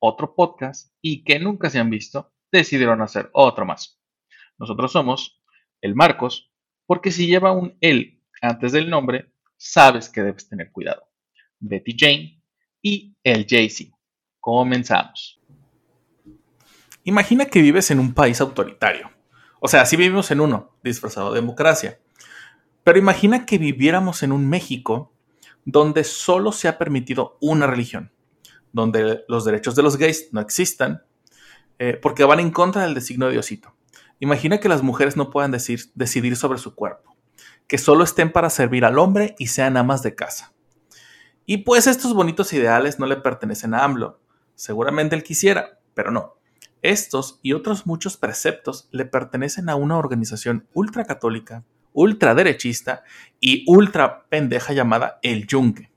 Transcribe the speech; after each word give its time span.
otro 0.00 0.34
podcast 0.34 0.92
y 1.00 1.22
que 1.22 1.38
nunca 1.38 1.70
se 1.70 1.78
han 1.78 1.90
visto, 1.90 2.32
decidieron 2.50 3.00
hacer 3.02 3.30
otro 3.32 3.64
más. 3.64 4.00
Nosotros 4.58 4.92
somos 4.92 5.40
el 5.80 5.94
Marcos, 5.94 6.52
porque 6.86 7.12
si 7.12 7.26
lleva 7.26 7.52
un 7.52 7.76
él 7.80 8.20
antes 8.42 8.72
del 8.72 8.90
nombre, 8.90 9.32
sabes 9.56 10.08
que 10.08 10.22
debes 10.22 10.48
tener 10.48 10.72
cuidado. 10.72 11.02
Betty 11.58 11.94
Jane 11.96 12.42
y 12.82 13.14
el 13.22 13.46
Jay-Z. 13.48 13.96
Comenzamos. 14.40 15.40
Imagina 17.04 17.46
que 17.46 17.62
vives 17.62 17.90
en 17.90 18.00
un 18.00 18.12
país 18.12 18.40
autoritario. 18.40 19.10
O 19.60 19.68
sea, 19.68 19.84
sí 19.84 19.96
vivimos 19.96 20.30
en 20.30 20.40
uno, 20.40 20.76
disfrazado 20.82 21.32
de 21.32 21.40
democracia. 21.40 22.00
Pero 22.82 22.98
imagina 22.98 23.44
que 23.44 23.58
viviéramos 23.58 24.22
en 24.22 24.32
un 24.32 24.48
México 24.48 25.14
donde 25.64 26.04
solo 26.04 26.52
se 26.52 26.68
ha 26.68 26.78
permitido 26.78 27.36
una 27.40 27.66
religión, 27.66 28.12
donde 28.72 29.24
los 29.28 29.44
derechos 29.44 29.74
de 29.74 29.82
los 29.82 29.96
gays 29.96 30.28
no 30.32 30.40
existan, 30.40 31.02
eh, 31.78 31.98
porque 32.00 32.24
van 32.24 32.40
en 32.40 32.50
contra 32.50 32.82
del 32.82 32.94
designio 32.94 33.26
de 33.26 33.32
Diosito. 33.32 33.74
Imagina 34.18 34.58
que 34.58 34.68
las 34.68 34.82
mujeres 34.82 35.16
no 35.16 35.30
puedan 35.30 35.50
decir- 35.50 35.90
decidir 35.94 36.36
sobre 36.36 36.58
su 36.58 36.74
cuerpo, 36.74 37.16
que 37.66 37.78
solo 37.78 38.04
estén 38.04 38.32
para 38.32 38.50
servir 38.50 38.84
al 38.84 38.98
hombre 38.98 39.34
y 39.38 39.46
sean 39.46 39.76
amas 39.76 40.02
de 40.02 40.14
casa. 40.14 40.52
Y 41.46 41.58
pues 41.58 41.86
estos 41.86 42.14
bonitos 42.14 42.52
ideales 42.52 42.98
no 42.98 43.06
le 43.06 43.16
pertenecen 43.16 43.74
a 43.74 43.82
AMLO. 43.82 44.20
Seguramente 44.54 45.16
él 45.16 45.22
quisiera, 45.22 45.80
pero 45.94 46.10
no. 46.10 46.36
Estos 46.82 47.40
y 47.42 47.54
otros 47.54 47.86
muchos 47.86 48.16
preceptos 48.16 48.88
le 48.92 49.04
pertenecen 49.04 49.68
a 49.68 49.74
una 49.74 49.96
organización 49.96 50.68
ultracatólica, 50.74 51.64
ultraderechista 51.92 53.02
y 53.40 53.64
ultra 53.66 54.26
pendeja 54.28 54.72
llamada 54.72 55.18
El 55.22 55.46
Yunque. 55.46 55.89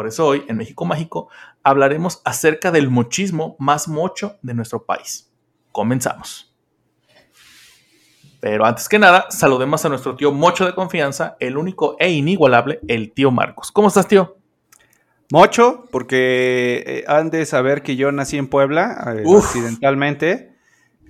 Por 0.00 0.06
eso 0.06 0.26
hoy 0.26 0.46
en 0.48 0.56
México 0.56 0.86
Mágico 0.86 1.28
hablaremos 1.62 2.22
acerca 2.24 2.70
del 2.70 2.88
mochismo 2.88 3.54
más 3.58 3.86
mocho 3.86 4.38
de 4.40 4.54
nuestro 4.54 4.86
país. 4.86 5.30
Comenzamos. 5.72 6.56
Pero 8.40 8.64
antes 8.64 8.88
que 8.88 8.98
nada, 8.98 9.26
saludemos 9.28 9.84
a 9.84 9.90
nuestro 9.90 10.16
tío 10.16 10.32
mocho 10.32 10.64
de 10.64 10.74
confianza, 10.74 11.36
el 11.38 11.58
único 11.58 11.96
e 11.98 12.10
inigualable, 12.12 12.80
el 12.88 13.12
tío 13.12 13.30
Marcos. 13.30 13.70
¿Cómo 13.70 13.88
estás, 13.88 14.08
tío? 14.08 14.38
Mocho, 15.30 15.84
porque 15.92 16.82
eh, 16.86 17.04
han 17.06 17.28
de 17.28 17.44
saber 17.44 17.82
que 17.82 17.96
yo 17.96 18.10
nací 18.10 18.38
en 18.38 18.48
Puebla, 18.48 19.04
eh, 19.18 19.24
accidentalmente. 19.36 20.56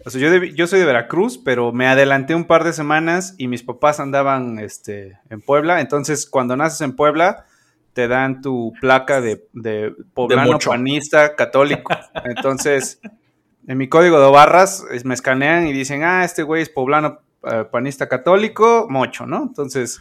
O 0.04 0.10
sea, 0.10 0.20
yo, 0.20 0.32
de- 0.32 0.52
yo 0.56 0.66
soy 0.66 0.80
de 0.80 0.84
Veracruz, 0.84 1.38
pero 1.38 1.70
me 1.70 1.86
adelanté 1.86 2.34
un 2.34 2.44
par 2.44 2.64
de 2.64 2.72
semanas 2.72 3.36
y 3.38 3.46
mis 3.46 3.62
papás 3.62 4.00
andaban 4.00 4.58
este, 4.58 5.20
en 5.30 5.40
Puebla. 5.42 5.80
Entonces, 5.80 6.26
cuando 6.26 6.56
naces 6.56 6.80
en 6.80 6.96
Puebla, 6.96 7.46
te 7.92 8.08
dan 8.08 8.40
tu 8.42 8.72
placa 8.80 9.20
de, 9.20 9.46
de 9.52 9.94
poblano 10.14 10.58
panista 10.70 11.34
católico. 11.36 11.92
Entonces, 12.24 13.00
en 13.66 13.78
mi 13.78 13.88
código 13.88 14.20
de 14.20 14.30
barras 14.30 14.84
es- 14.90 15.04
me 15.04 15.14
escanean 15.14 15.66
y 15.66 15.72
dicen, 15.72 16.02
ah, 16.04 16.24
este 16.24 16.42
güey 16.42 16.62
es 16.62 16.68
poblano 16.68 17.20
eh, 17.42 17.64
panista 17.70 18.08
católico, 18.08 18.86
mocho, 18.90 19.26
¿no? 19.26 19.42
Entonces, 19.42 20.00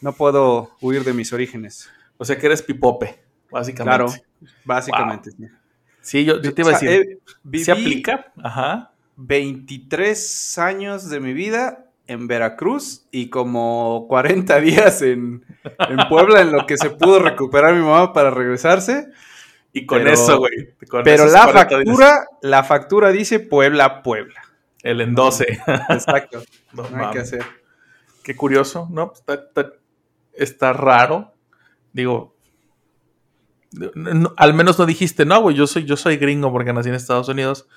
no 0.00 0.12
puedo 0.12 0.70
huir 0.80 1.02
de 1.04 1.12
mis 1.14 1.32
orígenes. 1.32 1.90
O 2.18 2.24
sea 2.24 2.38
que 2.38 2.46
eres 2.46 2.62
pipope, 2.62 3.20
básicamente. 3.50 3.96
Claro, 4.04 4.12
básicamente. 4.64 5.30
sí. 5.32 5.44
Sí, 6.00 6.24
yo, 6.24 6.40
yo 6.40 6.54
te 6.54 6.62
iba 6.62 6.70
a 6.70 6.76
O 6.76 6.78
sea, 6.78 6.90
decir. 6.90 7.18
eh, 7.52 7.58
¿Se 7.64 7.72
aplica? 7.72 8.32
Ajá. 8.42 8.92
23 9.16 10.58
años 10.58 11.10
de 11.10 11.20
mi 11.20 11.32
vida 11.32 11.84
en 12.08 12.26
Veracruz 12.26 13.06
y 13.12 13.30
como 13.30 14.06
40 14.08 14.58
días 14.60 15.02
en, 15.02 15.44
en 15.78 16.08
Puebla 16.08 16.40
en 16.40 16.50
lo 16.50 16.66
que 16.66 16.76
se 16.76 16.90
pudo 16.90 17.20
recuperar 17.20 17.74
mi 17.74 17.82
mamá 17.82 18.12
para 18.12 18.30
regresarse. 18.30 19.08
Y 19.72 19.86
con 19.86 19.98
Pero- 19.98 20.10
eso, 20.12 20.38
güey. 20.38 20.74
Pero 21.04 21.26
la 21.26 21.44
40 21.44 21.52
días, 21.52 21.84
factura, 21.84 22.26
la 22.42 22.64
factura 22.64 23.12
dice 23.12 23.38
Puebla, 23.38 24.02
Puebla. 24.02 24.40
El 24.82 25.00
en 25.02 25.14
12. 25.14 25.60
Exacto. 25.90 26.42
No 26.72 26.88
No 26.90 27.06
hay 27.06 27.12
que 27.12 27.18
hacer. 27.20 27.44
Qué 28.24 28.34
curioso, 28.36 28.88
¿no? 28.90 29.12
Está, 29.14 29.34
está- 29.34 29.72
está 30.32 30.72
raro. 30.72 31.34
Digo. 31.92 32.34
no- 33.94 34.32
al 34.36 34.54
menos 34.54 34.78
no 34.78 34.86
dijiste, 34.86 35.24
no, 35.26 35.40
güey, 35.42 35.54
yo 35.56 35.66
soy, 35.66 35.84
yo 35.84 35.96
soy 35.96 36.16
gringo 36.16 36.50
porque 36.50 36.72
nací 36.72 36.88
en 36.88 36.94
Estados 36.94 37.28
Unidos. 37.28 37.68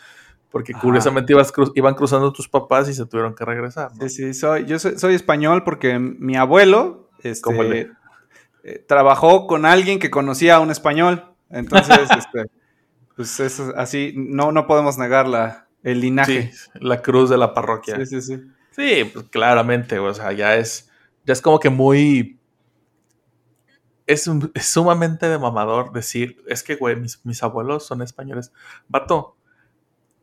Porque 0.51 0.73
Ajá. 0.73 0.81
curiosamente 0.81 1.31
ibas 1.33 1.53
cru- 1.53 1.71
iban 1.75 1.95
cruzando 1.95 2.31
tus 2.33 2.49
papás 2.49 2.89
y 2.89 2.93
se 2.93 3.05
tuvieron 3.05 3.33
que 3.35 3.45
regresar. 3.45 3.91
¿no? 3.95 4.01
Sí, 4.01 4.09
sí, 4.09 4.33
soy, 4.33 4.65
yo 4.65 4.77
soy, 4.79 4.97
soy 4.99 5.15
español 5.15 5.63
porque 5.63 5.97
mi 5.97 6.35
abuelo 6.35 7.09
este, 7.23 7.91
eh, 8.63 8.85
trabajó 8.87 9.47
con 9.47 9.65
alguien 9.65 9.97
que 9.99 10.11
conocía 10.11 10.55
a 10.57 10.59
un 10.59 10.69
español. 10.69 11.33
Entonces, 11.49 12.09
este, 12.17 12.47
pues 13.15 13.39
eso, 13.39 13.73
así, 13.77 14.13
no, 14.15 14.51
no 14.51 14.67
podemos 14.67 14.97
negar 14.97 15.27
la, 15.27 15.67
el 15.83 15.95
Sí, 15.95 16.01
linaje. 16.01 16.51
la 16.75 17.01
cruz 17.01 17.29
de 17.29 17.37
la 17.37 17.53
parroquia. 17.53 17.95
Sí, 17.97 18.05
sí, 18.05 18.21
sí. 18.21 18.41
Sí, 18.71 19.09
pues 19.13 19.25
claramente, 19.29 19.99
o 19.99 20.13
sea, 20.13 20.31
ya 20.31 20.55
es, 20.55 20.89
ya 21.25 21.33
es 21.33 21.41
como 21.41 21.59
que 21.59 21.69
muy, 21.69 22.39
es, 24.07 24.29
es 24.53 24.65
sumamente 24.65 25.27
de 25.29 25.37
mamador 25.39 25.91
decir, 25.93 26.43
es 26.47 26.63
que, 26.63 26.75
güey, 26.75 26.95
mis, 26.95 27.25
mis 27.25 27.41
abuelos 27.43 27.85
son 27.85 28.01
españoles. 28.01 28.51
Vato, 28.87 29.35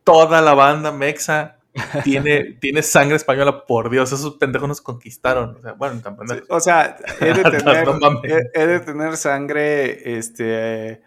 toda 0.08 0.40
la 0.40 0.54
banda 0.54 0.90
mexa 0.90 1.58
tiene, 2.02 2.56
tiene 2.60 2.82
sangre 2.82 3.16
española, 3.16 3.66
por 3.66 3.90
Dios, 3.90 4.10
esos 4.10 4.36
pendejos 4.36 4.66
nos 4.66 4.80
conquistaron. 4.80 5.56
O 5.56 5.60
sea, 5.60 5.72
bueno, 5.74 6.00
tan 6.00 6.16
pendejos. 6.16 6.46
O 6.48 6.60
sea, 6.60 6.96
he 7.20 7.34
de 7.34 7.42
tener, 7.50 7.86
No 7.86 7.98
mames. 7.98 8.32
he, 8.32 8.62
he 8.62 8.66
de 8.66 8.80
tener 8.80 9.18
sangre, 9.18 10.18
este, 10.18 11.02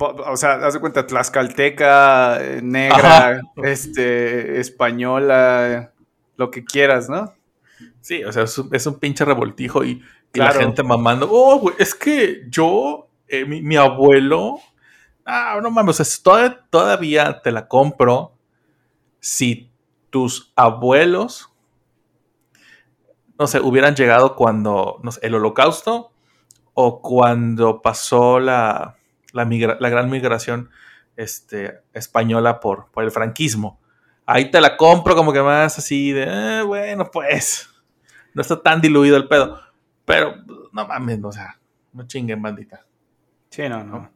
o 0.00 0.36
sea, 0.36 0.54
haz 0.54 0.74
de 0.74 0.80
cuenta, 0.80 1.06
tlaxcalteca, 1.06 2.38
eh, 2.40 2.60
negra, 2.60 3.28
Ajá. 3.28 3.40
este, 3.62 4.58
española, 4.58 5.92
lo 6.36 6.50
que 6.50 6.64
quieras, 6.64 7.08
¿no? 7.08 7.32
Sí, 8.00 8.24
o 8.24 8.32
sea, 8.32 8.44
es 8.44 8.58
un, 8.58 8.74
es 8.74 8.84
un 8.86 8.98
pinche 8.98 9.24
revoltijo 9.24 9.84
y, 9.84 10.02
la 10.34 10.52
gente 10.52 10.82
mamando. 10.82 11.26
Oh, 11.30 11.58
güey, 11.58 11.74
es 11.78 11.94
que 11.94 12.42
yo, 12.48 13.08
eh, 13.28 13.44
mi, 13.44 13.62
mi 13.62 13.76
abuelo. 13.76 14.58
Ah, 15.30 15.58
no 15.62 15.70
mames, 15.70 15.90
o 16.00 16.04
sea, 16.04 16.10
es 16.10 16.22
toda- 16.22 16.64
todavía 16.70 17.42
te 17.42 17.52
la 17.52 17.68
compro 17.68 18.32
si 19.20 19.70
tus 20.10 20.52
abuelos, 20.56 21.52
no 23.38 23.46
sé, 23.46 23.60
hubieran 23.60 23.94
llegado 23.94 24.34
cuando, 24.36 24.98
no 25.02 25.12
sé, 25.12 25.20
el 25.26 25.34
holocausto 25.34 26.12
o 26.74 27.02
cuando 27.02 27.82
pasó 27.82 28.40
la, 28.40 28.96
la, 29.32 29.44
migra- 29.44 29.76
la 29.80 29.88
gran 29.90 30.08
migración 30.10 30.70
este, 31.16 31.80
española 31.92 32.58
por, 32.60 32.90
por 32.90 33.04
el 33.04 33.10
franquismo. 33.10 33.80
Ahí 34.24 34.50
te 34.50 34.60
la 34.60 34.76
compro 34.76 35.14
como 35.14 35.32
que 35.32 35.42
más 35.42 35.78
así 35.78 36.12
de, 36.12 36.24
"Eh, 36.60 36.62
bueno, 36.62 37.10
pues, 37.10 37.68
no 38.34 38.42
está 38.42 38.60
tan 38.62 38.80
diluido 38.80 39.16
el 39.16 39.28
pedo. 39.28 39.60
Pero, 40.04 40.36
no 40.72 40.86
mames, 40.86 41.22
o 41.22 41.32
sea, 41.32 41.58
no 41.92 42.06
chinguen, 42.06 42.40
bandita. 42.40 42.84
Sí, 43.50 43.68
no, 43.68 43.82
no. 43.84 44.10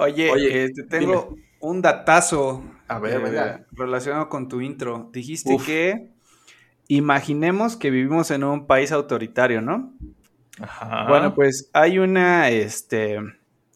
Oye, 0.00 0.30
Oye, 0.30 0.64
este, 0.64 0.84
tengo 0.84 1.36
un 1.60 1.82
datazo 1.82 2.64
A 2.88 2.98
ver, 2.98 3.20
eh, 3.26 3.64
relacionado 3.72 4.28
con 4.28 4.48
tu 4.48 4.60
intro. 4.60 5.10
Dijiste 5.12 5.54
Uf. 5.54 5.66
que 5.66 6.08
imaginemos 6.88 7.76
que 7.76 7.90
vivimos 7.90 8.30
en 8.30 8.44
un 8.44 8.66
país 8.66 8.92
autoritario, 8.92 9.60
¿no? 9.60 9.92
Ajá. 10.60 11.06
Bueno, 11.08 11.34
pues 11.34 11.70
hay 11.72 11.98
una, 11.98 12.48
este, 12.48 13.18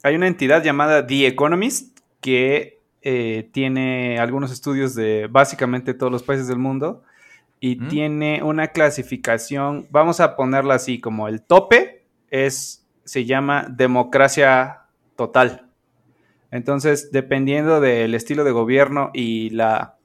hay 0.02 0.14
una 0.16 0.26
entidad 0.26 0.62
llamada 0.62 1.06
The 1.06 1.26
Economist 1.26 1.98
que 2.20 2.80
eh, 3.02 3.50
tiene 3.52 4.18
algunos 4.18 4.50
estudios 4.50 4.94
de 4.94 5.28
básicamente 5.30 5.92
todos 5.94 6.10
los 6.10 6.22
países 6.22 6.48
del 6.48 6.58
mundo 6.58 7.02
y 7.60 7.76
Mm. 7.76 7.88
tiene 7.88 8.42
una 8.42 8.68
clasificación, 8.68 9.86
vamos 9.90 10.20
a 10.20 10.36
ponerla 10.36 10.74
así, 10.74 11.00
como 11.00 11.28
el 11.28 11.42
tope 11.42 12.04
es, 12.30 12.86
se 13.04 13.24
llama 13.26 13.66
democracia 13.70 14.80
total. 15.16 15.63
Entonces, 16.54 17.10
dependiendo 17.10 17.80
del 17.80 18.14
estilo 18.14 18.44
de 18.44 18.52
gobierno 18.52 19.10
y 19.12 19.50
la, 19.50 19.98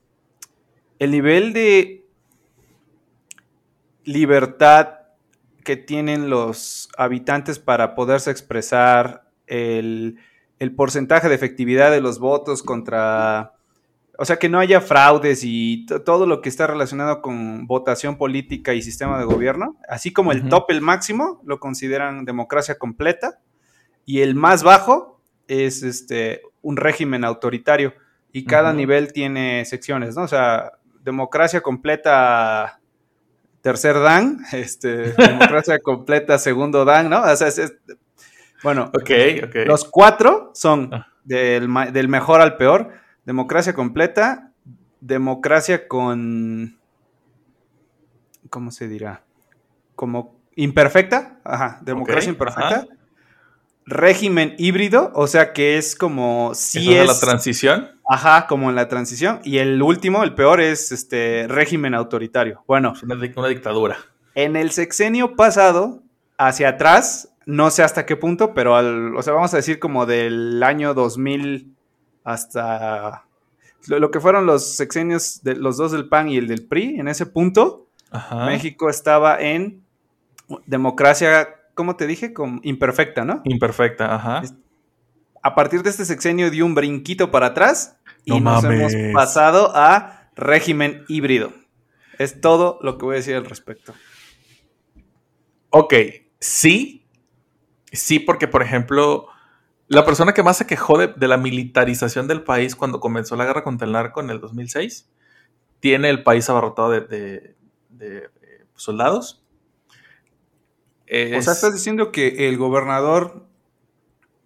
el 0.98 1.12
nivel 1.12 1.54
de 1.54 2.07
libertad 4.04 4.96
que 5.63 5.78
tienen 5.78 6.31
los 6.31 6.90
habitantes 6.98 7.60
para 7.60 7.94
poderse 7.94 8.31
expresar, 8.31 9.30
el 9.46 10.18
el 10.57 10.75
porcentaje 10.75 11.30
de 11.30 11.36
efectividad 11.36 11.90
de 11.90 12.01
los 12.01 12.19
votos 12.19 12.63
contra... 12.63 13.54
O 14.18 14.25
sea, 14.25 14.38
que 14.38 14.50
no 14.50 14.60
haya 14.60 14.81
fraudes 14.81 15.42
y 15.46 15.86
to- 15.86 16.01
todo 16.01 16.25
lo 16.25 16.42
que 16.42 16.50
está 16.50 16.68
relacionado 16.68 17.22
con 17.22 17.66
votación 17.66 18.18
política 18.18 18.74
y 18.74 18.81
sistema 18.81 19.18
de 19.18 19.24
gobierno, 19.24 19.78
así 19.88 20.12
como 20.12 20.34
el 20.34 20.50
top, 20.50 20.66
el 20.72 20.81
máximo, 20.81 21.42
lo 21.46 21.62
consideran 21.62 22.25
democracia 22.25 22.78
completa, 22.78 23.40
y 24.06 24.19
el 24.19 24.36
más 24.36 24.63
bajo 24.63 25.19
es 25.50 25.84
este, 25.84 26.42
un 26.62 26.78
régimen 26.78 27.25
autoritario, 27.25 27.94
y 28.31 28.46
cada 28.46 28.72
nivel 28.74 29.12
tiene 29.12 29.66
secciones, 29.66 30.16
¿no? 30.16 30.22
O 30.24 30.28
sea, 30.28 30.72
democracia 31.04 31.62
completa 31.62 32.80
tercer 33.62 34.00
dan, 34.00 34.40
este, 34.54 35.12
democracia 35.13 35.80
completa 35.84 36.38
segundo 36.38 36.86
dan, 36.86 37.10
¿no? 37.10 37.22
O 37.24 37.36
sea, 37.36 37.48
es- 37.48 37.57
es- 37.57 37.74
bueno, 38.63 38.92
Ok, 38.94 39.10
ok. 39.46 39.56
los 39.66 39.86
cuatro 39.86 40.51
son 40.54 40.94
Ah. 40.94 41.07
del, 41.24 41.68
del 41.94 42.07
mejor 42.07 42.42
al 42.42 42.56
peor. 42.57 42.92
Democracia 43.25 43.74
completa, 43.74 44.51
democracia 45.01 45.88
con... 45.88 46.78
¿Cómo 48.50 48.72
se 48.72 48.88
dirá? 48.88 49.24
Como 49.96 50.40
imperfecta. 50.56 51.40
Ajá, 51.44 51.80
democracia 51.81 52.30
imperfecta. 52.30 52.68
ajá. 52.80 52.88
Régimen 53.89 54.56
híbrido, 54.57 55.12
o 55.15 55.25
sea 55.27 55.51
que 55.53 55.77
es 55.77 55.95
como 55.95 56.51
si 56.53 56.80
¿Eso 56.80 56.91
de 56.91 57.01
es... 57.01 57.07
la 57.07 57.19
transición? 57.19 57.89
Ajá, 58.07 58.45
como 58.47 58.69
en 58.69 58.75
la 58.75 58.88
transición. 58.88 59.39
Y 59.44 59.57
el 59.57 59.81
último, 59.81 60.24
el 60.24 60.33
peor, 60.36 60.62
es 60.62 60.91
este 60.91 61.45
régimen 61.47 61.94
autoritario. 61.95 62.63
Bueno, 62.68 62.94
Una, 63.03 63.15
dic- 63.15 63.33
una 63.38 63.47
dictadura. 63.47 63.97
en 64.36 64.56
el 64.56 64.71
sexenio 64.71 65.36
pasado, 65.36 66.01
hacia 66.38 66.69
atrás, 66.69 67.30
no 67.45 67.69
sé 67.71 67.81
hasta 67.83 68.06
qué 68.06 68.15
punto, 68.15 68.53
pero 68.53 68.75
al, 68.75 69.15
o 69.15 69.21
sea, 69.24 69.33
vamos 69.33 69.53
a 69.53 69.57
decir 69.57 69.80
como 69.80 70.06
del 70.06 70.62
año 70.63 70.94
2000 70.94 71.74
hasta 72.24 73.25
lo, 73.88 74.00
lo 74.00 74.12
que 74.12 74.19
fueron 74.19 74.45
los 74.45 74.75
sexenios 74.75 75.41
de 75.44 75.56
los 75.56 75.77
dos 75.77 75.91
del 75.91 76.07
PAN 76.09 76.30
y 76.30 76.38
el 76.38 76.47
del 76.47 76.65
PRI, 76.68 77.00
en 77.00 77.07
ese 77.07 77.25
punto, 77.25 77.88
Ajá. 78.12 78.45
México 78.45 78.89
estaba 78.89 79.39
en 79.39 79.83
democracia, 80.65 81.50
¿cómo 81.80 81.96
te 81.96 82.08
dije? 82.08 82.34
Con, 82.34 82.60
imperfecta, 82.64 83.24
¿no? 83.24 83.40
Imperfecta, 83.46 84.14
ajá. 84.14 84.42
A 85.42 85.56
partir 85.56 85.81
de 85.81 85.90
este 85.90 86.04
sexenio 86.04 86.52
dio 86.52 86.66
un 86.66 86.76
brinquito 86.76 87.31
para 87.31 87.46
atrás 87.48 87.96
y 88.26 88.31
No 88.31 88.52
nos 88.52 88.64
mames. 88.64 88.94
hemos 88.94 89.14
pasado 89.14 89.72
a 89.74 90.30
régimen 90.36 91.06
híbrido. 91.08 91.54
Es 92.18 92.42
todo 92.42 92.80
lo 92.81 92.98
que 92.98 93.06
voy 93.06 93.14
a 93.14 93.20
decir 93.20 93.36
al 93.38 93.46
respecto. 93.46 93.94
Ok, 95.70 95.94
sí. 96.42 97.06
Sí, 97.94 98.20
porque, 98.20 98.50
por 98.50 98.62
ejemplo, 98.62 99.28
la 99.88 100.04
persona 100.04 100.34
que 100.34 100.44
más 100.44 100.58
se 100.58 100.68
quejó 100.68 100.98
de, 100.98 101.08
de 101.16 101.28
la 101.30 101.38
militarización 101.38 102.28
del 102.28 102.44
país 102.44 102.75
cuando 102.75 103.00
comenzó 103.00 103.38
la 103.38 103.46
guerra 103.46 103.64
contra 103.64 103.88
el 103.88 103.94
narco 103.94 104.20
en 104.20 104.32
el 104.32 104.42
2006, 104.42 105.10
tiene 105.80 106.10
el 106.10 106.24
país 106.24 106.50
abarrotado 106.50 106.92
de, 106.92 107.00
de- 107.02 107.56
de, 107.88 108.18
eh, 108.42 108.66
O 111.10 111.16
sea, 111.16 111.38
Es- 111.38 111.48
estás 111.48 111.74
diciendo 111.74 112.12
que 112.12 112.48
el 112.50 112.58
gobernador 112.58 113.46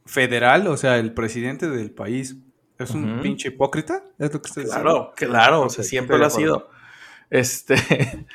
federal, 0.05 0.67
o 0.67 0.77
sea, 0.77 0.97
el 0.97 1.13
presidente 1.13 1.69
del 1.69 1.91
país, 1.91 2.37
es 2.79 2.91
un 2.91 3.21
pinche 3.21 3.49
hipócrita. 3.49 4.03
¿Es 4.19 4.33
lo 4.33 4.41
que 4.41 4.47
estás 4.49 4.63
diciendo? 4.65 5.13
Claro, 5.15 5.31
claro, 5.31 5.61
o 5.63 5.69
sea, 5.69 5.83
siempre 5.83 6.15
estoy 6.17 6.19
lo 6.19 6.25
ha 6.25 6.29
sido. 6.59 6.69
Este, 7.29 7.75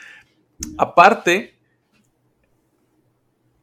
aparte, 0.79 1.59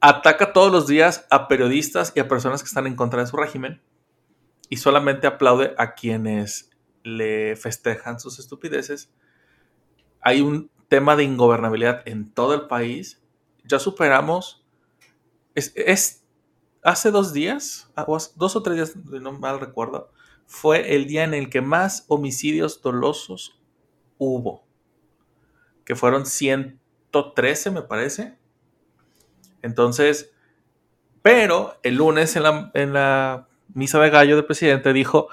ataca 0.02 0.54
todos 0.54 0.72
los 0.72 0.88
días 0.88 1.26
a 1.30 1.48
periodistas 1.48 2.14
y 2.16 2.20
a 2.20 2.28
personas 2.28 2.62
que 2.62 2.68
están 2.68 2.88
en 2.88 2.96
contra 2.96 3.22
de 3.22 3.28
su 3.28 3.38
régimen 3.38 3.82
y 4.70 4.78
solamente 4.78 5.28
aplaude 5.28 5.74
a 5.78 5.94
quienes 5.96 6.70
le 7.04 7.56
festejan 7.56 8.20
sus 8.20 8.40
estupideces. 8.40 9.12
Hay 10.22 10.42
un 10.42 10.70
tema 10.88 11.16
de 11.16 11.24
ingobernabilidad 11.24 12.02
en 12.06 12.32
todo 12.32 12.54
el 12.54 12.68
país. 12.68 13.22
Ya 13.66 13.80
superamos. 13.80 14.66
Es, 15.54 16.26
hace 16.84 17.12
dos 17.12 17.34
días, 17.34 17.92
ah, 17.96 18.06
dos 18.36 18.56
o 18.56 18.64
tres 18.64 18.76
días, 18.76 19.22
no 19.22 19.32
mal 19.32 19.60
recuerdo, 19.60 20.12
fue 20.46 20.96
el 20.96 21.08
día 21.08 21.24
en 21.24 21.34
el 21.34 21.50
que 21.50 21.62
más 21.62 22.06
homicidios 22.08 22.82
dolosos 22.82 23.60
hubo. 24.18 24.66
Que 25.84 25.96
fueron 25.96 26.26
113, 26.26 27.72
me 27.72 27.82
parece. 27.82 28.38
Entonces, 29.62 30.32
pero 31.22 31.80
el 31.84 31.96
lunes 31.96 32.36
en 32.36 32.44
la, 32.44 32.72
en 32.74 32.94
la 32.94 33.48
misa 33.74 34.00
de 34.00 34.10
gallo 34.10 34.36
del 34.36 34.46
presidente 34.46 34.94
dijo, 34.94 35.30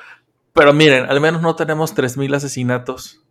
pero 0.53 0.73
miren, 0.73 1.05
al 1.05 1.21
menos 1.21 1.43
no 1.43 1.57
tenemos 1.57 1.95
3.000 1.95 2.37
asesinatos 2.37 3.25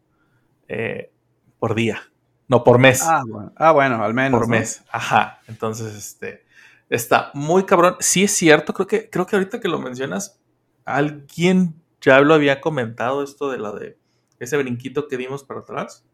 eh, 0.68 1.12
por 1.60 1.76
día, 1.76 2.11
no 2.52 2.64
por 2.66 2.78
mes 2.80 3.02
Ah, 3.02 3.24
bueno, 3.26 3.52
ah, 3.56 3.72
bueno, 3.72 4.04
al 4.04 4.14
menos. 4.14 4.38
por 4.40 4.48
¿no? 4.50 4.58
mes. 4.58 4.84
Ajá. 4.92 5.40
Entonces, 5.48 5.96
este 5.96 6.44
está 6.90 7.32
muy 7.34 7.64
cabrón. 7.64 7.96
Sí 8.02 8.26
es 8.26 8.32
cierto, 8.34 8.74
creo 8.74 8.86
que, 8.88 9.10
creo 9.10 9.26
que 9.26 9.38
ahorita 9.38 9.62
que 9.62 9.70
lo 9.70 9.80
mencionas, 9.80 10.40
alguien 10.86 11.74
ya 12.02 12.20
lo 12.20 12.34
había 12.34 12.60
comentado 12.60 13.24
esto 13.24 13.50
de 13.50 13.58
la 13.58 13.72
de 13.72 13.98
ese 14.40 14.58
brinquito 14.58 15.08
que 15.08 15.16
dimos 15.18 15.44
para 15.46 15.62
atrás. 15.62 16.06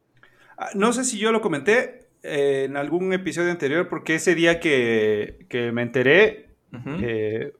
Ah, 0.57 0.69
No 0.75 0.93
sé 0.93 1.03
si 1.03 1.17
yo 1.17 1.31
lo 1.31 1.41
comenté 1.41 2.09
eh, 2.21 2.65
en 2.65 2.77
algún 2.77 3.11
episodio 3.13 3.49
anterior, 3.51 3.89
porque 3.89 4.15
ese 4.15 4.35
día 4.35 4.59
que, 4.59 5.47
que 5.49 5.71
me 5.71 5.81
enteré, 5.81 6.51
eh, 7.01 7.53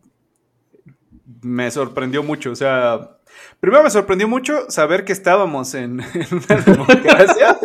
me 1.41 1.71
sorprendió 1.71 2.21
mucho. 2.21 2.51
O 2.51 2.55
sea, 2.55 3.16
primero 3.59 3.83
me 3.83 3.89
sorprendió 3.89 4.27
mucho 4.27 4.69
saber 4.69 5.05
que 5.05 5.13
estábamos 5.13 5.73
en, 5.75 6.01
una 6.01 6.61
democracia, 6.65 7.57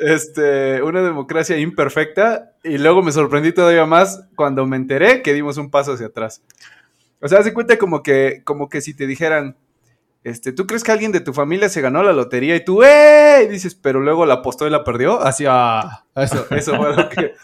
este, 0.00 0.82
una 0.82 1.02
democracia 1.02 1.58
imperfecta, 1.58 2.52
y 2.64 2.78
luego 2.78 3.02
me 3.02 3.12
sorprendí 3.12 3.52
todavía 3.52 3.86
más 3.86 4.24
cuando 4.36 4.66
me 4.66 4.76
enteré 4.76 5.22
que 5.22 5.34
dimos 5.34 5.56
un 5.58 5.70
paso 5.70 5.92
hacia 5.92 6.06
atrás. 6.06 6.42
O 7.20 7.28
sea, 7.28 7.42
se 7.42 7.52
cuenta 7.52 7.78
como 7.78 8.02
que, 8.02 8.42
como 8.44 8.68
que 8.68 8.80
si 8.80 8.94
te 8.94 9.06
dijeran, 9.06 9.56
este, 10.24 10.52
¿tú 10.52 10.66
crees 10.66 10.84
que 10.84 10.92
alguien 10.92 11.12
de 11.12 11.20
tu 11.20 11.32
familia 11.32 11.68
se 11.68 11.80
ganó 11.80 12.02
la 12.02 12.12
lotería 12.12 12.54
y 12.56 12.64
tú, 12.64 12.82
¡eh! 12.82 13.44
Y 13.44 13.48
dices, 13.48 13.74
pero 13.74 14.00
luego 14.00 14.26
la 14.26 14.34
apostó 14.34 14.66
y 14.66 14.70
la 14.70 14.84
perdió? 14.84 15.20
Así, 15.20 15.44
ah, 15.48 16.04
eso, 16.16 16.46
eso 16.50 16.76
fue 16.76 16.94
lo 16.94 17.08
que, 17.08 17.34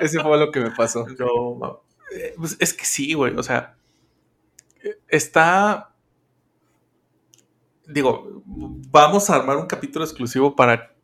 eso 0.00 0.22
fue 0.22 0.38
lo 0.38 0.50
que 0.50 0.60
me 0.60 0.70
pasó. 0.70 1.06
Eh, 2.14 2.34
pues 2.36 2.56
es 2.60 2.74
que 2.74 2.84
sí, 2.84 3.14
güey. 3.14 3.34
O 3.36 3.42
sea, 3.42 3.74
eh, 4.82 4.98
está. 5.08 5.91
Digo, 7.92 8.42
vamos 8.90 9.28
a 9.30 9.36
armar 9.36 9.56
un 9.56 9.66
capítulo 9.66 10.04
exclusivo 10.04 10.54
para 10.56 10.94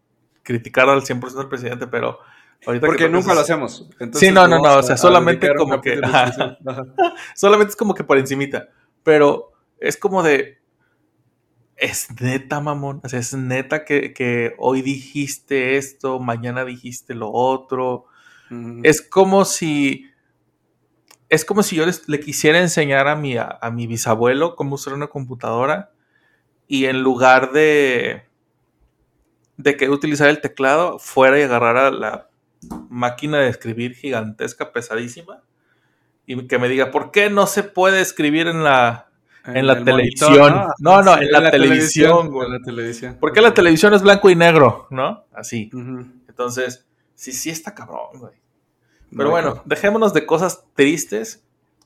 criticar 0.42 0.88
al 0.88 1.02
100% 1.02 1.34
del 1.38 1.48
presidente, 1.48 1.86
pero 1.86 2.18
ahorita 2.66 2.86
que 2.86 2.90
Porque 2.90 3.08
nunca 3.08 3.34
lo 3.34 3.40
hacemos. 3.40 3.88
Entonces, 4.00 4.28
Sí, 4.28 4.34
no, 4.34 4.48
no, 4.48 4.56
no, 4.62 4.78
o 4.78 4.82
sea, 4.82 4.96
solamente 4.96 5.48
como 5.54 5.80
que- 5.80 6.00
solamente 7.34 7.70
es 7.70 7.76
como 7.76 7.94
que 7.94 8.04
por 8.04 8.18
encimita. 8.18 8.68
Pero 9.02 9.52
es 9.78 9.96
como 9.96 10.22
de. 10.22 10.58
Es 11.76 12.08
neta, 12.20 12.60
mamón. 12.60 13.00
O 13.04 13.08
sea, 13.08 13.20
es 13.20 13.34
neta 13.34 13.84
que, 13.84 14.12
que 14.12 14.54
hoy 14.58 14.82
dijiste 14.82 15.76
esto, 15.76 16.18
mañana 16.18 16.64
dijiste 16.64 17.14
lo 17.14 17.30
otro. 17.30 18.06
Es 18.82 19.02
como 19.02 19.44
si. 19.44 20.06
Es 21.28 21.44
como 21.44 21.62
si 21.62 21.76
yo 21.76 21.84
les- 21.86 22.08
le 22.08 22.18
quisiera 22.20 22.58
enseñar 22.58 23.06
a 23.06 23.14
mi, 23.14 23.36
a, 23.36 23.58
a 23.60 23.70
mi 23.70 23.86
bisabuelo 23.86 24.56
cómo 24.56 24.76
usar 24.76 24.94
una 24.94 25.08
computadora. 25.08 25.92
Y 26.68 26.84
en 26.84 27.02
lugar 27.02 27.52
de. 27.52 28.22
de 29.56 29.76
que 29.76 29.88
utilizar 29.88 30.28
el 30.28 30.40
teclado, 30.40 30.98
fuera 30.98 31.38
y 31.40 31.42
agarrara 31.42 31.90
la 31.90 32.28
máquina 32.90 33.38
de 33.38 33.48
escribir 33.48 33.94
gigantesca, 33.94 34.72
pesadísima. 34.72 35.42
Y 36.26 36.46
que 36.46 36.58
me 36.58 36.68
diga, 36.68 36.90
¿por 36.90 37.10
qué 37.10 37.30
no 37.30 37.46
se 37.46 37.62
puede 37.62 38.02
escribir 38.02 38.46
en 38.46 38.62
la. 38.62 39.06
En 39.46 39.66
la 39.66 39.72
el 39.72 39.84
televisión. 39.84 40.30
monitor, 40.30 40.74
No, 40.78 41.02
no, 41.02 41.18
en 41.18 41.32
la 41.32 41.50
televisión, 41.50 42.30
güey. 42.30 42.50
La 42.50 42.60
televisión. 42.60 43.16
¿Por 43.18 43.32
qué 43.32 43.40
la 43.40 43.54
televisión 43.54 43.94
es 43.94 44.02
blanco 44.02 44.28
y 44.28 44.36
negro? 44.36 44.86
¿No? 44.90 45.24
Así. 45.32 45.70
Entonces, 46.28 46.86
sí, 47.14 47.32
sí 47.32 47.48
está 47.48 47.74
cabrón, 47.74 48.18
güey. 48.18 48.34
Pero 49.16 49.30
bueno, 49.30 49.62
dejémonos 49.64 50.12
de 50.12 50.26
cosas 50.26 50.64
tristes. 50.74 51.42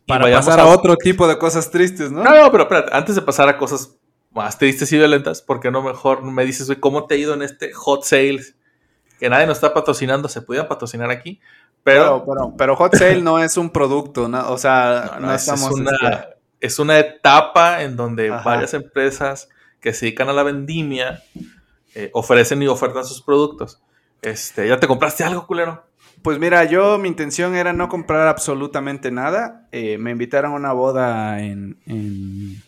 Para 0.09 0.29
pasar 0.33 0.59
a 0.59 0.67
otro 0.67 0.97
tipo 0.97 1.29
de 1.29 1.39
cosas 1.39 1.71
tristes, 1.71 2.11
¿no? 2.11 2.25
No, 2.25 2.31
no, 2.37 2.51
pero 2.51 2.65
espérate, 2.65 2.91
antes 2.93 3.15
de 3.15 3.23
pasar 3.23 3.49
a 3.49 3.57
cosas 3.57 3.97
más 4.35 4.59
tristes 4.59 4.93
y 4.93 4.99
violentas, 4.99 5.43
¿por 5.43 5.61
qué 5.61 5.71
no 5.71 5.83
mejor 5.83 6.23
me 6.23 6.45
dices, 6.45 6.67
güey, 6.67 6.81
cómo 6.81 7.07
te 7.07 7.15
ha 7.15 7.19
ido 7.19 7.35
en 7.35 7.43
este 7.43 7.73
hot 7.73 8.05
sales? 8.05 8.55
Que 9.19 9.29
nadie 9.29 9.47
nos 9.47 9.59
está 9.59 9.73
patrocinando, 9.73 10.29
se 10.29 10.43
pudiera 10.43 10.69
patrocinar 10.69 11.11
aquí, 11.11 11.41
pero, 11.83 12.25
Pero, 12.25 12.25
pero, 12.25 12.57
pero 12.57 12.77
Hot 12.77 12.95
Sale 12.95 13.23
no 13.23 13.39
es 13.43 13.57
un 13.57 13.71
producto, 13.71 14.29
¿no? 14.29 14.51
O 14.51 14.59
sea, 14.59 15.13
no, 15.15 15.21
no, 15.21 15.27
no, 15.29 15.35
es, 15.35 15.43
es 15.43 15.49
estamos. 15.49 15.73
una, 15.73 15.91
este, 15.91 16.29
es 16.61 16.79
una 16.79 16.99
etapa 16.99 17.83
en 17.83 17.97
donde 17.97 18.31
Ajá. 18.31 18.43
varias 18.45 18.75
empresas 18.75 19.49
que 19.81 19.93
se 19.93 20.07
dedican 20.07 20.29
a 20.29 20.33
la 20.33 20.45
vendimia 20.45 21.23
eh, 21.95 22.11
ofrecen 22.15 22.63
y 22.63 22.69
ofertan 22.69 23.05
sus 23.05 23.21
productos. 23.21 23.83
Este, 24.23 24.69
¿Ya 24.69 24.79
te 24.79 24.87
compraste 24.87 25.25
algo, 25.25 25.47
culero? 25.47 25.85
Pues 26.23 26.39
mira, 26.39 26.63
yo 26.65 26.99
mi 26.99 27.09
intención 27.09 27.57
era 27.57 27.73
no 27.73 27.89
comprar 27.89 28.29
absolutamente 28.29 29.11
nada. 29.11 29.67
Eh, 29.73 29.99
me 29.99 30.13
invitaron 30.13 30.53
a 30.53 30.55
una 30.55 30.73
boda 30.73 31.41
en, 31.41 31.81
en 31.87 32.63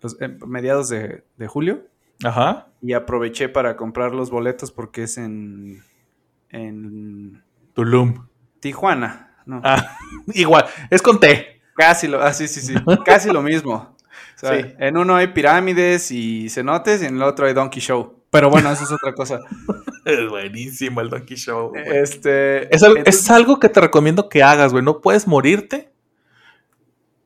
los- 0.00 0.20
en 0.20 0.38
mediados 0.46 0.88
de, 0.88 1.24
de 1.36 1.46
julio 1.46 1.86
Ajá. 2.24 2.68
y 2.82 2.92
aproveché 2.92 3.48
para 3.48 3.76
comprar 3.76 4.12
los 4.14 4.30
boletos 4.30 4.72
porque 4.72 5.04
es 5.04 5.18
en, 5.18 5.82
en 6.50 7.42
Tulum. 7.74 8.26
Tijuana. 8.60 9.34
¿no? 9.46 9.60
Ah, 9.64 9.96
igual, 10.34 10.64
es 10.90 11.02
con 11.02 11.18
T. 11.20 11.60
Casi 11.74 12.08
lo, 12.08 12.20
ah, 12.22 12.32
sí, 12.32 12.46
sí, 12.46 12.60
sí, 12.60 12.74
casi 13.04 13.30
lo 13.30 13.42
mismo. 13.42 13.74
O 13.74 14.38
sea, 14.38 14.60
Sí. 14.60 14.74
En 14.78 14.96
uno 14.96 15.16
hay 15.16 15.28
pirámides 15.28 16.10
y 16.10 16.48
cenotes 16.50 17.02
y 17.02 17.06
en 17.06 17.16
el 17.16 17.22
otro 17.22 17.46
hay 17.46 17.54
Donkey 17.54 17.80
Show. 17.80 18.16
Pero 18.30 18.48
bueno, 18.50 18.70
eso 18.70 18.84
es 18.84 18.92
otra 18.92 19.14
cosa. 19.14 19.40
Es 20.04 20.28
buenísimo 20.30 21.02
el 21.02 21.10
Donkey 21.10 21.36
Show. 21.36 21.68
güey. 21.70 21.84
Este, 21.98 22.74
Es, 22.74 22.82
al- 22.82 22.96
entonces- 22.96 23.20
es 23.22 23.30
algo 23.30 23.60
que 23.60 23.68
te 23.68 23.80
recomiendo 23.82 24.28
que 24.30 24.42
hagas, 24.42 24.72
güey. 24.72 24.82
No 24.82 25.00
puedes 25.02 25.26
morirte 25.28 25.92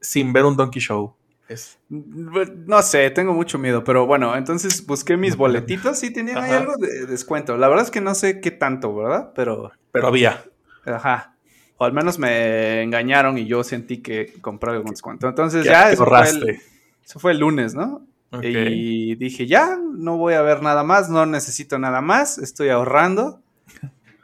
sin 0.00 0.32
ver 0.32 0.44
un 0.44 0.56
Donkey 0.56 0.80
Show. 0.82 1.14
Es, 1.48 1.78
No 1.88 2.82
sé, 2.82 3.10
tengo 3.10 3.34
mucho 3.34 3.58
miedo, 3.58 3.84
pero 3.84 4.06
bueno, 4.06 4.36
entonces 4.36 4.84
busqué 4.86 5.16
mis 5.16 5.36
boletitos 5.36 6.02
y 6.02 6.12
tenían 6.12 6.38
ahí 6.38 6.52
algo 6.52 6.76
de 6.76 7.06
descuento. 7.06 7.56
La 7.56 7.68
verdad 7.68 7.84
es 7.84 7.90
que 7.90 8.00
no 8.00 8.14
sé 8.14 8.40
qué 8.40 8.50
tanto, 8.50 8.94
¿verdad? 8.94 9.32
Pero, 9.34 9.72
pero 9.92 10.08
había. 10.08 10.44
ajá. 10.86 11.36
O 11.76 11.84
al 11.84 11.92
menos 11.92 12.18
me 12.18 12.82
engañaron 12.82 13.36
y 13.36 13.46
yo 13.46 13.64
sentí 13.64 13.98
que 13.98 14.32
compré 14.40 14.70
algo 14.70 14.84
con 14.84 14.92
descuento. 14.92 15.28
Entonces 15.28 15.64
ya, 15.64 15.88
que 15.88 15.94
eso 15.94 16.06
fue, 16.06 16.28
el, 16.28 16.60
eso 17.04 17.18
fue 17.18 17.32
el 17.32 17.38
lunes, 17.38 17.74
¿no? 17.74 18.06
Y 18.42 19.14
dije, 19.16 19.46
ya, 19.46 19.76
no 19.76 20.16
voy 20.16 20.34
a 20.34 20.42
ver 20.42 20.62
nada 20.62 20.82
más, 20.82 21.08
no 21.08 21.24
necesito 21.26 21.78
nada 21.78 22.00
más, 22.00 22.38
estoy 22.38 22.68
ahorrando. 22.68 23.40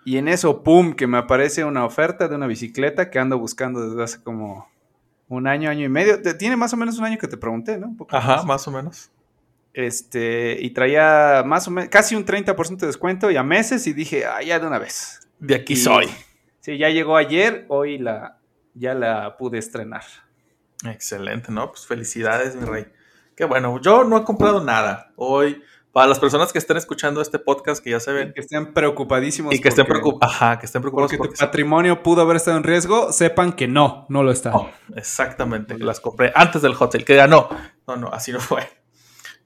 Y 0.05 0.17
en 0.17 0.29
eso, 0.29 0.63
pum, 0.63 0.95
que 0.95 1.07
me 1.07 1.19
aparece 1.19 1.65
una 1.65 1.85
oferta 1.85 2.27
de 2.27 2.35
una 2.35 2.47
bicicleta 2.47 3.11
que 3.11 3.19
ando 3.19 3.39
buscando 3.39 3.89
desde 3.89 4.03
hace 4.03 4.23
como 4.23 4.70
un 5.31 5.47
año, 5.47 5.71
año 5.71 5.87
y 5.87 5.89
medio. 5.89 6.21
Tiene 6.37 6.57
más 6.57 6.73
o 6.75 6.77
menos 6.77 6.99
un 6.99 7.05
año 7.07 7.17
que 7.17 7.27
te 7.29 7.39
pregunté, 7.39 7.79
¿no? 7.79 7.87
Un 7.87 7.97
poco 7.97 8.15
Ajá, 8.15 8.37
más. 8.37 8.45
más 8.45 8.69
o 8.69 8.71
menos. 8.71 9.11
Este, 9.73 10.59
y 10.61 10.71
traía 10.71 11.43
más 11.47 11.67
o 11.69 11.71
menos, 11.71 11.89
casi 11.91 12.15
un 12.17 12.25
30% 12.27 12.77
de 12.81 12.87
descuento 12.89 13.31
y 13.31 13.37
a 13.37 13.43
meses 13.43 13.87
y 13.87 13.93
dije, 13.93 14.27
ah, 14.27 14.43
ya 14.43 14.59
de 14.59 14.67
una 14.67 14.79
vez. 14.79 15.21
De 15.39 15.55
aquí 15.55 15.73
Y- 15.75 15.77
soy. 15.77 16.07
Sí, 16.61 16.77
ya 16.77 16.91
llegó 16.91 17.17
ayer, 17.17 17.65
hoy 17.69 17.97
la, 17.99 18.37
ya 18.75 18.93
la 18.95 19.37
pude 19.39 19.59
estrenar. 19.59 20.03
Excelente, 20.85 21.51
¿no? 21.53 21.71
Pues 21.71 21.87
felicidades, 21.87 22.55
mi 22.57 22.65
rey. 22.67 22.87
Qué 23.37 23.45
bueno. 23.45 23.81
Yo 23.81 24.05
no 24.05 24.19
he 24.19 24.25
comprado 24.25 24.63
nada. 24.63 25.13
Hoy, 25.17 25.63
para 25.93 26.07
las 26.07 26.19
personas 26.19 26.53
que 26.53 26.59
estén 26.59 26.77
escuchando 26.77 27.21
este 27.21 27.39
podcast, 27.39 27.83
que 27.83 27.91
ya 27.91 28.01
se 28.01 28.13
ven, 28.13 28.33
Que 28.33 28.41
estén 28.43 28.73
preocupadísimos. 28.73 29.55
y 29.55 29.61
que 29.61 29.69
estén 29.69 29.87
preocupados. 29.87 30.35
Ajá, 30.35 30.59
que 30.59 30.67
estén 30.67 30.83
preocupados 30.83 31.11
Porque 31.11 31.17
tu 31.17 31.23
porque 31.35 31.39
patrimonio 31.45 32.03
pudo 32.03 32.23
haber 32.23 32.37
estado 32.37 32.57
en 32.57 32.63
riesgo, 32.65 33.13
sepan 33.13 33.53
que 33.53 33.67
no, 33.69 34.07
no 34.09 34.23
lo 34.23 34.31
está. 34.31 34.55
Oh, 34.55 34.71
exactamente, 34.97 35.77
las 35.79 36.01
compré 36.01 36.33
antes 36.35 36.63
del 36.63 36.75
hot 36.75 36.93
sale, 36.93 37.05
que 37.05 37.17
ya 37.17 37.27
no. 37.27 37.49
No, 37.89 37.97
no, 37.97 38.09
así 38.09 38.31
no 38.33 38.41
fue. 38.41 38.63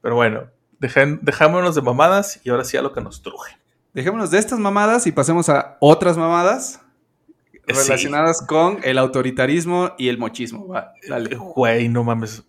Pero 0.01 0.15
bueno, 0.15 0.51
dejen, 0.79 1.19
dejámonos 1.23 1.73
de 1.75 1.81
mamadas 1.81 2.39
y 2.43 2.49
ahora 2.51 2.63
sí 2.63 2.77
a 2.77 2.81
lo 2.83 2.93
que 2.93 3.01
nos 3.01 3.21
truje. 3.23 3.57
Dejémonos 3.93 4.29
de 4.29 4.37
estas 4.37 4.59
mamadas 4.59 5.07
y 5.07 5.11
pasemos 5.11 5.49
a 5.49 5.77
otras 5.79 6.17
mamadas 6.17 6.81
Eh, 7.67 7.73
Sí. 7.73 7.81
relacionadas 7.89 8.45
con 8.45 8.79
el 8.83 8.99
autoritarismo 8.99 9.93
y 9.97 10.09
el 10.09 10.19
mochismo. 10.19 10.67
Va, 10.67 10.93
dale. 11.09 11.35
Güey, 11.35 11.89
no 11.89 12.03
mames. 12.03 12.43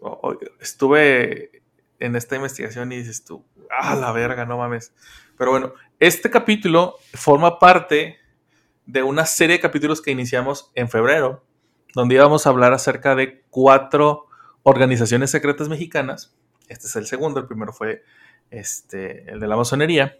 Estuve 0.61 1.63
en 2.01 2.17
esta 2.17 2.37
investigación 2.37 2.93
y 2.93 2.99
dices 2.99 3.25
tú, 3.25 3.43
ah, 3.79 3.95
la 3.97 4.13
verga, 4.13 4.45
no 4.45 4.59
mames. 4.59 4.93
Pero 5.39 5.51
bueno, 5.51 5.73
este 6.01 6.31
capítulo 6.31 6.97
forma 7.15 7.59
parte 7.59 8.19
de 8.87 9.03
una 9.03 9.27
serie 9.27 9.57
de 9.57 9.61
capítulos 9.63 10.01
que 10.01 10.11
iniciamos 10.11 10.71
en 10.75 10.89
febrero, 10.89 11.45
donde 11.95 12.15
íbamos 12.15 12.47
a 12.47 12.51
hablar 12.51 12.73
acerca 12.73 13.15
de 13.15 13.43
cuatro 13.51 14.27
organizaciones 14.63 15.31
secretas 15.31 15.69
mexicanas. 15.69 16.35
Este 16.69 16.87
es 16.87 16.97
el 16.97 17.07
segundo, 17.07 17.41
el 17.41 17.47
primero 17.47 17.73
fue 17.73 18.03
este, 18.51 19.31
el 19.31 19.41
de 19.41 19.47
la 19.47 19.57
masonería. 19.57 20.19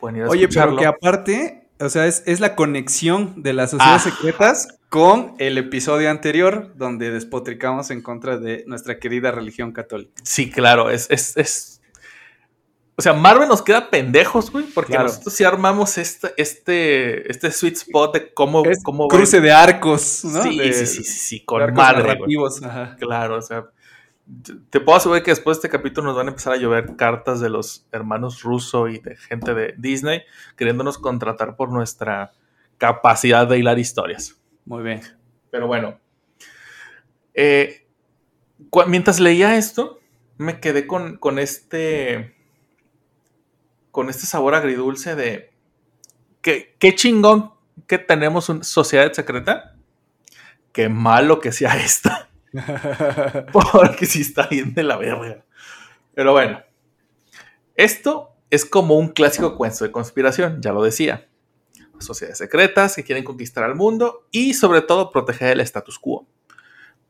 Pueden 0.00 0.16
ir 0.16 0.22
a 0.24 0.28
Oye, 0.28 0.48
pero 0.48 0.76
que 0.76 0.86
aparte, 0.86 1.68
o 1.80 1.88
sea, 1.88 2.06
es, 2.06 2.22
es 2.26 2.40
la 2.40 2.54
conexión 2.54 3.42
de 3.42 3.52
las 3.52 3.70
sociedades 3.70 4.06
Ah. 4.06 4.10
secretas 4.10 4.78
con 4.88 5.34
el 5.38 5.56
episodio 5.58 6.10
anterior 6.10 6.72
donde 6.76 7.10
despotricamos 7.10 7.90
en 7.90 8.02
contra 8.02 8.36
de 8.38 8.64
nuestra 8.66 8.98
querida 8.98 9.30
religión 9.30 9.72
católica. 9.72 10.12
Sí, 10.22 10.50
claro, 10.50 10.90
es, 10.90 11.08
es, 11.10 11.36
es- 11.36 11.81
O 12.94 13.00
sea, 13.02 13.14
Marvel 13.14 13.48
nos 13.48 13.62
queda 13.62 13.88
pendejos, 13.88 14.50
güey, 14.50 14.66
porque 14.66 14.92
Claro. 14.92 15.08
nosotros 15.08 15.32
sí 15.34 15.44
armamos 15.44 15.96
este, 15.96 16.32
este, 16.36 17.30
este 17.30 17.50
sweet 17.50 17.74
spot 17.76 18.14
de 18.14 18.34
cómo, 18.34 18.64
Es 18.66 18.82
cómo 18.84 19.04
va- 19.08 19.16
cruce 19.16 19.40
de 19.40 19.50
arcos, 19.50 20.24
¿no? 20.24 20.42
Sí, 20.42 20.58
De- 20.58 20.72
sí, 20.74 20.86
sí, 20.86 21.02
sí, 21.04 21.18
sí, 21.18 21.44
con 21.44 21.72
narrativos, 21.72 22.62
ajá. 22.62 22.96
Claro, 23.00 23.38
o 23.38 23.42
sea, 23.42 23.64
te 24.70 24.78
puedo 24.80 24.96
asegurar 24.98 25.22
que 25.22 25.30
después 25.30 25.56
de 25.56 25.60
este 25.60 25.68
capítulo 25.70 26.08
nos 26.08 26.16
van 26.16 26.26
a 26.26 26.30
empezar 26.30 26.52
a 26.52 26.56
llover 26.56 26.94
cartas 26.96 27.40
de 27.40 27.48
los 27.48 27.86
hermanos 27.92 28.42
Russo 28.42 28.88
y 28.88 28.98
de 28.98 29.16
gente 29.16 29.54
de 29.54 29.74
Disney 29.78 30.22
queriéndonos 30.56 30.98
contratar 30.98 31.56
por 31.56 31.70
nuestra 31.72 32.32
capacidad 32.78 33.46
de 33.46 33.58
hilar 33.58 33.78
historias. 33.78 34.38
Muy 34.66 34.82
bien. 34.82 35.00
Pero 35.50 35.66
bueno. 35.66 35.98
Eh, 37.34 37.86
mientras 38.86 39.18
leía 39.18 39.56
esto, 39.56 39.98
me 40.36 40.60
quedé 40.60 40.86
con, 40.86 41.16
con 41.16 41.38
este. 41.38 42.36
Con 43.92 44.08
este 44.10 44.26
sabor 44.26 44.56
agridulce 44.56 45.14
de. 45.14 45.52
que- 46.40 46.74
Qué 46.80 46.94
chingón 46.96 47.52
que 47.86 47.98
tenemos 47.98 48.48
una 48.48 48.64
sociedad 48.64 49.12
secreta. 49.12 49.76
Qué 50.72 50.88
malo 50.88 51.38
que 51.38 51.52
sea 51.52 51.76
esta. 51.76 52.28
Porque 53.52 54.06
sí 54.06 54.22
está 54.22 54.48
bien 54.48 54.74
de 54.74 54.82
la 54.82 54.96
verga. 54.96 55.44
Pero 56.14 56.32
bueno. 56.32 56.60
Esto 57.76 58.30
es 58.50 58.64
como 58.66 58.96
un 58.98 59.08
clásico 59.08 59.56
cuento 59.56 59.84
de 59.84 59.92
conspiración, 59.92 60.60
ya 60.60 60.72
lo 60.72 60.82
decía 60.82 61.28
sociedades 61.98 62.38
secretas 62.38 62.96
que 62.96 63.04
quieren 63.04 63.22
conquistar 63.22 63.62
al 63.62 63.76
mundo 63.76 64.26
y 64.32 64.54
sobre 64.54 64.82
todo 64.82 65.10
proteger 65.12 65.52
el 65.52 65.60
status 65.60 66.00
quo. 66.00 66.26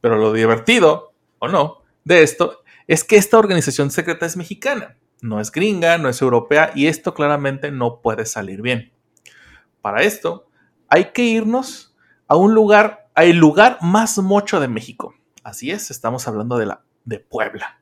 Pero 0.03 0.19
lo 0.19 0.35
divertido, 0.35 1.15
o 1.39 1.49
no, 1.49 1.79
de 2.05 2.23
esto 2.23 2.62
es 2.87 3.03
que 3.03 3.17
esta 3.17 3.39
organización 3.39 3.91
secreta 3.91 4.27
es 4.27 4.37
mexicana, 4.37 4.99
no 5.23 5.41
es 5.41 5.50
gringa, 5.50 5.97
no 5.97 6.09
es 6.11 6.21
europea 6.21 6.71
y 6.75 6.88
esto 6.88 7.14
claramente 7.14 7.71
no 7.71 8.00
puede 8.02 8.26
salir 8.26 8.61
bien. 8.61 8.93
Para 9.81 10.02
esto 10.02 10.49
hay 10.88 11.07
que 11.12 11.23
irnos 11.23 11.95
a 12.29 12.37
un 12.37 12.55
lugar, 12.55 13.09
al 13.14 13.31
lugar 13.37 13.79
más 13.81 14.19
mocho 14.19 14.61
de 14.61 14.69
México. 14.69 15.14
Así 15.43 15.71
es, 15.71 15.91
estamos 15.91 16.29
hablando 16.29 16.59
de 16.59 16.67
la 16.67 16.83
de 17.05 17.19
Puebla. 17.19 17.79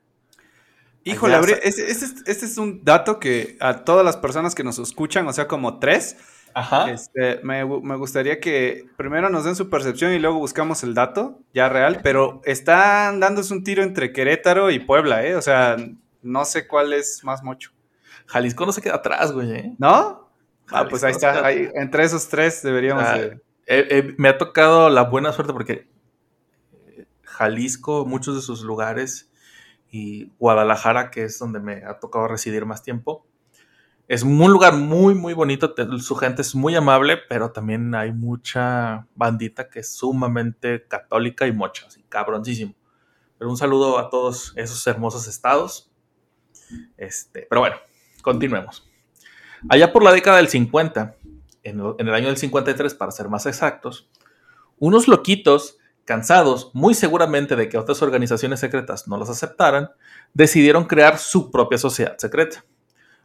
Híjole, 1.03 1.35
Allá 1.35 1.55
este, 1.63 1.67
este 1.91 2.05
es- 2.05 2.23
este 2.27 2.45
es 2.45 2.57
un 2.57 2.83
dato 2.85 3.19
que 3.19 3.57
a 3.59 3.83
todas 3.83 4.05
las 4.05 4.17
personas 4.17 4.53
que 4.53 4.63
nos 4.63 4.77
escuchan, 4.79 5.27
o 5.27 5.33
sea, 5.33 5.47
como 5.47 5.79
tres, 5.79 6.17
Ajá. 6.53 6.91
este, 6.91 7.39
me, 7.43 7.65
me 7.65 7.95
gustaría 7.95 8.39
que 8.39 8.85
primero 8.97 9.29
nos 9.29 9.43
den 9.45 9.55
su 9.55 9.69
percepción 9.69 10.13
y 10.13 10.19
luego 10.19 10.37
buscamos 10.37 10.83
el 10.83 10.93
dato 10.93 11.39
ya 11.53 11.69
real, 11.69 12.01
pero 12.03 12.41
están 12.45 13.19
dándose 13.19 13.51
un 13.53 13.63
tiro 13.63 13.81
entre 13.83 14.11
Querétaro 14.13 14.69
y 14.69 14.79
Puebla, 14.79 15.25
¿eh? 15.25 15.35
O 15.35 15.41
sea, 15.41 15.75
no 16.21 16.45
sé 16.45 16.67
cuál 16.67 16.93
es 16.93 17.23
más 17.23 17.43
mucho. 17.43 17.71
Jalisco 18.27 18.65
no 18.65 18.71
se 18.71 18.81
queda 18.81 18.95
atrás, 18.95 19.31
güey. 19.31 19.51
¿eh? 19.51 19.75
¿No? 19.77 20.29
Ah, 20.69 20.87
pues 20.89 21.03
ahí 21.03 21.11
está. 21.11 21.45
ahí- 21.45 21.69
entre 21.75 22.03
esos 22.03 22.27
tres 22.29 22.61
deberíamos 22.63 23.03
Ah, 23.05 23.17
de... 23.17 23.25
Eh, 23.67 23.87
eh, 23.89 24.15
me 24.17 24.29
ha 24.29 24.37
tocado 24.37 24.89
la 24.89 25.03
buena 25.03 25.31
suerte 25.33 25.53
porque 25.53 25.89
Jalisco, 27.23 28.05
muchos 28.05 28.35
de 28.35 28.41
sus 28.41 28.61
lugares, 28.61 29.29
y 29.89 30.31
Guadalajara, 30.39 31.11
que 31.11 31.23
es 31.23 31.37
donde 31.39 31.59
me 31.59 31.83
ha 31.85 31.99
tocado 31.99 32.27
residir 32.27 32.65
más 32.65 32.83
tiempo, 32.83 33.25
es 34.07 34.23
un 34.23 34.51
lugar 34.51 34.73
muy, 34.75 35.15
muy 35.15 35.33
bonito. 35.33 35.73
Su 35.99 36.15
gente 36.15 36.41
es 36.41 36.53
muy 36.55 36.75
amable, 36.75 37.17
pero 37.29 37.51
también 37.51 37.95
hay 37.95 38.11
mucha 38.11 39.07
bandita 39.15 39.69
que 39.69 39.79
es 39.79 39.93
sumamente 39.95 40.85
católica 40.87 41.47
y 41.47 41.53
mocha, 41.53 41.85
así, 41.87 42.03
cabroncísimo. 42.09 42.73
Pero 43.37 43.49
un 43.49 43.57
saludo 43.57 43.97
a 43.99 44.09
todos 44.09 44.53
esos 44.57 44.85
hermosos 44.85 45.27
estados. 45.27 45.90
Este, 46.97 47.47
pero 47.49 47.61
bueno, 47.61 47.75
continuemos. 48.21 48.89
Allá 49.69 49.93
por 49.93 50.03
la 50.03 50.11
década 50.11 50.37
del 50.37 50.47
50, 50.47 51.15
en 51.63 51.79
el, 51.99 52.13
año 52.13 52.27
del 52.27 52.37
53 52.37 52.93
para 52.95 53.11
ser 53.11 53.29
más 53.29 53.45
exactos, 53.45 54.09
unos 54.79 55.07
loquitos, 55.07 55.77
cansados 56.05 56.71
muy 56.73 56.95
seguramente 56.95 57.55
de 57.55 57.69
que 57.69 57.77
otras 57.77 58.01
organizaciones 58.01 58.59
secretas 58.59 59.07
no 59.07 59.17
los 59.17 59.29
aceptaran, 59.29 59.91
decidieron 60.33 60.85
crear 60.85 61.19
su 61.19 61.51
propia 61.51 61.77
sociedad 61.77 62.17
secreta. 62.17 62.65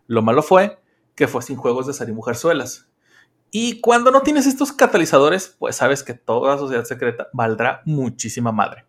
Lo 0.07 0.23
malo 0.23 0.43
fue 0.43 0.79
que 1.15 1.26
fue 1.26 1.43
sin 1.43 1.57
juegos 1.57 1.87
de 1.87 1.93
azar 1.93 2.09
y 2.09 2.12
mujerzuelas. 2.12 2.88
Y 3.50 3.81
cuando 3.81 4.11
no 4.11 4.21
tienes 4.21 4.47
estos 4.47 4.73
catalizadores, 4.73 5.57
pues 5.59 5.76
sabes 5.76 6.03
que 6.03 6.15
toda 6.15 6.59
sociedad 6.59 6.85
secreta 6.85 7.29
valdrá 7.33 7.81
muchísima 7.87 8.53
madre. 8.53 8.85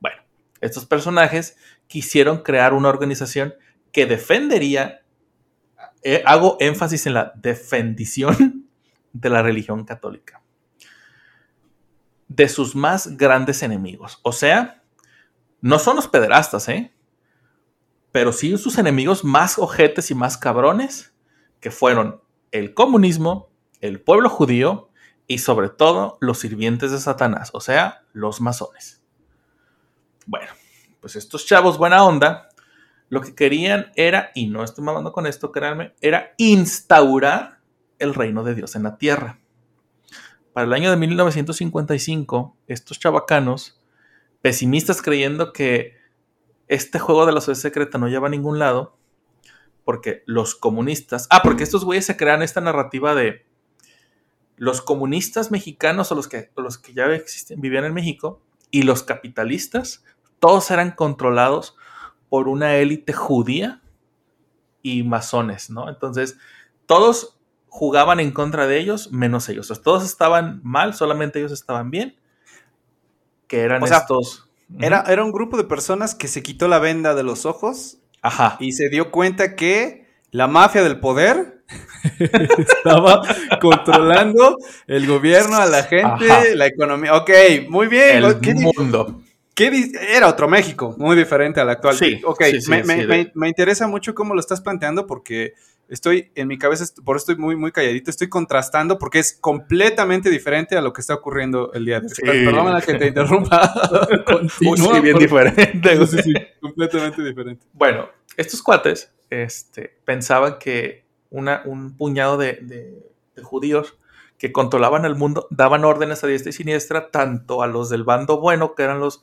Bueno, 0.00 0.22
estos 0.60 0.84
personajes 0.84 1.56
quisieron 1.86 2.42
crear 2.42 2.74
una 2.74 2.90
organización 2.90 3.54
que 3.92 4.06
defendería, 4.06 5.02
eh, 6.02 6.22
hago 6.26 6.56
énfasis 6.58 7.06
en 7.06 7.14
la 7.14 7.32
defendición 7.36 8.66
de 9.12 9.30
la 9.30 9.42
religión 9.42 9.84
católica. 9.84 10.40
de 12.28 12.48
sus 12.48 12.74
más 12.74 13.18
grandes 13.18 13.62
enemigos. 13.62 14.18
O 14.22 14.32
sea, 14.32 14.82
no 15.60 15.78
son 15.78 15.96
los 15.96 16.08
pederastas, 16.08 16.66
¿eh? 16.70 16.90
Pero 18.10 18.32
sí 18.32 18.56
sus 18.56 18.78
enemigos 18.78 19.22
más 19.22 19.58
ojetes 19.58 20.10
y 20.10 20.14
más 20.14 20.38
cabrones, 20.38 21.14
que 21.60 21.70
fueron 21.70 22.22
el 22.50 22.72
comunismo, 22.72 23.50
el 23.80 24.00
pueblo 24.00 24.30
judío 24.30 24.90
y 25.26 25.38
sobre 25.38 25.68
todo 25.68 26.18
los 26.20 26.38
sirvientes 26.38 26.90
de 26.90 26.98
Satanás, 26.98 27.50
o 27.52 27.60
sea, 27.60 28.04
los 28.12 28.40
masones. 28.40 29.02
Bueno, 30.26 30.52
pues 31.00 31.16
estos 31.16 31.46
chavos 31.46 31.78
buena 31.78 32.04
onda, 32.04 32.48
lo 33.12 33.20
que 33.20 33.34
querían 33.34 33.92
era, 33.94 34.30
y 34.34 34.46
no 34.46 34.64
estoy 34.64 34.82
mamando 34.82 35.12
con 35.12 35.26
esto, 35.26 35.52
créanme, 35.52 35.92
era 36.00 36.32
instaurar 36.38 37.58
el 37.98 38.14
reino 38.14 38.42
de 38.42 38.54
Dios 38.54 38.74
en 38.74 38.84
la 38.84 38.96
tierra. 38.96 39.38
Para 40.54 40.66
el 40.66 40.72
año 40.72 40.90
de 40.90 40.96
1955, 40.96 42.56
estos 42.68 42.98
chavacanos, 42.98 43.84
pesimistas 44.40 45.02
creyendo 45.02 45.52
que 45.52 45.94
este 46.68 46.98
juego 46.98 47.26
de 47.26 47.32
la 47.32 47.42
sociedad 47.42 47.60
secreta 47.60 47.98
no 47.98 48.08
lleva 48.08 48.28
a 48.28 48.30
ningún 48.30 48.58
lado, 48.58 48.96
porque 49.84 50.22
los 50.24 50.54
comunistas, 50.54 51.26
ah, 51.28 51.42
porque 51.42 51.64
estos 51.64 51.84
güeyes 51.84 52.06
se 52.06 52.16
crean 52.16 52.40
esta 52.40 52.62
narrativa 52.62 53.14
de 53.14 53.44
los 54.56 54.80
comunistas 54.80 55.50
mexicanos 55.50 56.10
o 56.10 56.14
los 56.14 56.28
que, 56.28 56.50
los 56.56 56.78
que 56.78 56.94
ya 56.94 57.12
existen, 57.12 57.60
vivían 57.60 57.84
en 57.84 57.92
México 57.92 58.40
y 58.70 58.84
los 58.84 59.02
capitalistas, 59.02 60.02
todos 60.38 60.70
eran 60.70 60.92
controlados 60.92 61.76
por 62.32 62.48
una 62.48 62.76
élite 62.76 63.12
judía 63.12 63.82
y 64.80 65.02
masones, 65.02 65.68
¿no? 65.68 65.90
Entonces, 65.90 66.38
todos 66.86 67.38
jugaban 67.68 68.20
en 68.20 68.30
contra 68.30 68.66
de 68.66 68.78
ellos, 68.78 69.12
menos 69.12 69.50
ellos. 69.50 69.70
todos 69.82 70.02
estaban 70.02 70.62
mal, 70.64 70.94
solamente 70.94 71.40
ellos 71.40 71.52
estaban 71.52 71.90
bien. 71.90 72.16
Que 73.48 73.60
eran 73.60 73.84
estos. 73.84 74.48
Era, 74.80 75.04
era 75.08 75.22
un 75.22 75.30
grupo 75.30 75.58
de 75.58 75.64
personas 75.64 76.14
que 76.14 76.26
se 76.26 76.42
quitó 76.42 76.68
la 76.68 76.78
venda 76.78 77.14
de 77.14 77.22
los 77.22 77.44
ojos. 77.44 77.98
Ajá. 78.22 78.56
Y 78.60 78.72
se 78.72 78.88
dio 78.88 79.10
cuenta 79.10 79.54
que 79.54 80.06
la 80.30 80.46
mafia 80.46 80.82
del 80.82 81.00
poder 81.00 81.64
estaba 82.18 83.20
controlando 83.60 84.56
el 84.86 85.06
gobierno, 85.06 85.56
a 85.56 85.66
la 85.66 85.82
gente, 85.82 86.56
la 86.56 86.64
economía. 86.64 87.14
Ok, 87.14 87.30
muy 87.68 87.88
bien. 87.88 88.24
El 88.24 88.54
mundo. 88.54 89.20
Era 89.56 90.28
otro 90.28 90.48
México, 90.48 90.94
muy 90.98 91.16
diferente 91.16 91.60
al 91.60 91.68
actual. 91.68 91.96
Sí, 91.96 92.20
ok, 92.24 92.42
me, 93.34 93.48
interesa 93.48 93.86
mucho 93.86 94.14
cómo 94.14 94.34
lo 94.34 94.40
estás 94.40 94.60
planteando 94.60 95.06
porque 95.06 95.54
estoy 95.88 96.30
en 96.34 96.48
mi 96.48 96.58
cabeza, 96.58 96.86
por 97.04 97.16
eso 97.16 97.24
estoy 97.24 97.36
muy, 97.36 97.54
muy 97.54 97.70
calladito, 97.70 98.10
estoy 98.10 98.28
contrastando 98.28 98.98
porque 98.98 99.18
es 99.18 99.36
completamente 99.40 100.30
diferente 100.30 100.76
a 100.76 100.80
lo 100.80 100.92
que 100.92 101.02
está 101.02 101.14
ocurriendo 101.14 101.70
el 101.74 101.84
día 101.84 102.00
de 102.00 102.06
hoy. 102.06 102.44
Perdóname 102.44 102.80
que 102.82 102.94
te 102.94 103.08
interrumpa. 103.08 103.74
sí, 104.58 105.00
bien 105.02 105.18
diferente. 105.18 106.06
Sí, 106.06 106.22
sí, 106.22 106.34
completamente 106.60 107.22
diferente. 107.22 107.66
Bueno, 107.74 108.08
estos 108.36 108.62
cuates 108.62 109.12
este, 109.28 109.94
pensaban 110.04 110.58
que 110.58 111.04
una, 111.28 111.62
un 111.66 111.94
puñado 111.96 112.38
de, 112.38 112.54
de 113.34 113.42
judíos 113.42 113.98
que 114.38 114.50
controlaban 114.50 115.04
el 115.04 115.14
mundo 115.14 115.46
daban 115.50 115.84
órdenes 115.84 116.24
a 116.24 116.26
diestra 116.26 116.50
y 116.50 116.52
siniestra 116.52 117.10
tanto 117.10 117.62
a 117.62 117.68
los 117.68 117.90
del 117.90 118.02
bando 118.02 118.40
bueno, 118.40 118.74
que 118.74 118.82
eran 118.82 118.98
los 118.98 119.22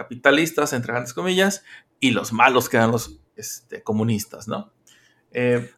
capitalistas, 0.00 0.72
entre 0.72 0.92
grandes 0.92 1.12
comillas, 1.12 1.62
y 2.00 2.12
los 2.12 2.32
malos, 2.32 2.70
que 2.70 2.78
eran 2.78 2.90
los 2.90 3.20
este, 3.36 3.82
comunistas, 3.82 4.48
¿no? 4.48 4.72
Eh, 5.30 5.70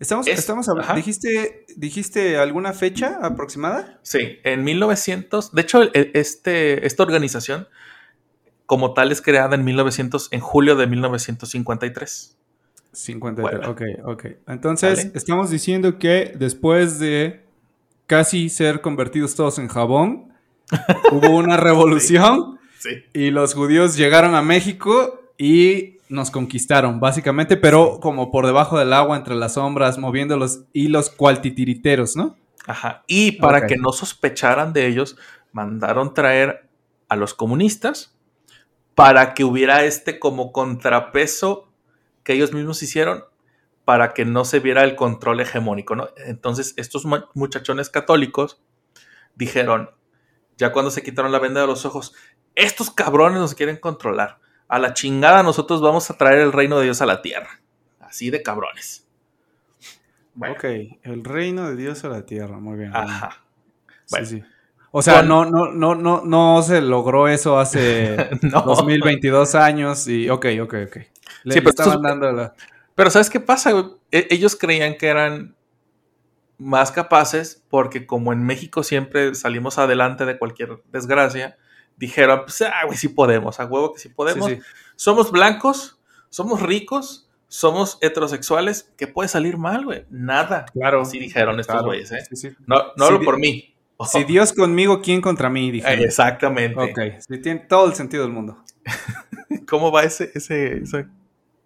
estamos, 0.00 0.26
estamos 0.26 0.68
hablando, 0.68 0.92
¿dijiste, 0.94 1.66
¿dijiste 1.76 2.36
alguna 2.36 2.72
fecha 2.72 3.18
aproximada? 3.22 4.00
Sí, 4.02 4.38
en 4.42 4.64
1900, 4.64 5.52
de 5.52 5.62
hecho, 5.62 5.82
este, 5.94 6.84
esta 6.84 7.02
organización 7.04 7.68
como 8.66 8.92
tal 8.92 9.12
es 9.12 9.22
creada 9.22 9.54
en 9.54 9.64
1900, 9.64 10.28
en 10.32 10.40
julio 10.40 10.74
de 10.74 10.88
1953. 10.88 12.36
53, 12.92 13.68
ok, 13.68 13.82
ok. 14.04 14.24
Entonces, 14.48 15.12
estamos 15.14 15.50
diciendo 15.50 15.98
que 16.00 16.34
después 16.36 16.98
de 16.98 17.44
casi 18.06 18.48
ser 18.48 18.80
convertidos 18.80 19.36
todos 19.36 19.58
en 19.60 19.68
jabón, 19.68 20.27
hubo 21.12 21.30
una 21.36 21.56
revolución 21.58 22.58
y 23.12 23.30
los 23.30 23.54
judíos 23.54 23.96
llegaron 23.96 24.34
a 24.34 24.42
México 24.42 25.32
y 25.36 25.98
nos 26.08 26.30
conquistaron, 26.30 27.00
básicamente, 27.00 27.56
pero 27.56 28.00
como 28.00 28.30
por 28.30 28.46
debajo 28.46 28.78
del 28.78 28.92
agua, 28.92 29.16
entre 29.16 29.34
las 29.34 29.54
sombras, 29.54 29.98
moviendo 29.98 30.36
los 30.36 30.64
hilos 30.72 31.10
cualtitiriteros, 31.10 32.16
¿no? 32.16 32.36
Ajá. 32.66 33.02
Y 33.06 33.32
para 33.32 33.66
que 33.66 33.76
no 33.76 33.92
sospecharan 33.92 34.72
de 34.72 34.86
ellos, 34.86 35.16
mandaron 35.52 36.14
traer 36.14 36.68
a 37.08 37.16
los 37.16 37.34
comunistas 37.34 38.14
para 38.94 39.34
que 39.34 39.44
hubiera 39.44 39.84
este 39.84 40.18
como 40.18 40.52
contrapeso 40.52 41.68
que 42.22 42.34
ellos 42.34 42.52
mismos 42.52 42.82
hicieron 42.82 43.24
para 43.84 44.12
que 44.12 44.26
no 44.26 44.44
se 44.44 44.60
viera 44.60 44.84
el 44.84 44.96
control 44.96 45.40
hegemónico, 45.40 45.96
¿no? 45.96 46.08
Entonces, 46.26 46.74
estos 46.76 47.06
muchachones 47.32 47.88
católicos 47.88 48.60
dijeron, 49.34 49.90
ya 50.58 50.72
cuando 50.72 50.90
se 50.90 51.02
quitaron 51.02 51.32
la 51.32 51.38
venda 51.38 51.62
de 51.62 51.66
los 51.66 51.86
ojos, 51.86 52.14
estos 52.54 52.90
cabrones 52.90 53.38
nos 53.38 53.54
quieren 53.54 53.76
controlar. 53.76 54.38
A 54.66 54.78
la 54.78 54.92
chingada 54.92 55.42
nosotros 55.42 55.80
vamos 55.80 56.10
a 56.10 56.18
traer 56.18 56.40
el 56.40 56.52
reino 56.52 56.78
de 56.78 56.84
Dios 56.84 57.00
a 57.00 57.06
la 57.06 57.22
tierra. 57.22 57.60
Así 58.00 58.30
de 58.30 58.42
cabrones. 58.42 59.06
Ok, 60.36 60.64
el 61.02 61.24
reino 61.24 61.70
de 61.70 61.76
Dios 61.76 62.04
a 62.04 62.08
la 62.08 62.26
tierra, 62.26 62.58
muy 62.58 62.76
bien. 62.76 62.94
Ajá. 62.94 63.42
Sí, 64.04 64.26
sí. 64.26 64.44
O 64.90 65.02
sea, 65.02 65.22
no, 65.22 65.44
no, 65.44 65.70
no, 65.70 65.94
no, 65.94 66.22
no 66.24 66.62
se 66.62 66.80
logró 66.80 67.28
eso 67.28 67.58
hace 67.58 68.16
2022 68.42 69.54
años 69.54 70.08
y 70.08 70.28
ok, 70.28 70.46
ok, 70.62 70.74
ok. 70.86 70.96
Le, 71.44 71.54
sí, 71.54 71.60
pero, 71.60 71.70
estaban 71.70 72.02
dando 72.02 72.32
la... 72.32 72.54
pero 72.94 73.10
¿sabes 73.10 73.30
qué 73.30 73.38
pasa? 73.38 73.70
E, 74.10 74.26
ellos 74.30 74.56
creían 74.56 74.96
que 74.96 75.08
eran 75.08 75.54
más 76.58 76.90
capaces 76.90 77.64
porque 77.70 78.06
como 78.06 78.32
en 78.32 78.44
México 78.44 78.82
siempre 78.82 79.34
salimos 79.34 79.78
adelante 79.78 80.26
de 80.26 80.38
cualquier 80.38 80.82
desgracia, 80.92 81.56
dijeron, 81.96 82.42
pues, 82.44 82.62
ah, 82.62 82.84
güey, 82.84 82.98
sí 82.98 83.08
podemos, 83.08 83.60
a 83.60 83.64
huevo 83.64 83.92
que 83.92 84.00
sí 84.00 84.08
podemos. 84.08 84.50
Somos 84.96 85.30
blancos, 85.30 86.00
somos 86.28 86.60
ricos, 86.60 87.28
somos 87.48 87.98
heterosexuales, 88.02 88.92
¿qué 88.96 89.06
puede 89.06 89.28
salir 89.28 89.56
mal, 89.56 89.84
güey? 89.84 90.04
Nada. 90.10 90.66
Claro. 90.72 91.02
Así 91.02 91.18
dijeron 91.18 91.58
estos 91.60 91.82
güeyes, 91.82 92.12
¿eh? 92.12 92.56
No, 92.66 92.76
no 92.96 93.04
hablo 93.04 93.20
por 93.22 93.38
mí. 93.38 93.74
Si 94.06 94.24
Dios 94.24 94.52
conmigo, 94.52 95.00
¿quién 95.00 95.20
contra 95.20 95.48
mí? 95.48 95.70
Dijeron. 95.70 96.04
Exactamente. 96.04 96.78
Ok, 96.78 97.40
tiene 97.42 97.60
todo 97.60 97.86
el 97.86 97.94
sentido 97.94 98.24
del 98.24 98.32
mundo. 98.32 98.62
¿Cómo 99.68 99.90
va 99.90 100.02
ese, 100.02 100.30
ese, 100.34 100.78
ese 100.78 101.06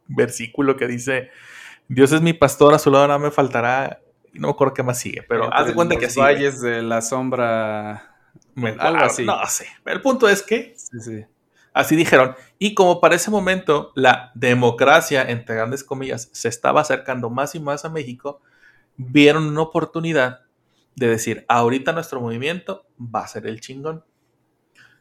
versículo 0.06 0.76
que 0.76 0.86
dice, 0.86 1.30
Dios 1.88 2.12
es 2.12 2.20
mi 2.20 2.32
pastor, 2.32 2.74
a 2.74 2.78
su 2.78 2.90
lado 2.90 3.08
no 3.08 3.18
me 3.18 3.30
faltará 3.30 4.01
no 4.34 4.48
me 4.48 4.52
acuerdo 4.52 4.74
qué 4.74 4.82
más 4.82 4.98
sigue, 4.98 5.22
pero 5.22 5.52
haz 5.52 5.66
de 5.66 5.74
cuenta 5.74 5.96
que 5.96 6.06
así. 6.06 6.18
valles 6.18 6.60
de 6.60 6.82
la 6.82 7.02
sombra. 7.02 8.16
algo 8.56 9.04
así. 9.04 9.24
No 9.24 9.44
sé. 9.46 9.66
El 9.84 10.00
punto 10.00 10.28
es 10.28 10.42
que. 10.42 10.74
Así 11.74 11.96
dijeron. 11.96 12.34
Y 12.58 12.74
como 12.74 13.00
para 13.00 13.16
ese 13.16 13.30
momento 13.30 13.92
la 13.94 14.30
democracia, 14.34 15.22
entre 15.22 15.56
grandes 15.56 15.84
comillas, 15.84 16.28
se 16.32 16.48
estaba 16.48 16.80
acercando 16.80 17.30
más 17.30 17.54
y 17.54 17.60
más 17.60 17.84
a 17.84 17.88
México, 17.88 18.40
vieron 18.96 19.44
una 19.44 19.62
oportunidad 19.62 20.40
de 20.96 21.08
decir: 21.08 21.44
ahorita 21.48 21.92
nuestro 21.92 22.20
movimiento 22.20 22.86
va 22.98 23.20
a 23.20 23.28
ser 23.28 23.46
el 23.46 23.60
chingón. 23.60 24.04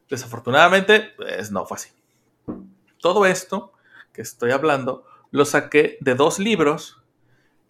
Desafortunadamente, 0.10 1.14
pues 1.16 1.52
no 1.52 1.66
fue 1.66 1.76
así. 1.76 1.90
Todo 3.00 3.26
esto 3.26 3.74
que 4.12 4.22
estoy 4.22 4.52
hablando 4.52 5.06
lo 5.32 5.46
saqué 5.46 5.98
de 6.02 6.16
dos 6.16 6.38
libros 6.38 7.01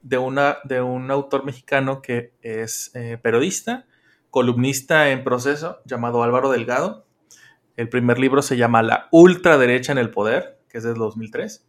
de, 0.01 0.17
una, 0.17 0.57
de 0.63 0.81
un 0.81 1.11
autor 1.11 1.45
mexicano 1.45 2.01
que 2.01 2.33
es 2.41 2.91
eh, 2.95 3.17
periodista, 3.21 3.85
columnista 4.29 5.09
en 5.09 5.23
proceso, 5.23 5.79
llamado 5.85 6.23
Álvaro 6.23 6.49
Delgado. 6.49 7.05
El 7.77 7.89
primer 7.89 8.19
libro 8.19 8.41
se 8.41 8.57
llama 8.57 8.81
La 8.81 9.07
ultraderecha 9.11 9.91
en 9.91 9.97
el 9.97 10.11
poder, 10.11 10.59
que 10.69 10.79
es 10.79 10.83
del 10.83 10.95
2003. 10.95 11.67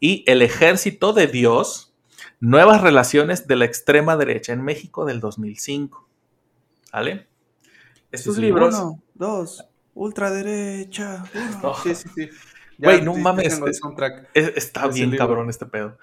Y 0.00 0.24
El 0.26 0.42
ejército 0.42 1.12
de 1.12 1.26
Dios, 1.26 1.94
nuevas 2.40 2.80
relaciones 2.80 3.46
de 3.46 3.56
la 3.56 3.64
extrema 3.64 4.16
derecha 4.16 4.52
en 4.52 4.62
México 4.62 5.04
del 5.04 5.20
2005. 5.20 6.08
¿Vale? 6.92 7.26
Estos 8.10 8.38
libros... 8.38 8.74
Uno, 8.74 9.02
dos, 9.14 9.64
ultraderecha. 9.94 11.24
Sí, 11.82 11.94
sí, 11.94 12.08
sí. 12.14 12.30
Güey, 12.78 13.02
no 13.02 13.14
mames. 13.14 13.60
está 14.34 14.86
bien 14.86 15.16
cabrón 15.16 15.50
este 15.50 15.66
pedo. 15.66 15.98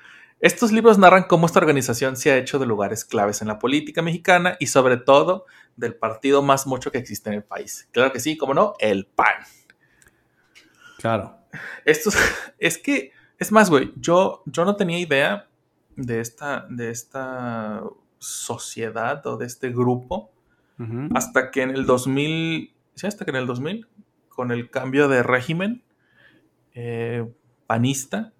Estos 0.46 0.72
libros 0.72 1.00
narran 1.00 1.24
cómo 1.24 1.48
esta 1.48 1.58
organización 1.58 2.16
se 2.16 2.32
ha 2.32 2.38
hecho 2.38 2.60
de 2.60 2.68
lugares 2.68 3.04
claves 3.04 3.42
en 3.42 3.48
la 3.48 3.58
política 3.58 4.04
mexicana 4.04 4.58
y 4.60 4.68
sobre 4.68 4.98
todo 4.98 5.48
del 5.76 5.96
partido 5.96 6.44
más 6.44 6.68
mucho 6.68 6.92
que 6.92 7.00
existe 7.00 7.32
en 7.32 7.38
el 7.38 7.44
país. 7.44 7.90
Claro 7.92 8.12
que 8.12 8.20
sí, 8.20 8.38
como 8.38 8.54
no, 8.54 8.76
el 8.78 9.08
PAN. 9.08 9.34
Claro. 11.00 11.36
Esto 11.84 12.12
es 12.60 12.78
que, 12.78 13.12
es 13.40 13.52
más, 13.52 13.72
güey, 13.72 13.92
yo, 13.96 14.44
yo 14.46 14.66
no 14.66 14.76
tenía 14.76 15.00
idea 15.00 15.48
de 15.96 16.20
esta, 16.20 16.68
de 16.70 16.92
esta 16.92 17.82
sociedad 18.20 19.26
o 19.26 19.38
de 19.38 19.48
este 19.48 19.72
grupo 19.72 20.32
hasta 21.16 21.50
que 21.50 21.64
en 21.64 21.72
el 21.72 21.88
2000, 21.88 22.72
sí, 22.94 23.08
hasta 23.08 23.26
que 23.26 23.32
en 23.32 23.38
el 23.38 23.48
2000, 23.48 23.88
con 24.30 24.52
el 24.52 24.70
cambio 24.70 25.08
de 25.08 25.24
régimen 25.24 25.82
eh, 26.76 27.28
panista, 27.66 28.35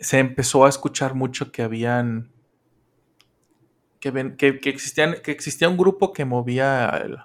se 0.00 0.18
empezó 0.18 0.64
a 0.64 0.68
escuchar 0.68 1.14
mucho 1.14 1.52
que 1.52 1.62
habían, 1.62 2.30
que, 4.00 4.12
que 4.36 4.70
existían, 4.70 5.16
que 5.22 5.30
existía 5.30 5.68
un 5.68 5.76
grupo 5.76 6.12
que 6.12 6.24
movía 6.24 6.88
el, 7.04 7.18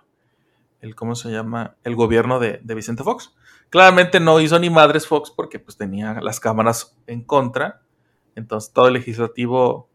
el- 0.82 0.96
¿cómo 0.96 1.16
se 1.16 1.32
llama? 1.32 1.78
El 1.84 1.96
gobierno 1.96 2.40
de, 2.40 2.62
de 2.64 2.76
Vicente 2.76 3.04
Fox. 3.04 3.36
Claramente 3.70 4.20
no 4.20 4.40
hizo 4.42 4.60
ni 4.60 4.70
madres 4.70 5.08
Fox 5.08 5.32
porque 5.32 5.60
pues 5.60 5.78
tenía 5.78 6.22
las 6.22 6.40
cámaras 6.40 6.98
en 7.08 7.24
contra, 7.24 7.82
entonces 8.36 8.74
todo 8.74 8.88
el 8.88 8.94
legislativo 8.96 9.90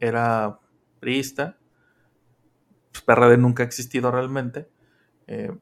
era 0.00 0.58
priista 1.00 1.56
pues, 2.92 3.02
PRD 3.04 3.36
nunca 3.38 3.62
ha 3.62 3.66
existido 3.66 4.10
realmente. 4.10 4.68
Eh, 5.26 5.52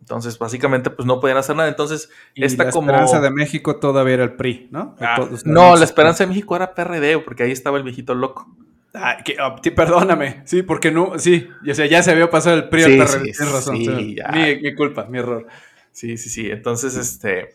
entonces, 0.00 0.38
básicamente, 0.38 0.90
pues 0.90 1.06
no 1.06 1.18
podían 1.20 1.38
hacer 1.38 1.56
nada. 1.56 1.68
Entonces, 1.68 2.10
Y 2.34 2.44
esta 2.44 2.64
la 2.64 2.70
como. 2.70 2.90
esperanza 2.90 3.20
de 3.20 3.30
México 3.30 3.76
todavía 3.80 4.14
era 4.14 4.24
el 4.24 4.34
PRI, 4.36 4.68
¿no? 4.70 4.94
Ah, 5.00 5.28
no, 5.44 5.76
la 5.76 5.84
esperanza 5.84 6.24
de 6.24 6.28
México 6.28 6.54
era 6.56 6.74
PRD, 6.74 7.18
porque 7.18 7.42
ahí 7.42 7.50
estaba 7.52 7.76
el 7.78 7.82
viejito 7.84 8.14
loco. 8.14 8.46
Ah, 8.94 9.18
que- 9.24 9.36
tí- 9.62 9.70
perdóname, 9.72 10.42
sí, 10.46 10.62
porque 10.62 10.90
no, 10.90 11.18
sí, 11.18 11.48
o 11.70 11.74
sea, 11.74 11.84
ya 11.86 12.02
se 12.02 12.12
había 12.12 12.30
pasado 12.30 12.56
el 12.56 12.68
PRI 12.68 12.82
Sí, 12.84 12.90
al 12.92 13.06
PRD, 13.06 13.24
sí, 13.26 13.32
tienes 13.32 13.52
razón. 13.54 13.76
sí. 13.76 14.16
Mi, 14.32 14.56
mi 14.62 14.74
culpa, 14.74 15.04
mi 15.06 15.18
error. 15.18 15.46
Sí, 15.92 16.16
sí, 16.16 16.30
sí. 16.30 16.50
Entonces, 16.50 16.96
este. 16.96 17.54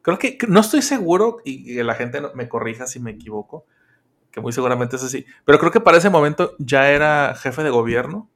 Creo 0.00 0.18
que 0.18 0.38
no 0.48 0.60
estoy 0.60 0.80
seguro, 0.80 1.38
y 1.44 1.74
que 1.74 1.84
la 1.84 1.94
gente 1.94 2.22
me 2.34 2.48
corrija 2.48 2.86
si 2.86 3.00
me 3.00 3.10
equivoco, 3.10 3.66
que 4.30 4.40
muy 4.40 4.52
seguramente 4.52 4.96
es 4.96 5.02
así. 5.02 5.26
Pero 5.44 5.58
creo 5.58 5.70
que 5.72 5.80
para 5.80 5.98
ese 5.98 6.08
momento 6.08 6.54
ya 6.58 6.90
era 6.90 7.34
jefe 7.34 7.62
de 7.62 7.70
gobierno 7.70 8.30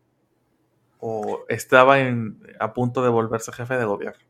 o 0.98 1.44
estaba 1.48 2.00
en, 2.00 2.38
a 2.62 2.72
punto 2.74 3.02
de 3.02 3.08
volverse 3.08 3.52
jefe 3.52 3.76
de 3.76 3.84
gobierno. 3.84 4.22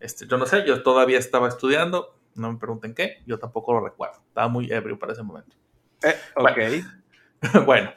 Este, 0.00 0.26
yo 0.26 0.36
no 0.36 0.46
sé, 0.46 0.64
yo 0.66 0.82
todavía 0.82 1.18
estaba 1.18 1.48
estudiando, 1.48 2.18
no 2.34 2.52
me 2.52 2.58
pregunten 2.58 2.94
qué, 2.94 3.22
yo 3.26 3.38
tampoco 3.38 3.72
lo 3.72 3.80
recuerdo. 3.84 4.16
Estaba 4.28 4.48
muy 4.48 4.70
ebrio 4.72 4.98
para 4.98 5.12
ese 5.12 5.22
momento. 5.22 5.56
Eh, 6.02 6.14
ok. 6.36 7.64
bueno, 7.66 7.90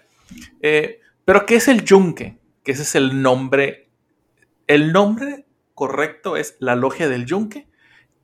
eh, 0.62 1.00
pero 1.24 1.46
¿qué 1.46 1.56
es 1.56 1.68
el 1.68 1.84
yunque? 1.84 2.38
Que 2.64 2.72
ese 2.72 2.84
es 2.84 2.96
el 2.96 3.22
nombre. 3.22 3.90
El 4.68 4.92
nombre 4.94 5.46
correcto 5.74 6.38
es 6.38 6.56
la 6.60 6.76
logia 6.76 7.10
del 7.10 7.26
yunque. 7.26 7.68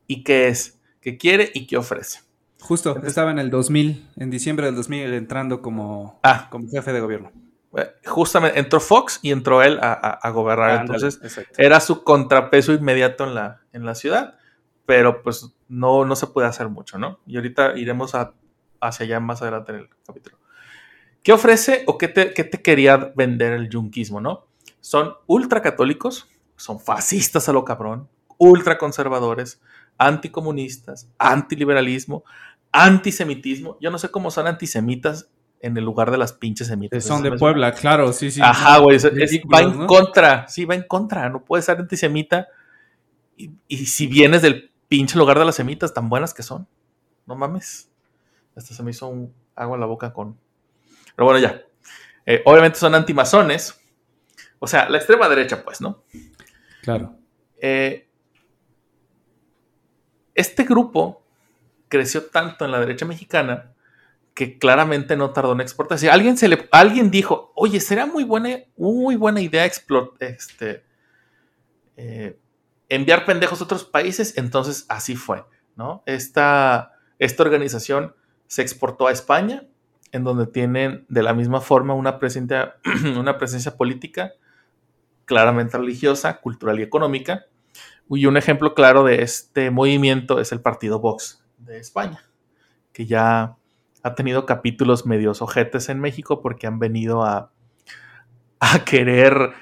¿Y 0.08 0.24
qué 0.24 0.48
es? 0.48 0.80
¿Qué 1.02 1.18
quiere 1.18 1.52
y 1.54 1.68
qué 1.68 1.78
ofrece? 1.78 2.22
Justo, 2.60 3.02
estaba 3.04 3.32
en 3.32 3.40
el 3.40 3.50
2000, 3.50 4.08
en 4.18 4.30
diciembre 4.30 4.68
del 4.68 4.76
2000, 4.76 5.14
entrando 5.14 5.62
como, 5.64 6.20
Ah. 6.22 6.48
como 6.52 6.70
jefe 6.70 6.94
de 6.94 7.00
gobierno. 7.00 7.32
Eh, 7.78 7.90
Justamente 8.06 8.60
entró 8.60 8.80
Fox 8.80 9.20
y 9.22 9.32
entró 9.32 9.62
él 9.64 9.80
a, 9.82 9.94
a- 9.94 10.20
a 10.22 10.30
gobernar. 10.32 10.70
Entonces 10.82 11.20
era 11.58 11.80
su 11.80 12.04
contrapeso 12.04 12.74
inmediato 12.74 13.24
en 13.26 13.36
la, 13.36 13.62
en 13.74 13.86
la 13.86 13.96
ciudad. 13.96 14.38
Pero 14.86 15.22
pues 15.24 15.54
no, 15.70 16.04
no 16.06 16.16
se 16.16 16.28
puede 16.28 16.48
hacer 16.48 16.68
mucho, 16.68 16.98
¿no? 16.98 17.20
Y 17.26 17.38
ahorita 17.38 17.78
iremos 17.78 18.14
a- 18.16 18.34
hacia 18.82 19.06
allá 19.06 19.20
más 19.20 19.42
adelante 19.42 19.72
en 19.72 19.78
el 19.80 19.90
capítulo. 20.06 20.38
¿Qué 21.24 21.32
ofrece 21.34 21.84
o 21.88 21.98
qué 21.98 22.08
te, 22.08 22.34
qué 22.34 22.44
te 22.44 22.62
quería 22.62 22.98
vender 23.16 23.54
el 23.54 23.70
yunquismo, 23.70 24.20
no? 24.20 24.48
Son 24.80 25.14
ultracatólicos, 25.28 26.28
son 26.58 26.80
fascistas 26.80 27.48
a 27.48 27.54
lo 27.54 27.64
cabrón, 27.64 28.10
ultraconservadores, 28.40 29.62
anticomunistas, 30.00 31.10
antiliberalismo, 31.20 32.24
antisemitismo. 32.72 33.78
Yo 33.80 33.92
no 33.92 33.98
sé 34.00 34.10
cómo 34.10 34.32
son 34.32 34.48
antisemitas 34.48 35.30
en 35.62 35.78
el 35.78 35.84
lugar 35.84 36.10
de 36.12 36.17
las 36.17 36.34
pinches 36.34 36.67
semitas. 36.67 37.04
Son 37.04 37.24
Eso 37.26 37.32
de 37.34 37.38
Puebla, 37.39 37.71
claro, 37.74 38.12
sí, 38.13 38.32
sí. 38.32 38.41
Ajá, 38.43 38.80
güey. 38.80 38.97
es- 38.97 39.04
es- 39.06 39.13
Ridículos, 39.13 39.60
va 39.60 39.63
en 39.63 39.80
¿no? 39.80 39.88
contra. 39.88 40.47
Sí, 40.47 40.65
va 40.65 40.76
en 40.76 40.84
contra. 40.84 41.30
No 41.30 41.43
puedes 41.43 41.65
ser 41.65 41.78
antisemita. 41.80 42.47
Y, 43.38 43.52
y 43.67 43.86
si 43.86 44.08
vienes 44.08 44.41
del 44.41 44.71
pinche 44.88 45.17
lugar 45.17 45.38
de 45.39 45.45
las 45.45 45.56
semitas, 45.56 45.93
tan 45.93 46.10
buenas 46.10 46.34
que 46.34 46.43
son. 46.43 46.67
No 47.26 47.36
mames. 47.36 47.89
Hasta 48.56 48.74
se 48.74 48.84
me 48.84 48.91
hizo 48.91 49.08
un 49.08 49.34
agua 49.56 49.76
en 49.76 49.82
la 49.82 49.86
boca 49.88 50.12
con. 50.13 50.38
Pero 51.15 51.26
bueno, 51.26 51.39
ya. 51.39 51.62
Eh, 52.26 52.41
obviamente 52.45 52.78
son 52.80 52.93
antimasones. 52.95 53.80
O 54.60 54.67
sea, 54.67 54.89
la 54.89 54.97
extrema 54.97 55.28
derecha, 55.30 55.63
pues, 55.63 55.82
¿no? 55.82 56.04
Claro. 56.82 57.15
Eh, 57.62 58.08
este 60.36 60.63
grupo 60.63 61.24
creció 61.88 62.26
tanto 62.26 62.65
en 62.65 62.71
la 62.71 62.80
derecha 62.80 63.06
mexicana 63.06 63.74
que 64.34 64.58
claramente 64.58 65.15
no 65.17 65.32
tardó 65.32 65.54
en 65.54 65.62
exportarse. 65.62 66.10
Alguien, 66.10 66.38
se 66.38 66.48
le, 66.48 66.67
alguien 66.72 67.12
dijo, 67.12 67.52
oye, 67.56 67.80
será 67.80 68.06
muy 68.06 68.24
buena, 68.24 68.60
muy 68.78 69.15
buena 69.15 69.41
idea 69.41 69.65
este, 69.65 70.86
eh, 71.98 72.39
enviar 72.89 73.26
pendejos 73.26 73.62
a 73.62 73.65
otros 73.65 73.84
países. 73.84 74.38
Entonces 74.38 74.86
así 74.89 75.15
fue, 75.15 75.44
¿no? 75.76 76.04
Esta, 76.06 76.94
esta 77.20 77.44
organización 77.44 78.15
se 78.48 78.62
exportó 78.62 79.08
a 79.08 79.12
España, 79.12 79.67
en 80.12 80.24
donde 80.24 80.46
tienen 80.48 81.06
de 81.08 81.24
la 81.24 81.34
misma 81.34 81.62
forma 81.62 81.94
una 81.94 82.20
presencia, 82.20 82.76
una 83.17 83.38
presencia 83.38 83.76
política 83.76 84.34
claramente 85.26 85.78
religiosa, 85.78 86.41
cultural 86.41 86.80
y 86.80 86.84
económica. 86.84 87.46
Y 88.10 88.26
un 88.26 88.36
ejemplo 88.36 88.74
claro 88.74 89.06
de 89.06 89.22
este 89.22 89.72
movimiento 89.72 90.39
es 90.39 90.52
el 90.52 90.60
partido 90.60 91.00
Vox 91.00 91.41
de 91.58 91.80
España, 91.80 92.26
que 92.91 93.06
ya 93.06 93.56
ha 94.04 94.16
tenido 94.16 94.46
capítulos 94.46 95.06
medios 95.06 95.42
ojetes 95.42 95.90
en 95.90 96.00
México 96.00 96.42
porque 96.42 96.68
han 96.68 96.80
venido 96.80 97.24
a, 97.24 97.52
a 98.60 98.84
querer 98.86 99.54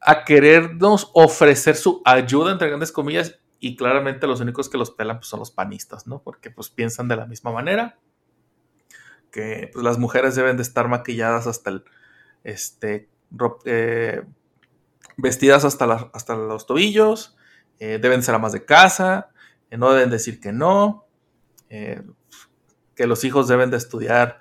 a 0.00 0.24
querernos 0.24 1.10
ofrecer 1.14 1.74
su 1.76 2.00
ayuda 2.04 2.52
entre 2.52 2.68
grandes 2.68 2.92
comillas 2.92 3.38
y 3.58 3.76
claramente 3.76 4.26
los 4.26 4.40
únicos 4.40 4.68
que 4.68 4.78
los 4.78 4.90
pelan 4.90 5.18
pues, 5.18 5.28
son 5.28 5.40
los 5.40 5.50
panistas, 5.50 6.06
¿no? 6.06 6.22
Porque 6.22 6.50
pues 6.50 6.68
piensan 6.70 7.08
de 7.08 7.16
la 7.16 7.26
misma 7.26 7.50
manera 7.52 7.98
que 9.30 9.70
pues, 9.72 9.84
las 9.84 9.98
mujeres 9.98 10.34
deben 10.34 10.56
de 10.56 10.62
estar 10.62 10.88
maquilladas 10.88 11.46
hasta 11.46 11.70
el 11.70 11.84
este 12.44 13.08
eh, 13.64 14.22
vestidas 15.16 15.64
hasta, 15.64 15.86
la- 15.86 16.10
hasta 16.14 16.36
los 16.36 16.66
tobillos, 16.66 17.36
eh, 17.78 17.98
deben 18.00 18.22
ser 18.22 18.34
amas 18.34 18.52
de 18.52 18.64
casa, 18.64 19.30
eh, 19.70 19.78
no 19.78 19.92
deben 19.92 20.10
decir 20.10 20.40
que 20.40 20.52
no, 20.52 21.06
que 22.96 23.06
los 23.06 23.22
hijos 23.22 23.46
deben 23.46 23.70
de 23.70 23.76
estudiar 23.76 24.40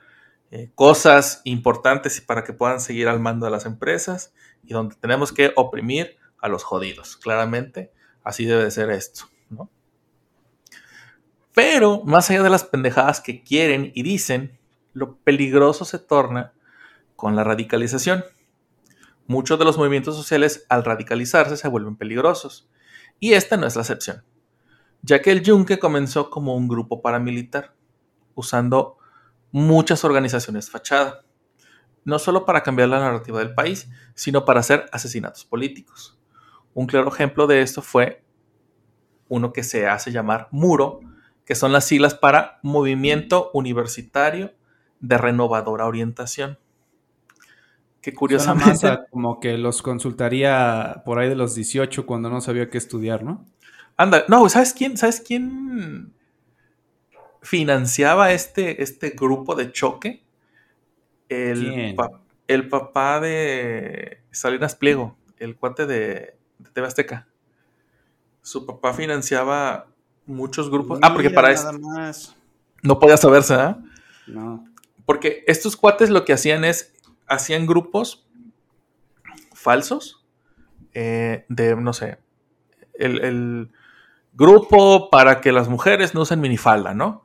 eh, 0.50 0.72
cosas 0.74 1.41
importantes 1.44 2.22
para 2.22 2.44
que 2.44 2.54
puedan 2.54 2.80
seguir 2.80 3.08
al 3.08 3.20
mando 3.20 3.46
de 3.46 3.52
las 3.52 3.65
empresas 3.65 4.34
y 4.63 4.74
donde 4.74 4.96
tenemos 4.96 5.32
que 5.32 5.52
oprimir 5.56 6.18
a 6.39 6.48
los 6.48 6.63
jodidos, 6.63 7.18
claramente, 7.18 7.91
así 8.24 8.46
debe 8.46 8.63
de 8.63 8.72
ser 8.72 8.89
esto, 8.89 9.26
¿no? 9.50 9.70
Pero 11.54 12.04
más 12.04 12.30
allá 12.30 12.44
de 12.44 12.50
las 12.50 12.63
pendejadas 12.63 13.22
que 13.22 13.44
quieren 13.44 13.91
y 13.96 14.04
dicen, 14.04 14.58
lo 14.94 15.18
peligroso 15.18 15.86
se 15.86 16.00
torna 16.00 16.54
con 17.15 17.36
la 17.36 17.44
radicalización. 17.44 18.26
Muchos 19.28 19.58
de 19.58 19.65
los 19.65 19.78
movimientos 19.78 20.15
sociales 20.15 20.65
al 20.70 20.84
radicalizarse 20.84 21.58
se 21.58 21.68
vuelven 21.68 21.96
peligrosos. 21.96 22.70
Y 23.20 23.34
esta 23.34 23.58
no 23.58 23.65
es 23.65 23.76
la 23.76 23.82
excepción, 23.82 24.24
ya 25.02 25.22
que 25.22 25.32
el 25.32 25.41
Yunque 25.41 25.80
comenzó 25.80 26.30
como 26.30 26.56
un 26.56 26.68
grupo 26.68 27.02
paramilitar, 27.02 27.74
usando 28.36 28.98
muchas 29.52 30.04
organizaciones 30.04 30.69
fachada, 30.69 31.21
no 32.04 32.19
solo 32.19 32.45
para 32.45 32.62
cambiar 32.62 32.89
la 32.89 33.00
narrativa 33.00 33.39
del 33.39 33.56
país, 33.56 33.89
sino 34.13 34.45
para 34.45 34.60
hacer 34.60 34.86
asesinatos 34.91 35.45
políticos. 35.45 36.19
Un 36.74 36.88
claro 36.88 37.08
ejemplo 37.08 37.48
de 37.48 37.62
esto 37.62 37.82
fue 37.82 38.24
uno 39.28 39.54
que 39.54 39.63
se 39.63 39.88
hace 39.88 40.12
llamar 40.12 40.50
Muro, 40.52 41.00
que 41.45 41.56
son 41.56 41.71
las 41.71 41.86
siglas 41.86 42.13
para 42.13 42.60
Movimiento 42.63 43.50
Universitario 43.54 44.54
de 45.00 45.17
Renovadora 45.17 45.86
Orientación. 45.86 46.60
Que 48.02 48.12
Suena 48.12 48.19
curiosamente... 48.19 48.71
más 48.71 48.84
a 48.84 49.06
como 49.06 49.39
que 49.39 49.58
los 49.58 49.82
consultaría 49.82 51.02
por 51.06 51.17
ahí 51.17 51.30
de 51.30 51.36
los 51.36 51.56
18 51.56 52.06
cuando 52.06 52.30
no 52.30 52.41
sabía 52.41 52.69
qué 52.69 52.78
estudiar, 52.78 53.24
¿no? 53.24 53.45
Anda, 53.98 54.26
no, 54.28 54.48
¿sabes 54.50 54.74
quién? 54.74 54.98
¿Sabes 54.98 55.21
quién 55.21 56.13
financiaba 57.45 58.31
este, 58.34 58.81
este 58.81 59.12
grupo 59.12 59.55
de 59.55 59.71
choque? 59.71 60.23
El, 61.29 61.95
el 62.47 62.69
papá 62.69 63.19
de 63.19 64.21
Salinas 64.31 64.75
Pliego, 64.75 65.15
el 65.38 65.55
cuate 65.55 65.86
de, 65.86 66.38
de 66.58 66.69
TV 66.73 66.88
Azteca. 66.88 67.27
Su 68.41 68.65
papá 68.65 68.93
financiaba 68.93 69.88
muchos 70.25 70.69
grupos. 70.69 70.99
ah, 71.01 71.13
porque 71.13 71.29
Mira, 71.29 71.41
para 71.41 71.53
esto 71.53 71.71
no 72.81 72.99
podía 72.99 73.17
saberse, 73.17 73.53
¿ah? 73.55 73.79
No. 74.27 74.65
Porque 75.05 75.43
estos 75.47 75.75
cuates 75.75 76.10
lo 76.10 76.25
que 76.25 76.34
hacían 76.34 76.63
es, 76.63 76.93
hacían 77.27 77.65
grupos 77.65 78.27
falsos 79.53 80.25
eh, 80.93 81.45
de, 81.49 81.75
no 81.75 81.93
sé, 81.93 82.19
el, 82.93 83.23
el 83.23 83.71
grupo 84.34 85.10
para 85.10 85.41
que 85.41 85.51
las 85.51 85.67
mujeres 85.67 86.13
no 86.13 86.21
usen 86.21 86.41
minifalda, 86.41 86.93
¿no? 86.93 87.24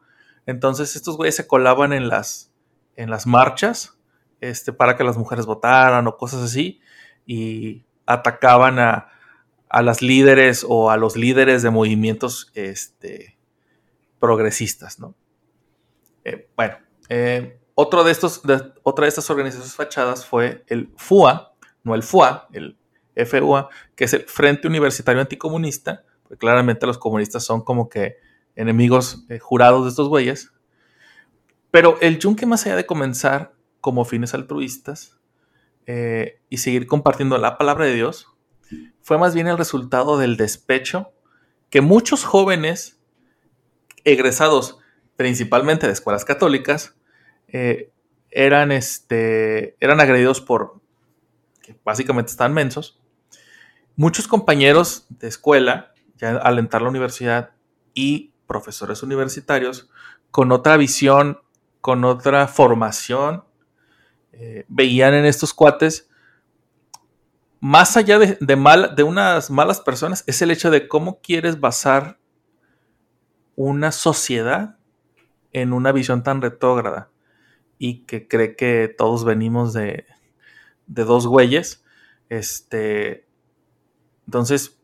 Entonces 0.51 0.97
estos 0.97 1.17
güeyes 1.17 1.37
se 1.37 1.47
colaban 1.47 1.93
en 1.93 2.09
las, 2.09 2.53
en 2.97 3.09
las 3.09 3.27
marchas 3.27 3.99
este, 4.41 4.73
para 4.73 4.97
que 4.97 5.05
las 5.05 5.17
mujeres 5.17 5.47
votaran 5.47 6.07
o 6.07 6.17
cosas 6.17 6.43
así, 6.43 6.81
y 7.25 7.85
atacaban 8.07 8.79
a, 8.79 9.09
a 9.69 9.83
las 9.83 10.03
líderes 10.03 10.67
o 10.69 10.91
a 10.91 10.97
los 10.97 11.17
líderes 11.17 11.63
de 11.63 11.71
movimientos 11.71 12.51
este, 12.55 13.39
progresisas, 14.19 14.99
¿no? 14.99 15.15
Eh, 16.25 16.51
bueno, 16.57 16.79
eh, 17.09 17.61
otro 17.75 18.03
de 18.03 18.11
estos, 18.11 18.43
otra 18.83 19.05
de 19.05 19.09
estas 19.09 19.31
organizaciones 19.31 19.75
fachadas 19.75 20.27
fue 20.27 20.65
el 20.67 20.93
FUA, 20.97 21.55
no 21.85 21.95
el 21.95 22.03
FUA, 22.03 22.49
el 22.53 22.77
FUA, 23.27 23.69
que 23.95 24.05
es 24.05 24.15
el 24.15 24.23
Frente 24.23 24.67
Universitario 24.67 25.21
Anticomunista, 25.21 26.05
porque 26.23 26.39
claramente 26.39 26.87
los 26.87 26.99
comunistas 26.99 27.45
son 27.45 27.63
como 27.63 27.89
que 27.89 28.17
enemigos 28.61 29.25
eh, 29.29 29.39
jurados 29.39 29.85
de 29.85 29.91
estos 29.91 30.09
güeyes. 30.09 30.53
Pero 31.71 31.99
el 32.01 32.19
yunque, 32.19 32.47
más 32.47 32.67
allá 32.67 32.77
de 32.77 32.87
comenzar 32.87 33.55
como 33.81 34.05
fines 34.05 34.35
altruistas 34.35 35.19
eh, 35.87 36.41
y 36.51 36.59
seguir 36.59 36.87
compartiendo 36.87 37.39
la 37.39 37.57
palabra 37.57 37.87
de 37.87 37.95
Dios, 37.95 38.27
fue 39.01 39.19
más 39.19 39.35
bien 39.35 39.47
el 39.47 39.59
resultado 39.59 40.19
del 40.19 40.37
despecho 40.37 41.13
que 41.71 41.81
muchos 41.81 42.25
jóvenes 42.25 43.01
egresados 44.05 44.79
principalmente 45.17 45.87
de 45.87 45.93
escuelas 45.93 46.25
católicas 46.25 46.97
eh, 47.49 47.91
eran, 48.31 48.73
este, 48.73 49.77
eran 49.81 50.01
agredidos 50.01 50.41
por 50.41 50.81
que 51.63 51.77
básicamente 51.85 52.31
están 52.31 52.53
mensos. 52.53 53.01
Muchos 53.97 54.29
compañeros 54.29 55.07
de 55.09 55.29
escuela, 55.29 55.93
ya 56.17 56.37
al 56.37 56.59
entrar 56.59 56.83
la 56.83 56.89
universidad, 56.89 57.53
y 57.95 58.30
profesores 58.51 59.05
universitarios 59.05 59.89
con 60.33 60.51
otra 60.51 60.77
visión, 60.77 61.39
con 61.81 62.05
otra 62.05 62.49
formación, 62.49 63.45
eh, 64.33 64.65
veían 64.67 65.15
en 65.15 65.25
estos 65.25 65.55
cuates 65.55 66.11
más 67.61 67.97
allá 67.97 68.19
de, 68.19 68.57
mal, 68.57 68.97
de 68.97 69.05
unas 69.05 69.51
malas 69.51 69.81
personas, 69.81 70.25
es 70.27 70.43
el 70.43 70.51
hecho 70.51 70.73
de 70.73 70.89
cómo 70.89 71.21
quieres 71.21 71.61
basar 71.61 72.19
una 73.55 73.93
sociedad 73.93 74.79
en 75.53 75.73
una 75.73 75.93
visión 75.93 76.25
tan 76.25 76.43
retrógrada 76.43 77.11
y 77.79 78.07
que 78.07 78.27
cree 78.27 78.57
que 78.57 78.93
todos 78.97 79.25
venimos 79.25 79.75
de, 79.75 80.07
de 80.89 81.05
dos 81.05 81.29
güeyes. 81.29 81.85
Este, 82.31 83.29
entonces, 84.27 84.81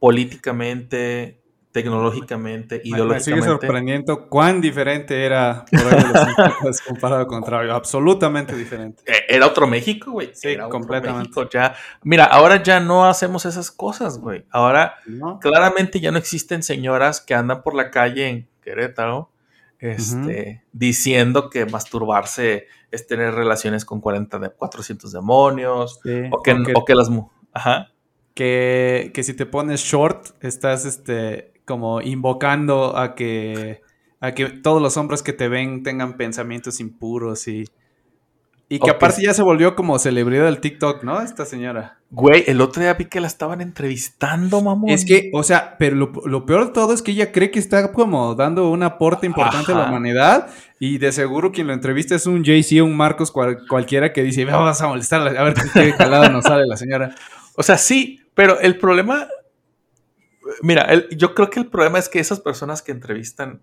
políticamente, 0.00 1.42
tecnológicamente, 1.82 2.76
Me- 2.76 2.78
Me 2.78 2.84
sigue 2.84 2.96
ideológicamente. 2.96 3.48
sorprendiendo 3.48 4.28
cuán 4.28 4.60
diferente 4.60 5.24
era 5.24 5.64
por 5.70 5.80
ahí 5.94 6.04
los 6.04 6.76
50 6.76 6.84
comparado 6.86 7.26
con 7.26 7.42
Travis. 7.44 7.70
Absolutamente 7.70 8.56
diferente. 8.56 9.02
Eh, 9.06 9.24
Era 9.28 9.46
otro 9.46 9.66
México, 9.66 10.12
güey. 10.12 10.30
Sí, 10.34 10.48
Era 10.48 10.68
completamente. 10.68 11.28
México, 11.28 11.48
ya. 11.50 11.74
Mira, 12.02 12.24
ahora 12.24 12.62
ya 12.62 12.80
no 12.80 13.06
hacemos 13.06 13.44
esas 13.46 13.70
cosas, 13.70 14.18
güey. 14.18 14.44
Ahora 14.50 14.94
¿no? 15.06 15.38
claramente 15.38 16.00
ya 16.00 16.10
no 16.10 16.18
existen 16.18 16.62
señoras 16.62 17.20
que 17.20 17.34
andan 17.34 17.62
por 17.62 17.74
la 17.74 17.90
calle 17.90 18.28
en 18.28 18.48
Querétaro 18.62 19.30
este, 19.78 20.64
diciendo 20.72 21.50
que 21.50 21.66
masturbarse 21.66 22.66
es 22.90 23.06
tener 23.06 23.34
relaciones 23.34 23.84
con 23.84 24.00
40 24.00 24.38
de 24.38 24.50
400 24.50 25.12
demonios 25.12 26.00
Sí. 26.02 26.22
o, 26.32 26.42
que, 26.42 26.52
O 26.52 26.62
que- 26.64 26.72
o 26.74 26.84
que 26.84 26.94
las... 26.94 27.10
mu- 27.10 27.28
Ajá. 27.52 27.92
que, 28.34 29.10
que 29.14 29.22
si 29.22 29.34
te 29.34 29.46
pones 29.46 29.80
short, 29.80 30.28
estás 30.42 30.84
este 30.84 31.52
como 31.66 32.00
invocando 32.00 32.96
a 32.96 33.14
que 33.14 33.82
a 34.20 34.32
que 34.32 34.46
todos 34.46 34.80
los 34.80 34.96
hombres 34.96 35.22
que 35.22 35.32
te 35.34 35.48
ven 35.48 35.82
tengan 35.82 36.16
pensamientos 36.16 36.80
impuros 36.80 37.46
y 37.48 37.64
y 38.68 38.78
que 38.78 38.82
O 38.82 38.86
que 38.86 38.90
aparte 38.90 39.22
ya 39.22 39.32
se 39.32 39.42
volvió 39.42 39.76
como 39.76 39.96
celebridad 40.00 40.46
del 40.46 40.58
TikTok, 40.58 41.04
¿no? 41.04 41.20
Esta 41.20 41.44
señora. 41.44 42.00
Güey, 42.10 42.42
el 42.48 42.60
otro 42.60 42.82
día 42.82 42.94
vi 42.94 43.04
que 43.04 43.20
la 43.20 43.28
estaban 43.28 43.60
entrevistando, 43.60 44.60
mamón. 44.60 44.90
Es 44.90 45.04
que, 45.04 45.30
o 45.34 45.44
sea, 45.44 45.76
pero 45.78 45.94
lo, 45.94 46.10
lo 46.24 46.46
peor 46.46 46.66
de 46.66 46.72
todo 46.72 46.92
es 46.92 47.00
que 47.00 47.12
ella 47.12 47.30
cree 47.30 47.52
que 47.52 47.60
está 47.60 47.92
como 47.92 48.34
dando 48.34 48.68
un 48.70 48.82
aporte 48.82 49.24
importante 49.26 49.70
a 49.70 49.76
la 49.76 49.88
humanidad 49.88 50.48
y 50.80 50.98
de 50.98 51.12
seguro 51.12 51.52
quien 51.52 51.68
lo 51.68 51.74
entrevista 51.74 52.16
es 52.16 52.26
un 52.26 52.42
JC, 52.42 52.82
un 52.82 52.96
Marcos 52.96 53.30
cual- 53.30 53.58
cualquiera 53.68 54.12
que 54.12 54.24
dice, 54.24 54.44
vamos 54.44 54.80
a 54.80 54.88
molestarla, 54.88 55.40
a 55.40 55.44
ver 55.44 55.54
qué 55.72 55.94
calada 55.96 56.28
nos 56.28 56.42
sale 56.44 56.66
la 56.66 56.76
señora. 56.76 57.14
O 57.56 57.62
sea, 57.62 57.78
sí, 57.78 58.20
pero 58.34 58.58
el 58.58 58.78
problema... 58.78 59.28
Mira, 60.62 60.82
el- 60.82 61.08
yo 61.16 61.34
creo 61.34 61.50
que 61.50 61.60
el 61.60 61.66
problema 61.66 61.98
es 61.98 62.08
que 62.08 62.18
esas 62.20 62.40
personas 62.40 62.82
que 62.82 62.92
entrevistan 62.92 63.60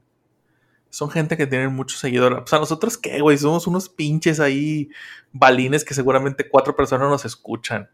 son 0.89 1.09
gente 1.09 1.37
que 1.37 1.47
tienen 1.47 1.73
muchos 1.73 1.99
seguidores. 1.99 2.39
O 2.43 2.47
sea, 2.47 2.59
nosotros 2.59 2.97
qué, 2.97 3.19
güey, 3.19 3.37
somos 3.37 3.65
unos 3.67 3.89
pinches 3.89 4.39
ahí 4.39 4.89
balines 5.31 5.83
que 5.83 5.93
seguramente 5.95 6.47
cuatro 6.49 6.75
personas 6.75 7.09
nos 7.09 7.25
escuchan. 7.25 7.89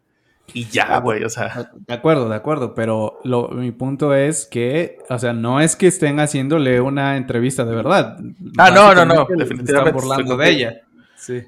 Y 0.51 0.65
ya, 0.65 0.97
güey, 0.99 1.23
o 1.23 1.29
sea... 1.29 1.71
De 1.87 1.93
acuerdo, 1.93 2.27
de 2.27 2.35
acuerdo, 2.35 2.73
pero 2.73 3.19
lo- 3.23 3.49
mi 3.49 3.71
punto 3.71 4.13
es 4.15 4.45
que, 4.47 4.97
o 5.09 5.17
sea, 5.19 5.31
no 5.31 5.61
es 5.61 5.75
que 5.75 5.87
estén 5.87 6.19
haciéndole 6.19 6.81
una 6.81 7.15
entrevista 7.17 7.63
de 7.65 7.75
verdad. 7.75 8.17
Ah, 8.57 8.71
no, 8.71 8.93
no, 8.95 9.05
no, 9.05 9.27
definitivamente 9.29 9.71
Están 9.71 9.93
burlando 9.93 10.35
de 10.37 10.49
ella. 10.49 10.81
Sí. 11.15 11.43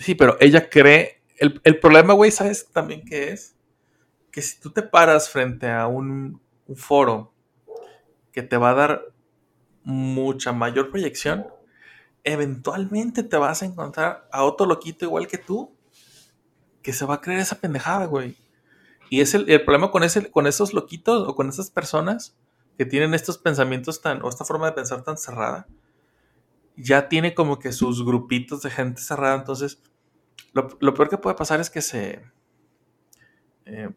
Sí, 0.00 0.14
pero 0.16 0.36
ella 0.40 0.68
cree. 0.68 1.22
El, 1.38 1.60
el 1.64 1.78
problema, 1.78 2.12
güey, 2.12 2.30
¿sabes 2.32 2.68
también 2.72 3.02
qué 3.06 3.30
es? 3.32 3.54
Que 4.32 4.42
si 4.42 4.60
tú 4.60 4.70
te 4.70 4.82
paras 4.82 5.30
frente 5.30 5.68
a 5.70 5.86
un, 5.86 6.40
un 6.70 6.76
foro 6.76 7.34
que 8.32 8.42
te 8.42 8.56
va 8.56 8.70
a 8.70 8.74
dar 8.74 9.02
mucha 9.84 10.52
mayor 10.52 10.90
proyección, 10.90 11.46
eventualmente 12.24 13.22
te 13.24 13.36
vas 13.36 13.62
a 13.62 13.66
encontrar 13.66 14.28
a 14.32 14.44
otro 14.44 14.66
loquito 14.66 15.04
igual 15.04 15.26
que 15.28 15.38
tú 15.38 15.74
que 16.82 16.92
se 16.92 17.04
va 17.04 17.14
a 17.14 17.20
creer 17.20 17.40
esa 17.40 17.60
pendejada, 17.60 18.06
güey. 18.06 18.36
Y 19.10 19.20
es 19.20 19.34
el, 19.34 19.50
el 19.50 19.64
problema 19.64 19.90
con, 19.90 20.04
ese, 20.04 20.30
con 20.30 20.46
esos 20.46 20.74
loquitos 20.74 21.28
o 21.28 21.34
con 21.34 21.48
esas 21.48 21.70
personas 21.70 22.36
que 22.78 22.86
tienen 22.86 23.14
estos 23.14 23.38
pensamientos 23.38 24.00
tan, 24.00 24.22
o 24.22 24.28
esta 24.28 24.44
forma 24.44 24.66
de 24.66 24.72
pensar 24.72 25.02
tan 25.04 25.18
cerrada, 25.18 25.66
ya 26.76 27.08
tiene 27.08 27.34
como 27.34 27.58
que 27.58 27.72
sus 27.72 28.04
grupitos 28.04 28.62
de 28.62 28.70
gente 28.70 29.02
cerrada. 29.02 29.36
Entonces, 29.36 29.82
lo, 30.52 30.68
lo 30.80 30.94
peor 30.94 31.08
que 31.10 31.18
puede 31.18 31.36
pasar 31.36 31.60
es 31.60 31.70
que 31.70 31.82
se. 31.82 32.22
eh, 33.66 33.90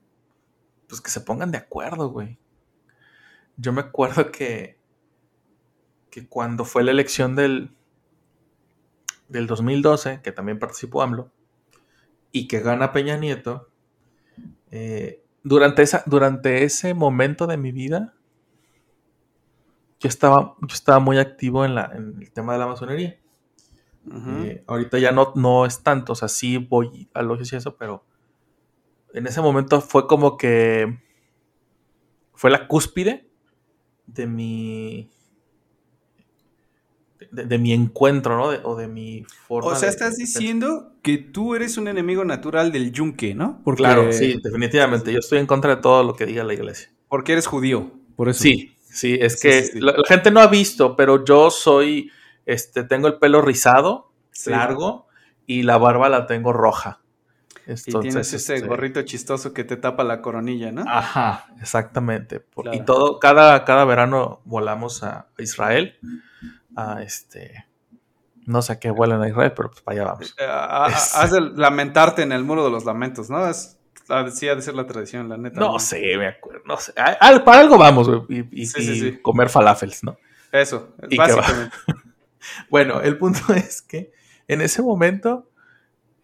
pues 0.88 1.02
que 1.02 1.12
se 1.12 1.22
pongan 1.22 1.52
de 1.52 1.58
acuerdo, 1.58 2.10
güey. 2.10 2.38
Yo 3.58 3.74
me 3.74 3.82
acuerdo 3.82 4.32
que. 4.32 4.78
Que 6.10 6.28
cuando 6.28 6.66
fue 6.66 6.84
la 6.84 6.92
elección 6.92 7.36
del. 7.36 7.76
Del 9.28 9.48
2012, 9.48 10.22
que 10.22 10.32
también 10.32 10.60
participó 10.60 11.02
AMLO, 11.02 11.32
y 12.32 12.48
que 12.48 12.60
gana 12.60 12.92
Peña 12.92 13.18
Nieto, 13.18 13.70
eh, 14.70 15.24
durante, 15.44 15.82
esa, 15.82 16.04
durante 16.06 16.64
ese 16.64 16.94
momento 16.94 17.48
de 17.48 17.58
mi 17.58 17.72
vida, 17.72 18.14
yo 20.00 20.10
estaba, 20.10 20.56
yo 20.62 20.74
estaba 20.74 21.00
muy 21.00 21.18
activo 21.18 21.64
en, 21.66 21.76
la, 21.76 21.92
en 21.96 22.22
el 22.22 22.32
tema 22.32 22.54
de 22.54 22.60
la 22.60 22.68
masonería. 22.68 23.20
Eh, 24.12 24.64
ahorita 24.68 25.00
ya 25.00 25.14
no, 25.14 25.32
no 25.36 25.66
es 25.66 25.82
tanto, 25.82 26.12
o 26.12 26.16
sea, 26.16 26.28
sí 26.28 26.58
voy 26.58 27.10
a 27.14 27.22
logios 27.22 27.54
y 27.54 27.56
eso, 27.56 27.78
pero 27.78 28.04
en 29.14 29.28
ese 29.28 29.40
momento 29.40 29.80
fue 29.80 30.08
como 30.08 30.36
que 30.38 31.00
fue 32.34 32.52
la 32.52 32.68
cúspide 32.68 33.30
de 34.08 34.28
mi 34.28 35.10
de, 37.32 37.46
de 37.46 37.58
mi 37.58 37.74
encuentro, 37.74 38.38
¿no? 38.38 38.52
De- 38.52 38.62
o 38.64 38.76
de 38.76 38.88
mi 38.88 39.24
forma. 39.48 39.72
O 39.72 39.76
sea, 39.76 39.90
de- 39.90 39.94
estás 39.96 40.18
diciendo 40.18 40.94
que 41.02 41.18
tú 41.18 41.56
eres 41.56 41.78
un 41.78 41.88
enemigo 41.88 42.26
natural 42.26 42.72
del 42.72 42.92
yunque, 42.92 43.34
¿no? 43.36 43.62
Porque, 43.64 43.82
Claro, 43.82 44.12
sí, 44.12 44.40
definitivamente. 44.44 45.12
Yo 45.12 45.20
estoy 45.20 45.40
en 45.40 45.48
contra 45.48 45.76
de 45.76 45.82
todo 45.82 46.04
lo 46.04 46.16
que 46.16 46.26
diga 46.26 46.44
la 46.44 46.54
iglesia. 46.54 46.90
Porque 47.08 47.34
eres 47.34 47.48
judío, 47.48 47.92
por 48.16 48.30
eso. 48.30 48.44
Sí, 48.44 48.76
sí, 48.84 49.18
es 49.22 49.34
Sí, 49.34 49.40
que 49.42 49.62
sí, 49.64 49.72
sí. 49.74 49.80
La, 49.80 49.94
la 49.94 50.04
gente 50.08 50.32
no 50.32 50.40
ha 50.42 50.48
visto, 50.48 50.96
pero 50.96 51.24
yo 51.24 51.50
soy, 51.50 52.12
este, 52.46 52.84
tengo 52.84 53.08
el 53.08 53.20
pelo 53.20 53.42
rizado, 53.42 54.12
largo, 54.46 55.08
y 55.46 55.64
la 55.64 55.78
barba 55.78 56.10
la 56.10 56.26
tengo 56.26 56.52
roja. 56.54 57.03
Y 57.66 58.00
tienes 58.00 58.34
ese 58.34 58.56
este, 58.56 58.68
gorrito 58.68 59.02
chistoso 59.04 59.54
que 59.54 59.64
te 59.64 59.78
tapa 59.78 60.04
la 60.04 60.22
coronilla, 60.22 60.72
¿no? 60.72 60.84
Ajá, 60.88 61.48
exactamente. 61.62 62.40
Por- 62.40 62.66
Claro. 62.66 62.78
Y 62.78 62.86
todo, 62.86 63.20
cada, 63.20 63.64
cada 63.66 63.86
verano 63.86 64.42
volamos 64.46 65.04
a 65.04 65.28
Israel, 65.38 65.98
a 66.76 67.02
este, 67.02 67.66
no 68.46 68.62
sé 68.62 68.74
a 68.74 68.80
qué 68.80 68.92
vuelan 68.92 69.22
a 69.22 69.30
Israel, 69.30 69.54
pero 69.56 69.70
pues 69.72 69.82
para 69.82 70.02
allá 70.02 70.12
vamos. 70.14 70.36
Eh, 70.40 70.44
a- 70.46 70.86
a- 70.86 70.90
Es- 70.90 71.16
Has 71.16 71.32
de 71.32 71.42
lamentarte 71.42 72.22
en 72.24 72.32
el 72.34 72.44
muro 72.44 72.66
de 72.66 72.72
los 72.72 72.84
lamentos, 72.86 73.30
¿no? 73.30 73.48
Es, 73.48 73.78
sí, 74.34 74.50
ha 74.50 74.56
de 74.56 74.62
ser 74.62 74.76
la 74.76 74.86
tradición, 74.86 75.30
la 75.30 75.38
neta. 75.38 75.60
No 75.60 75.80
sé, 75.80 76.02
me 76.18 76.28
acuerdo, 76.28 76.64
no 76.66 76.76
sé. 76.78 76.92
A- 76.98 77.18
al- 77.28 77.44
para 77.44 77.60
algo 77.62 77.78
vamos, 77.78 78.10
güey, 78.10 78.22
y, 78.52 78.62
y- 78.64 78.66
Sí, 78.66 78.82
sí, 78.84 78.92
y 78.92 79.00
sí. 79.00 79.18
comer 79.22 79.50
falafels, 79.50 80.04
¿no? 80.04 80.18
Eso, 80.52 80.94
Y 81.10 81.16
básicamente. 81.18 81.76
Bueno, 82.70 83.00
el 83.00 83.18
punto 83.18 83.40
es 83.56 83.82
que 83.82 84.12
en 84.50 84.60
ese 84.60 84.82
momento 84.82 85.50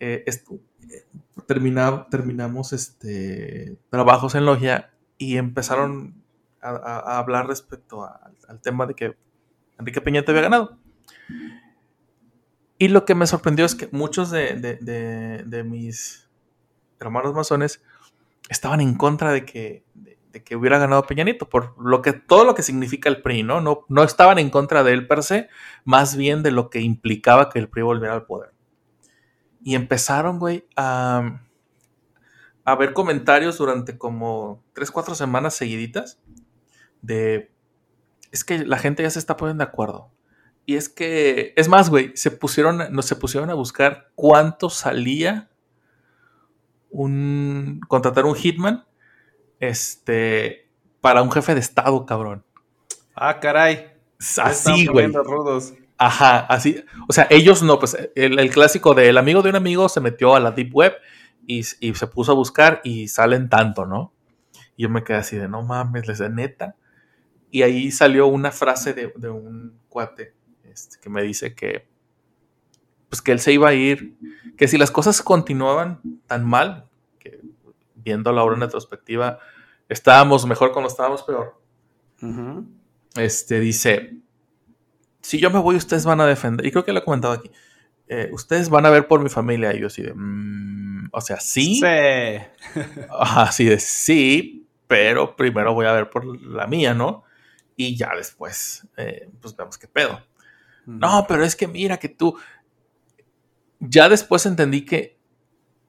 eh, 0.02 0.25
eh, 0.28 1.06
termina- 1.49 2.05
terminamos 2.12 2.73
este, 2.73 3.79
trabajos 3.89 4.35
en 4.35 4.45
logia 4.45 4.91
y 5.17 5.38
empezaron 5.38 6.23
a, 6.62 7.17
hablar 7.17 7.47
respecto 7.47 8.03
al 8.05 8.62
tema 8.62 8.85
de 8.85 8.93
que 8.93 9.17
Enrique 9.79 9.99
Peña 10.01 10.23
te 10.23 10.29
había 10.31 10.43
ganado. 10.43 10.77
Y 12.77 12.89
lo 12.89 13.03
que 13.03 13.15
me 13.15 13.25
sorprendió 13.27 13.65
es 13.65 13.73
que 13.73 13.89
muchos 13.91 14.29
de, 14.29 14.53
de- 14.53 14.75
de- 14.77 15.43
de 15.45 15.63
mis 15.63 16.29
hermanos 16.99 17.33
masones 17.33 17.83
estaban 18.49 18.79
en 18.81 18.93
contra 18.95 19.31
de 19.31 19.43
que, 19.45 19.83
de, 19.95 20.43
que 20.43 20.55
hubiera 20.55 20.77
ganado 20.77 21.03
Peña 21.03 21.23
Nieto, 21.23 21.49
por 21.49 21.75
lo 21.83 22.01
que, 22.03 22.13
todo 22.13 22.45
lo 22.45 22.53
que 22.55 22.62
significa 22.62 23.09
el 23.09 23.21
PRI, 23.23 23.41
¿no? 23.43 23.59
¿no? 23.62 23.85
No 23.89 24.03
estaban 24.03 24.38
en 24.38 24.49
contra 24.51 24.83
de 24.83 24.93
él 24.93 25.07
per 25.07 25.23
se, 25.23 25.49
más 25.83 26.15
bien 26.15 26.43
de 26.43 26.51
lo 26.51 26.69
que 26.69 26.81
implicaba 26.81 27.49
que 27.49 27.57
el 27.59 27.69
PRI 27.69 27.81
volviera 27.83 28.13
al 28.13 28.25
poder. 28.25 28.51
Y 29.62 29.76
empezaron, 29.76 30.39
güey, 30.39 30.65
a, 30.76 31.41
a 32.63 32.76
ver 32.76 32.93
comentarios 32.93 33.58
durante 33.58 33.98
como 33.98 34.63
3, 34.74 34.91
4 34.91 35.15
semanas 35.15 35.56
seguiditas 35.56 36.19
de... 37.02 37.52
Es 38.32 38.43
que 38.43 38.60
la 38.60 38.78
gente 38.78 39.04
ya 39.04 39.10
se 39.10 39.19
está 39.19 39.38
poniendo 39.38 39.63
de 39.63 39.69
acuerdo. 39.69 40.12
Y 40.65 40.76
es 40.76 40.88
que, 40.88 41.54
es 41.56 41.67
más, 41.67 41.89
güey, 41.89 42.12
se 42.15 42.30
pusieron, 42.30 42.78
no, 42.91 43.02
se 43.02 43.15
pusieron 43.15 43.50
a 43.50 43.56
buscar 43.56 44.12
cuánto 44.13 44.69
salía 44.69 45.50
un 46.91 47.82
contratar 47.88 48.26
un 48.26 48.36
hitman 48.36 48.86
este 49.60 50.69
para 51.02 51.22
un 51.22 51.32
jefe 51.32 51.54
de 51.54 51.60
estado, 51.60 52.06
cabrón. 52.06 52.43
Ah, 53.15 53.39
caray. 53.39 53.93
Así, 54.38 54.86
güey. 54.88 55.08
rudos. 55.08 55.74
Ajá, 56.01 56.39
así. 56.39 56.83
O 57.09 57.13
sea, 57.13 57.27
ellos 57.29 57.62
no, 57.62 57.77
pues 57.77 57.97
el, 58.15 58.39
el 58.39 58.49
clásico 58.51 58.93
del 58.93 59.17
amigo 59.17 59.41
de 59.41 59.49
un 59.49 59.57
amigo 59.57 59.89
se 59.89 59.99
metió 59.99 60.33
a 60.33 60.39
la 60.39 60.51
Deep 60.51 60.73
Web 60.73 60.93
y, 61.45 61.59
y 61.59 61.93
se 61.93 62.07
puso 62.07 62.31
a 62.31 62.35
buscar 62.35 62.79
y 62.85 63.09
salen 63.09 63.49
tanto, 63.49 63.85
¿no? 63.85 64.13
Y 64.77 64.83
yo 64.83 64.89
me 64.89 65.03
quedé 65.03 65.17
así 65.17 65.35
de, 65.35 65.49
no 65.49 65.62
mames, 65.62 66.07
les 66.07 66.19
de 66.19 66.29
neta. 66.29 66.75
Y 67.51 67.63
ahí 67.63 67.91
salió 67.91 68.27
una 68.27 68.51
frase 68.51 68.93
de, 68.93 69.12
de 69.15 69.29
un 69.29 69.77
cuate 69.89 70.33
este, 70.63 70.97
que 71.01 71.09
me 71.09 71.21
dice 71.21 71.53
que, 71.53 71.89
pues 73.09 73.21
que 73.21 73.33
él 73.33 73.39
se 73.39 73.51
iba 73.51 73.67
a 73.67 73.73
ir, 73.73 74.17
que 74.57 74.69
si 74.69 74.77
las 74.77 74.91
cosas 74.91 75.21
continuaban 75.21 75.99
tan 76.27 76.47
mal, 76.47 76.88
que 77.19 77.41
viéndolo 77.95 78.39
ahora 78.39 78.55
en 78.55 78.62
retrospectiva, 78.62 79.39
estábamos 79.89 80.45
mejor 80.45 80.71
cuando 80.71 80.89
estábamos 80.89 81.23
peor 81.23 81.59
este 83.15 83.59
dice, 83.59 84.17
si 85.21 85.39
yo 85.39 85.49
me 85.51 85.60
voy, 85.60 85.75
ustedes 85.75 86.05
van 86.05 86.21
a 86.21 86.27
defender, 86.27 86.65
y 86.65 86.71
creo 86.71 86.86
que 86.86 86.93
lo 86.93 86.99
he 86.99 87.03
comentado 87.03 87.34
aquí, 87.34 87.51
eh, 88.08 88.29
ustedes 88.34 88.69
van 88.69 88.86
a 88.86 88.89
ver 88.91 89.08
por 89.08 89.21
mi 89.21 89.29
familia, 89.29 89.73
y 89.75 89.82
yo 89.82 89.88
así 89.88 90.03
de, 90.03 90.13
"Mm", 90.15 91.10
o 91.13 91.21
sea, 91.21 91.39
sí, 91.39 91.75
Sí. 91.75 91.86
Así 93.12 93.65
de, 93.65 93.79
sí, 93.79 94.67
pero 94.88 95.36
primero 95.36 95.73
voy 95.73 95.86
a 95.88 95.93
ver 95.93 96.10
por 96.10 96.25
la 96.41 96.67
mía, 96.67 96.93
¿no? 96.93 97.23
Y 97.77 97.97
ya 97.97 98.12
después, 98.17 98.88
eh, 98.97 99.29
pues 99.41 99.55
vemos 99.55 99.77
qué 99.77 99.88
pedo. 99.88 100.21
No, 100.86 101.25
pero 101.27 101.43
es 101.45 101.55
que 101.55 101.67
mira 101.67 101.97
que 101.97 102.10
tú, 102.10 102.38
ya 103.79 104.10
después 104.10 104.45
entendí 104.45 104.86
que 104.86 105.19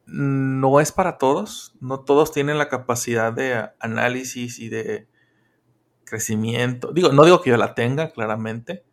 no 0.06 0.80
es 0.80 0.92
para 0.92 1.18
todos, 1.18 1.76
no 1.80 2.00
todos 2.00 2.32
tienen 2.32 2.58
la 2.58 2.68
capacidad 2.68 3.32
de 3.32 3.70
análisis 3.80 4.58
y 4.60 4.68
de 4.70 5.08
crecimiento. 6.04 6.92
Digo, 6.92 7.12
no 7.12 7.24
digo 7.24 7.42
que 7.42 7.50
yo 7.50 7.56
la 7.56 7.74
tenga, 7.74 8.10
claramente, 8.12 8.84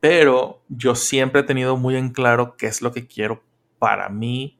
pero 0.00 0.62
yo 0.68 0.94
siempre 0.94 1.42
he 1.42 1.44
tenido 1.44 1.76
muy 1.76 1.96
en 1.96 2.10
claro 2.10 2.56
qué 2.56 2.66
es 2.66 2.82
lo 2.82 2.92
que 2.92 3.06
quiero 3.06 3.42
para 3.78 4.08
mí, 4.08 4.58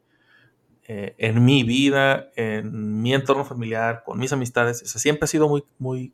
eh, 0.88 1.14
en 1.18 1.44
mi 1.44 1.62
vida, 1.62 2.30
en 2.36 3.02
mi 3.02 3.14
entorno 3.14 3.44
familiar, 3.44 4.02
con 4.04 4.18
mis 4.18 4.32
amistades. 4.32 4.78
Siempre 4.80 5.26
he 5.26 5.28
sido 5.28 5.48
muy, 5.48 5.64
muy, 5.78 6.12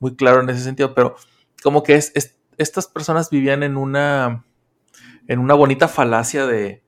muy 0.00 0.16
claro 0.16 0.42
en 0.42 0.50
ese 0.50 0.62
sentido, 0.64 0.94
pero 0.94 1.16
como 1.62 1.82
que 1.82 1.94
es- 1.96 2.36
estas 2.58 2.86
personas 2.88 3.30
vivían 3.30 3.62
en 3.62 3.76
una, 3.76 4.44
en 5.28 5.38
una 5.40 5.54
bonita 5.54 5.88
falacia 5.88 6.46
de 6.46 6.82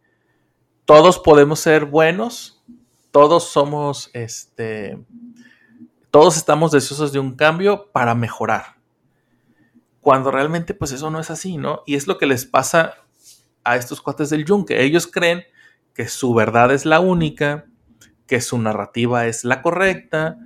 todos 0.86 1.18
podemos 1.18 1.60
ser 1.60 1.86
buenos, 1.86 2.62
todos 3.12 3.44
somos, 3.50 4.10
este, 4.14 4.98
todos 6.10 6.36
estamos 6.36 6.70
deseosos 6.72 7.12
de 7.12 7.18
un 7.18 7.34
cambio 7.34 7.90
para 7.92 8.14
mejorar. 8.14 8.73
Cuando 10.04 10.30
realmente 10.30 10.74
pues 10.74 10.92
eso 10.92 11.10
no 11.10 11.18
es 11.18 11.30
así, 11.30 11.56
¿no? 11.56 11.80
Y 11.86 11.94
es 11.94 12.06
lo 12.06 12.18
que 12.18 12.26
les 12.26 12.44
pasa 12.44 12.92
a 13.64 13.76
estos 13.76 14.02
cuates 14.02 14.28
del 14.28 14.44
yunque. 14.44 14.82
Ellos 14.82 15.06
creen 15.06 15.44
que 15.94 16.08
su 16.08 16.34
verdad 16.34 16.72
es 16.72 16.84
la 16.84 17.00
única, 17.00 17.64
que 18.26 18.42
su 18.42 18.58
narrativa 18.58 19.24
es 19.24 19.44
la 19.44 19.62
correcta 19.62 20.36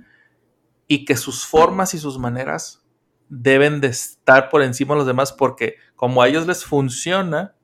y 0.87 1.03
que 1.03 1.17
sus 1.17 1.45
formas 1.45 1.93
y 1.93 1.97
sus 1.97 2.17
maneras 2.17 2.85
deben 3.27 3.81
de 3.81 3.87
estar 3.87 4.47
por 4.47 4.61
encima 4.61 4.93
de 4.93 4.99
los 4.99 5.07
demás 5.07 5.33
porque 5.33 5.75
como 5.97 6.21
a 6.21 6.29
ellos 6.29 6.47
les 6.47 6.63
funciona, 6.63 7.57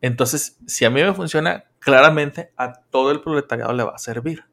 entonces 0.00 0.58
si 0.66 0.84
a 0.84 0.90
mí 0.90 1.00
me 1.00 1.14
funciona, 1.14 1.62
claramente 1.78 2.52
a 2.56 2.72
todo 2.72 3.12
el 3.12 3.20
proletariado 3.20 3.72
le 3.72 3.84
va 3.84 3.94
a 3.94 3.98
servir. 3.98 4.46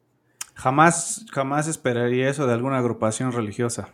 Jamás, 0.54 1.26
jamás 1.32 1.66
esperaría 1.66 2.28
eso 2.28 2.46
de 2.46 2.54
alguna 2.54 2.78
agrupación 2.78 3.32
religiosa, 3.32 3.88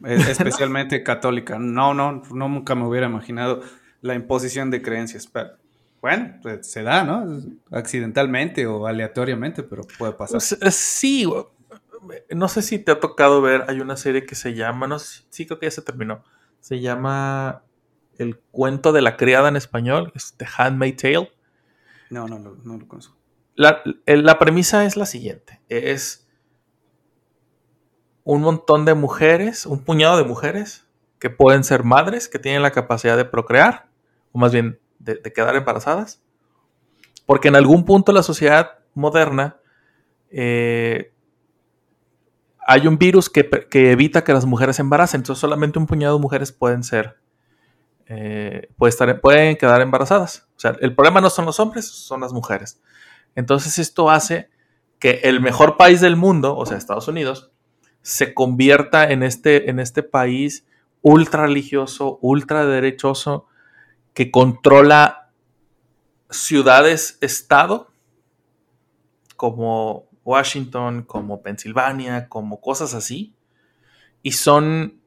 especialmente 0.28 1.02
católica. 1.02 1.58
No, 1.58 1.94
no, 1.94 2.22
no, 2.30 2.48
nunca 2.48 2.74
me 2.74 2.86
hubiera 2.86 3.06
imaginado 3.06 3.62
la 4.00 4.14
imposición 4.14 4.70
de 4.70 4.82
creencias. 4.82 5.26
Pero, 5.26 5.50
bueno, 6.00 6.38
pues, 6.42 6.70
se 6.70 6.82
da, 6.82 7.04
¿no? 7.04 7.42
Accidentalmente 7.70 8.66
o 8.66 8.86
aleatoriamente, 8.86 9.62
pero 9.62 9.82
puede 9.98 10.12
pasar. 10.12 10.34
Pues, 10.34 10.52
eh, 10.52 10.70
sí, 10.70 11.26
no 12.30 12.48
sé 12.48 12.62
si 12.62 12.78
te 12.78 12.92
ha 12.92 13.00
tocado 13.00 13.42
ver, 13.42 13.64
hay 13.68 13.80
una 13.80 13.96
serie 13.96 14.24
que 14.24 14.34
se 14.34 14.54
llama, 14.54 14.86
no 14.86 14.98
sé, 14.98 15.24
sí 15.30 15.46
creo 15.46 15.58
que 15.58 15.66
ya 15.66 15.70
se 15.70 15.82
terminó, 15.82 16.24
se 16.60 16.80
llama 16.80 17.62
El 18.18 18.38
cuento 18.38 18.92
de 18.92 19.02
la 19.02 19.16
criada 19.16 19.48
en 19.48 19.56
español, 19.56 20.12
es 20.14 20.34
The 20.36 20.46
Handmaid 20.56 20.96
Tale. 20.96 21.30
No, 22.08 22.26
no, 22.26 22.38
no, 22.38 22.56
no 22.64 22.78
lo 22.78 22.88
conozco. 22.88 23.16
La, 23.54 23.82
la 24.06 24.38
premisa 24.38 24.84
es 24.84 24.96
la 24.96 25.04
siguiente, 25.04 25.60
es 25.68 26.29
un 28.34 28.42
montón 28.42 28.84
de 28.84 28.94
mujeres, 28.94 29.66
un 29.66 29.82
puñado 29.82 30.16
de 30.16 30.22
mujeres 30.22 30.86
que 31.18 31.30
pueden 31.30 31.64
ser 31.64 31.82
madres, 31.82 32.28
que 32.28 32.38
tienen 32.38 32.62
la 32.62 32.70
capacidad 32.70 33.16
de 33.16 33.24
procrear, 33.24 33.88
o 34.30 34.38
más 34.38 34.52
bien 34.52 34.78
de, 35.00 35.20
quedar 35.20 35.56
embarazadas, 35.56 36.22
porque 37.26 37.48
en 37.48 37.56
algún 37.56 37.84
punto 37.84 38.12
la 38.12 38.22
sociedad 38.22 38.78
moderna 38.94 39.56
eh, 40.30 41.12
hay 42.64 42.86
un 42.86 42.98
virus 42.98 43.28
que, 43.28 43.50
evita 43.72 44.22
que 44.22 44.32
las 44.32 44.46
mujeres 44.46 44.76
se 44.76 44.82
embaracen, 44.82 45.22
entonces 45.22 45.40
solamente 45.40 45.80
un 45.80 45.88
puñado 45.88 46.16
de 46.16 46.22
mujeres 46.22 46.52
pueden 46.52 46.84
ser, 46.84 47.16
eh, 48.06 48.68
estar, 48.86 49.20
pueden 49.20 49.56
quedar 49.56 49.80
embarazadas. 49.80 50.46
O 50.56 50.60
sea, 50.60 50.76
el 50.80 50.94
problema 50.94 51.20
no 51.20 51.30
son 51.30 51.46
los 51.46 51.58
hombres, 51.58 51.88
son 51.88 52.20
las 52.20 52.32
mujeres. 52.32 52.80
Entonces 53.34 53.80
esto 53.80 54.08
hace 54.08 54.50
que 55.00 55.20
el 55.24 55.40
mejor 55.40 55.76
país 55.76 56.00
del 56.00 56.14
mundo, 56.14 56.56
o 56.56 56.64
sea, 56.64 56.76
Estados 56.76 57.08
Unidos, 57.08 57.50
se 58.02 58.34
convierta 58.34 59.10
en 59.10 59.22
este, 59.22 59.70
en 59.70 59.78
este 59.78 60.02
país 60.02 60.66
ultra 61.02 61.46
religioso, 61.46 62.18
ultra 62.22 62.66
derechoso, 62.66 63.46
que 64.14 64.30
controla 64.30 65.30
ciudades-estado, 66.30 67.92
como 69.36 70.08
Washington, 70.24 71.02
como 71.02 71.42
Pensilvania, 71.42 72.28
como 72.28 72.60
cosas 72.60 72.94
así, 72.94 73.34
y 74.22 74.32
son, 74.32 75.00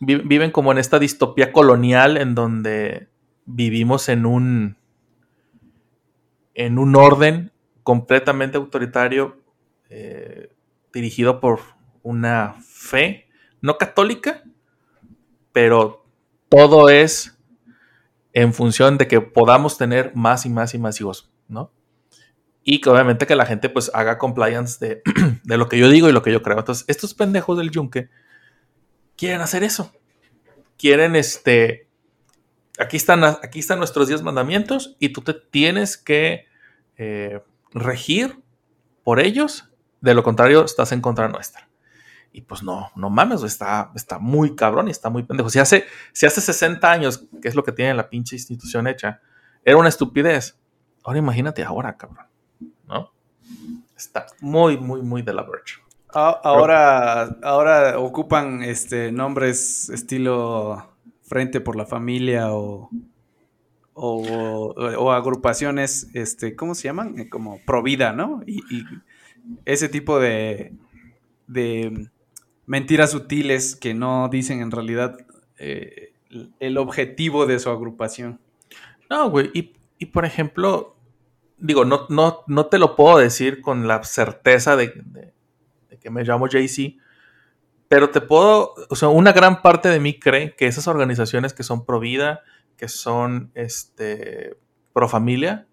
vi- 0.00 0.16
viven 0.16 0.50
como 0.50 0.72
en 0.72 0.78
esta 0.78 0.98
distopía 0.98 1.52
colonial 1.52 2.16
en 2.16 2.34
donde 2.34 3.08
vivimos 3.46 4.08
en 4.08 4.26
un, 4.26 4.76
en 6.54 6.78
un 6.78 6.96
orden 6.96 7.52
completamente 7.82 8.56
autoritario 8.56 9.40
eh, 9.88 10.52
dirigido 10.92 11.40
por 11.40 11.60
una 12.02 12.56
fe 12.62 13.28
no 13.60 13.78
católica, 13.78 14.42
pero 15.52 16.04
todo 16.48 16.88
es 16.88 17.36
en 18.32 18.54
función 18.54 18.98
de 18.98 19.08
que 19.08 19.20
podamos 19.20 19.76
tener 19.78 20.12
más 20.14 20.46
y 20.46 20.50
más 20.50 20.74
y 20.74 20.78
más 20.78 21.00
hijos, 21.00 21.30
¿no? 21.48 21.72
Y 22.62 22.80
que 22.80 22.90
obviamente 22.90 23.26
que 23.26 23.34
la 23.34 23.46
gente 23.46 23.68
pues 23.68 23.90
haga 23.94 24.18
compliance 24.18 24.84
de, 24.84 25.02
de 25.44 25.56
lo 25.56 25.68
que 25.68 25.78
yo 25.78 25.88
digo 25.88 26.08
y 26.08 26.12
lo 26.12 26.22
que 26.22 26.32
yo 26.32 26.42
creo. 26.42 26.58
Entonces, 26.58 26.84
estos 26.88 27.14
pendejos 27.14 27.58
del 27.58 27.70
yunque 27.70 28.10
quieren 29.16 29.40
hacer 29.40 29.64
eso. 29.64 29.92
Quieren 30.78 31.16
este... 31.16 31.88
Aquí 32.78 32.96
están, 32.96 33.24
aquí 33.24 33.58
están 33.58 33.78
nuestros 33.78 34.08
10 34.08 34.22
mandamientos 34.22 34.96
y 34.98 35.10
tú 35.10 35.20
te 35.20 35.34
tienes 35.34 35.98
que 35.98 36.46
eh, 36.96 37.42
regir 37.72 38.38
por 39.04 39.20
ellos. 39.20 39.68
De 40.00 40.14
lo 40.14 40.22
contrario, 40.22 40.64
estás 40.64 40.92
en 40.92 41.02
contra 41.02 41.28
nuestra. 41.28 41.69
Y 42.32 42.42
pues 42.42 42.62
no, 42.62 42.90
no 42.94 43.10
mames, 43.10 43.42
está, 43.42 43.90
está 43.94 44.18
muy 44.18 44.54
cabrón 44.54 44.88
y 44.88 44.92
está 44.92 45.10
muy 45.10 45.24
pendejo. 45.24 45.50
Si 45.50 45.58
hace, 45.58 45.84
si 46.12 46.26
hace 46.26 46.40
60 46.40 46.90
años, 46.90 47.26
que 47.42 47.48
es 47.48 47.54
lo 47.54 47.64
que 47.64 47.72
tiene 47.72 47.94
la 47.94 48.08
pinche 48.08 48.36
institución 48.36 48.86
hecha, 48.86 49.20
era 49.64 49.76
una 49.76 49.88
estupidez. 49.88 50.58
Ahora 51.02 51.18
imagínate 51.18 51.64
ahora, 51.64 51.96
cabrón. 51.96 52.26
¿No? 52.86 53.12
Está 53.96 54.26
muy, 54.40 54.78
muy, 54.78 55.02
muy 55.02 55.22
de 55.22 55.32
la 55.32 55.42
verge. 55.42 55.80
Ahora, 56.12 57.36
ahora 57.42 57.98
ocupan 57.98 58.62
este 58.62 59.12
nombres 59.12 59.88
estilo 59.90 60.96
Frente 61.22 61.60
por 61.60 61.76
la 61.76 61.86
Familia 61.86 62.52
o, 62.52 62.90
o, 63.94 65.12
agrupaciones, 65.12 66.08
este, 66.14 66.56
¿cómo 66.56 66.74
se 66.74 66.88
llaman? 66.88 67.18
Eh, 67.20 67.28
Como 67.28 67.60
Provida, 67.64 68.12
¿no? 68.12 68.42
Y, 68.46 68.62
ese 69.64 69.88
tipo 69.88 70.18
de 70.18 70.72
mentiras 72.70 73.10
sutiles 73.10 73.74
que 73.74 73.94
no 73.94 74.28
dicen 74.28 74.60
en 74.60 74.70
realidad 74.70 75.16
eh, 75.58 76.12
el 76.60 76.78
objetivo 76.78 77.44
de 77.46 77.58
su 77.58 77.68
agrupación. 77.68 78.38
No, 79.10 79.28
güey. 79.28 79.50
Y, 79.52 79.72
y, 79.98 80.06
por 80.06 80.24
ejemplo, 80.24 80.96
digo, 81.58 81.84
no, 81.84 82.06
no, 82.10 82.44
no 82.46 82.66
te 82.66 82.78
lo 82.78 82.94
puedo 82.94 83.18
decir 83.18 83.60
con 83.60 83.88
la 83.88 84.04
certeza 84.04 84.76
de, 84.76 84.92
de- 85.04 85.32
que 85.98 86.10
me 86.10 86.22
llamo 86.22 86.46
Jay-Z, 86.48 86.94
pero 87.88 88.10
te 88.10 88.20
puedo, 88.20 88.74
o 88.88 88.94
sea, 88.94 89.08
una 89.08 89.32
gran 89.32 89.62
parte 89.62 89.88
de 89.88 89.98
mí 89.98 90.18
cree 90.20 90.54
que 90.54 90.66
esas 90.68 90.86
organizaciones 90.86 91.52
que 91.52 91.64
son 91.64 91.84
pro 91.84 91.98
vida, 91.98 92.40
que 92.76 92.86
son 92.86 93.50
este, 93.54 94.56
pro 94.92 95.08
familia, 95.08 95.66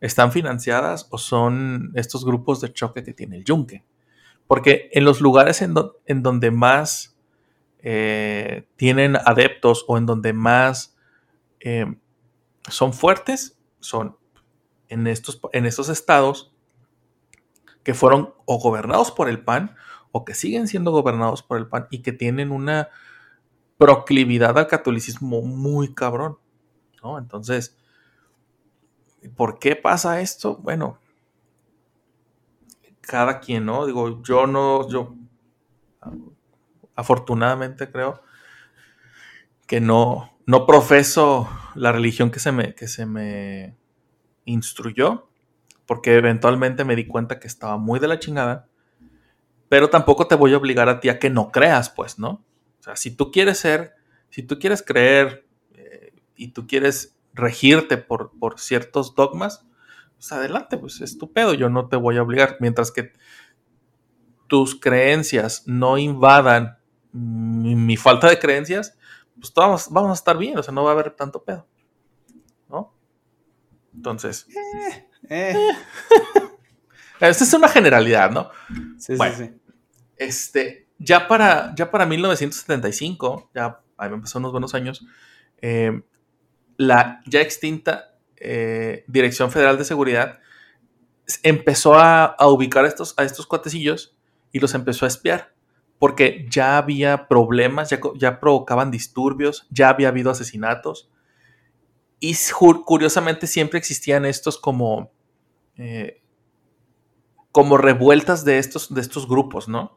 están 0.00 0.32
financiadas 0.32 1.06
o 1.10 1.18
son 1.18 1.92
estos 1.94 2.24
grupos 2.24 2.62
de 2.62 2.72
choque 2.72 3.04
que 3.04 3.12
tiene 3.12 3.36
el 3.36 3.44
yunque. 3.44 3.84
Porque 4.50 4.90
en 4.90 5.04
los 5.04 5.20
lugares 5.20 5.62
en, 5.62 5.76
en 6.06 6.24
donde 6.24 6.50
más 6.50 7.16
eh, 7.82 8.66
tienen 8.74 9.14
adeptos 9.14 9.84
o 9.86 9.96
en 9.96 10.06
donde 10.06 10.32
más 10.32 10.96
eh, 11.60 11.86
son 12.68 12.92
fuertes, 12.92 13.56
son 13.78 14.16
en 14.88 15.06
estos, 15.06 15.40
en 15.52 15.66
estos 15.66 15.88
estados 15.88 16.52
que 17.84 17.94
fueron 17.94 18.34
o 18.44 18.58
gobernados 18.58 19.12
por 19.12 19.28
el 19.28 19.44
PAN 19.44 19.76
o 20.10 20.24
que 20.24 20.34
siguen 20.34 20.66
siendo 20.66 20.90
gobernados 20.90 21.44
por 21.44 21.56
el 21.56 21.68
PAN 21.68 21.86
y 21.88 22.02
que 22.02 22.10
tienen 22.10 22.50
una 22.50 22.88
proclividad 23.78 24.58
al 24.58 24.66
catolicismo 24.66 25.42
muy 25.42 25.94
cabrón. 25.94 26.38
¿no? 27.04 27.18
Entonces, 27.18 27.76
¿por 29.36 29.60
qué 29.60 29.76
pasa 29.76 30.20
esto? 30.20 30.56
Bueno, 30.56 30.98
cada 33.00 33.40
quien, 33.40 33.66
¿no? 33.66 33.86
Digo, 33.86 34.22
yo 34.22 34.46
no, 34.46 34.88
yo 34.88 35.14
afortunadamente 36.94 37.90
creo 37.90 38.22
que 39.66 39.80
no, 39.80 40.36
no 40.46 40.66
profeso 40.66 41.48
la 41.74 41.92
religión 41.92 42.30
que 42.30 42.40
se 42.40 42.52
me, 42.52 42.74
que 42.74 42.88
se 42.88 43.06
me 43.06 43.76
instruyó, 44.44 45.28
porque 45.86 46.16
eventualmente 46.16 46.84
me 46.84 46.96
di 46.96 47.06
cuenta 47.06 47.38
que 47.38 47.46
estaba 47.46 47.76
muy 47.76 48.00
de 48.00 48.08
la 48.08 48.18
chingada, 48.18 48.68
pero 49.68 49.90
tampoco 49.90 50.26
te 50.26 50.34
voy 50.34 50.52
a 50.52 50.56
obligar 50.56 50.88
a 50.88 51.00
ti 51.00 51.08
a 51.08 51.18
que 51.18 51.30
no 51.30 51.52
creas, 51.52 51.90
pues, 51.90 52.18
¿no? 52.18 52.44
O 52.80 52.82
sea, 52.82 52.96
si 52.96 53.14
tú 53.14 53.30
quieres 53.30 53.58
ser, 53.58 53.94
si 54.30 54.42
tú 54.42 54.58
quieres 54.58 54.82
creer 54.82 55.46
eh, 55.74 56.12
y 56.34 56.48
tú 56.48 56.66
quieres 56.66 57.16
regirte 57.32 57.96
por, 57.96 58.32
por 58.38 58.58
ciertos 58.58 59.14
dogmas, 59.14 59.66
pues 60.20 60.32
adelante, 60.32 60.76
pues 60.76 61.00
es 61.00 61.16
tu 61.16 61.32
pedo, 61.32 61.54
yo 61.54 61.70
no 61.70 61.88
te 61.88 61.96
voy 61.96 62.18
a 62.18 62.22
obligar, 62.22 62.58
mientras 62.60 62.92
que 62.92 63.12
tus 64.48 64.78
creencias 64.78 65.62
no 65.66 65.96
invadan 65.96 66.76
mi, 67.12 67.74
mi 67.74 67.96
falta 67.96 68.28
de 68.28 68.38
creencias, 68.38 68.98
pues 69.40 69.50
todos 69.54 69.88
vamos 69.90 70.10
a 70.10 70.14
estar 70.14 70.36
bien, 70.36 70.58
o 70.58 70.62
sea, 70.62 70.74
no 70.74 70.84
va 70.84 70.90
a 70.90 70.92
haber 70.92 71.12
tanto 71.12 71.42
pedo, 71.42 71.66
¿no? 72.68 72.94
Entonces, 73.94 74.46
Eh, 75.30 75.54
esta 77.20 77.44
es 77.44 77.54
una 77.54 77.68
generalidad, 77.68 78.30
¿no? 78.30 78.50
sí, 78.98 79.14
Bueno. 79.16 79.34
sí, 79.36 79.46
sí. 79.46 79.54
Este, 80.18 80.88
ya 80.98 81.28
para, 81.28 81.74
ya 81.74 81.90
para 81.90 82.04
1975, 82.04 83.50
ya 83.54 83.80
ahí 83.96 84.10
me 84.10 84.18
pasó 84.18 84.38
unos 84.38 84.52
buenos 84.52 84.74
años, 84.74 85.02
eh, 85.62 86.02
la 86.76 87.22
ya 87.26 87.40
extinta 87.40 88.09
eh, 88.40 89.04
Dirección 89.08 89.50
Federal 89.50 89.78
de 89.78 89.84
Seguridad 89.84 90.40
empezó 91.42 91.94
a, 91.94 92.34
ubicar 92.48 92.84
a 92.84 92.88
estos, 92.88 93.14
a 93.16 93.24
estos 93.24 93.46
cuatecillos 93.46 94.16
y 94.52 94.60
los 94.60 94.74
empezó 94.74 95.04
a 95.04 95.08
espiar, 95.08 95.54
porque 95.98 96.46
ya 96.50 96.76
había 96.78 97.28
problemas, 97.28 97.90
ya, 97.90 98.00
provocaban 98.40 98.90
disturbios, 98.90 99.66
ya 99.70 99.88
había 99.90 100.08
habido 100.08 100.30
asesinatos, 100.30 101.10
y 102.18 102.34
curiosamente 102.84 103.46
siempre 103.46 103.78
existían 103.78 104.24
estos 104.24 104.58
como... 104.58 105.10
eh, 105.76 106.20
como 107.52 107.76
revueltas 107.76 108.44
de 108.44 108.58
estos, 108.58 108.92
de 108.94 109.00
estos 109.00 109.28
grupos, 109.28 109.68
¿no? 109.68 109.96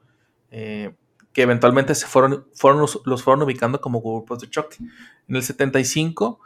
Eh, 0.51 0.95
que 1.33 1.41
eventualmente 1.43 1.95
se 1.95 2.05
fueron, 2.07 2.47
fueron, 2.53 2.81
los- 2.81 3.01
los 3.05 3.23
fueron 3.23 3.43
ubicando 3.43 3.81
como 3.81 4.01
grupos 4.01 4.39
de 4.39 4.49
choque. 4.49 4.77
En 5.27 5.35
el 5.35 5.43
75, 5.43 6.39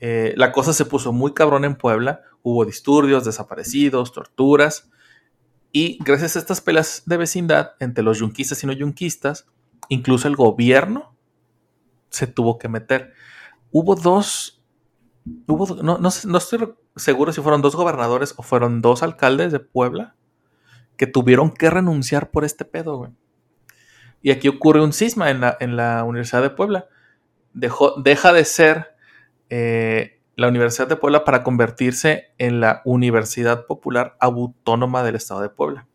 eh, 0.00 0.32
la 0.36 0.50
cosa 0.50 0.72
se 0.72 0.86
puso 0.86 1.12
muy 1.12 1.34
cabrón 1.34 1.64
en 1.64 1.76
Puebla, 1.76 2.22
hubo 2.42 2.64
disturbios, 2.64 3.24
desaparecidos, 3.24 4.12
torturas, 4.12 4.90
y 5.72 5.98
gracias 6.02 6.36
a 6.36 6.38
estas 6.40 6.60
peleas 6.60 7.02
de 7.06 7.16
vecindad 7.16 7.72
entre 7.78 8.02
los 8.02 8.18
yunquistas 8.18 8.64
y 8.64 8.66
no 8.66 8.72
yunquistas, 8.72 9.46
incluso 9.88 10.26
el 10.26 10.36
gobierno 10.36 11.14
se 12.08 12.26
tuvo 12.26 12.58
que 12.58 12.68
meter. 12.68 13.12
Hubo 13.70 13.94
dos, 13.94 14.64
hubo, 15.46 15.82
no, 15.82 15.98
no 15.98 16.08
estoy 16.08 16.74
seguro 16.96 17.32
si 17.32 17.40
fueron 17.40 17.62
dos 17.62 17.76
gobernadores 17.76 18.34
o 18.36 18.42
fueron 18.42 18.82
dos 18.82 19.02
alcaldes 19.02 19.52
de 19.52 19.60
Puebla 19.60 20.16
que 20.96 21.06
tuvieron 21.06 21.50
que 21.50 21.70
renunciar 21.70 22.30
por 22.30 22.44
este 22.44 22.64
pedo, 22.64 22.96
güey. 22.96 23.12
Y 24.22 24.32
aquí 24.32 24.48
ocurre 24.48 24.82
un 24.82 24.92
cisma 24.92 25.30
en 25.30 25.40
la, 25.40 25.56
en 25.60 25.76
la 25.76 26.04
Universidad 26.04 26.42
de 26.42 26.50
Puebla. 26.50 26.88
Dejó, 27.54 27.94
deja 28.02 28.32
de 28.32 28.44
ser 28.44 28.96
eh, 29.50 30.20
la 30.36 30.48
Universidad 30.48 30.88
de 30.88 30.96
Puebla 30.96 31.24
para 31.24 31.42
convertirse 31.42 32.32
en 32.38 32.60
la 32.60 32.80
Universidad 32.84 33.66
Popular 33.66 34.16
Autónoma 34.20 35.02
del 35.02 35.16
Estado 35.16 35.42
de 35.42 35.50
Puebla. 35.50 35.86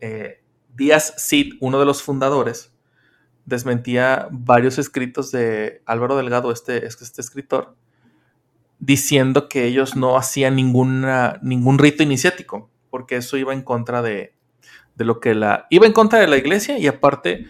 Eh, 0.00 0.42
Díaz 0.76 1.14
Cid, 1.18 1.54
uno 1.60 1.80
de 1.80 1.86
los 1.86 2.02
fundadores, 2.02 2.72
desmentía 3.46 4.28
varios 4.30 4.78
escritos 4.78 5.32
de 5.32 5.82
Álvaro 5.86 6.16
Delgado, 6.16 6.52
este, 6.52 6.86
este 6.86 7.20
escritor, 7.20 7.74
diciendo 8.78 9.48
que 9.48 9.64
ellos 9.64 9.96
no 9.96 10.16
hacían 10.16 10.54
ningún 10.54 11.78
rito 11.78 12.02
iniciático, 12.02 12.70
porque 12.90 13.16
eso 13.16 13.36
iba 13.36 13.52
en 13.52 13.62
contra 13.62 14.02
de, 14.02 14.34
de 14.96 15.04
lo 15.04 15.20
que 15.20 15.34
la... 15.34 15.66
iba 15.70 15.86
en 15.86 15.92
contra 15.92 16.18
de 16.18 16.26
la 16.26 16.36
iglesia 16.36 16.78
y 16.78 16.86
aparte, 16.86 17.46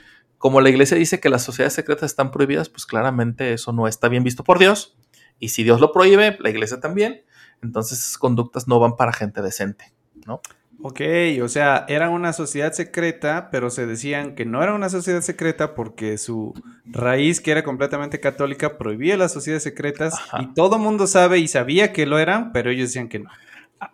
como 0.47 0.61
la 0.61 0.69
iglesia 0.69 0.97
dice 0.97 1.19
que 1.19 1.29
las 1.29 1.43
sociedades 1.43 1.73
secretas 1.73 2.09
están 2.13 2.31
prohibidas, 2.31 2.69
pues 2.69 2.87
claramente 2.87 3.53
eso 3.53 3.73
no 3.73 3.89
está 3.89 4.09
bien 4.09 4.23
visto 4.23 4.45
por 4.45 4.61
Dios. 4.61 4.97
Y 5.41 5.49
si 5.49 5.65
Dios 5.65 5.81
lo 5.81 5.91
prohíbe, 5.91 6.37
la 6.39 6.51
iglesia 6.51 6.79
también, 6.79 7.23
entonces 7.65 7.99
esas 7.99 8.17
conductas 8.17 8.69
no 8.69 8.79
van 8.79 8.95
para 8.95 9.13
gente 9.13 9.43
decente, 9.43 9.93
¿no? 10.25 10.41
Ok, 10.81 11.01
o 11.43 11.49
sea, 11.49 11.85
eran 11.89 12.13
una 12.13 12.33
sociedad 12.33 12.73
secreta, 12.73 13.49
pero 13.51 13.71
se 13.71 13.87
decían 13.87 14.37
que 14.37 14.45
no 14.45 14.63
era 14.63 14.73
una 14.73 14.89
sociedad 14.89 15.21
secreta 15.21 15.75
porque 15.75 16.17
su 16.17 16.55
raíz, 16.85 17.41
que 17.41 17.51
era 17.51 17.65
completamente 17.65 18.21
católica, 18.21 18.79
prohibía 18.79 19.17
las 19.17 19.33
sociedades 19.33 19.65
secretas 19.65 20.15
Ajá. 20.15 20.43
y 20.43 20.55
todo 20.55 20.79
mundo 20.79 21.09
sabe 21.09 21.39
y 21.41 21.49
sabía 21.49 21.93
que 21.93 22.07
lo 22.07 22.21
eran, 22.21 22.53
pero 22.53 22.71
ellos 22.71 22.91
decían 22.91 23.09
que 23.09 23.19
no. 23.19 23.31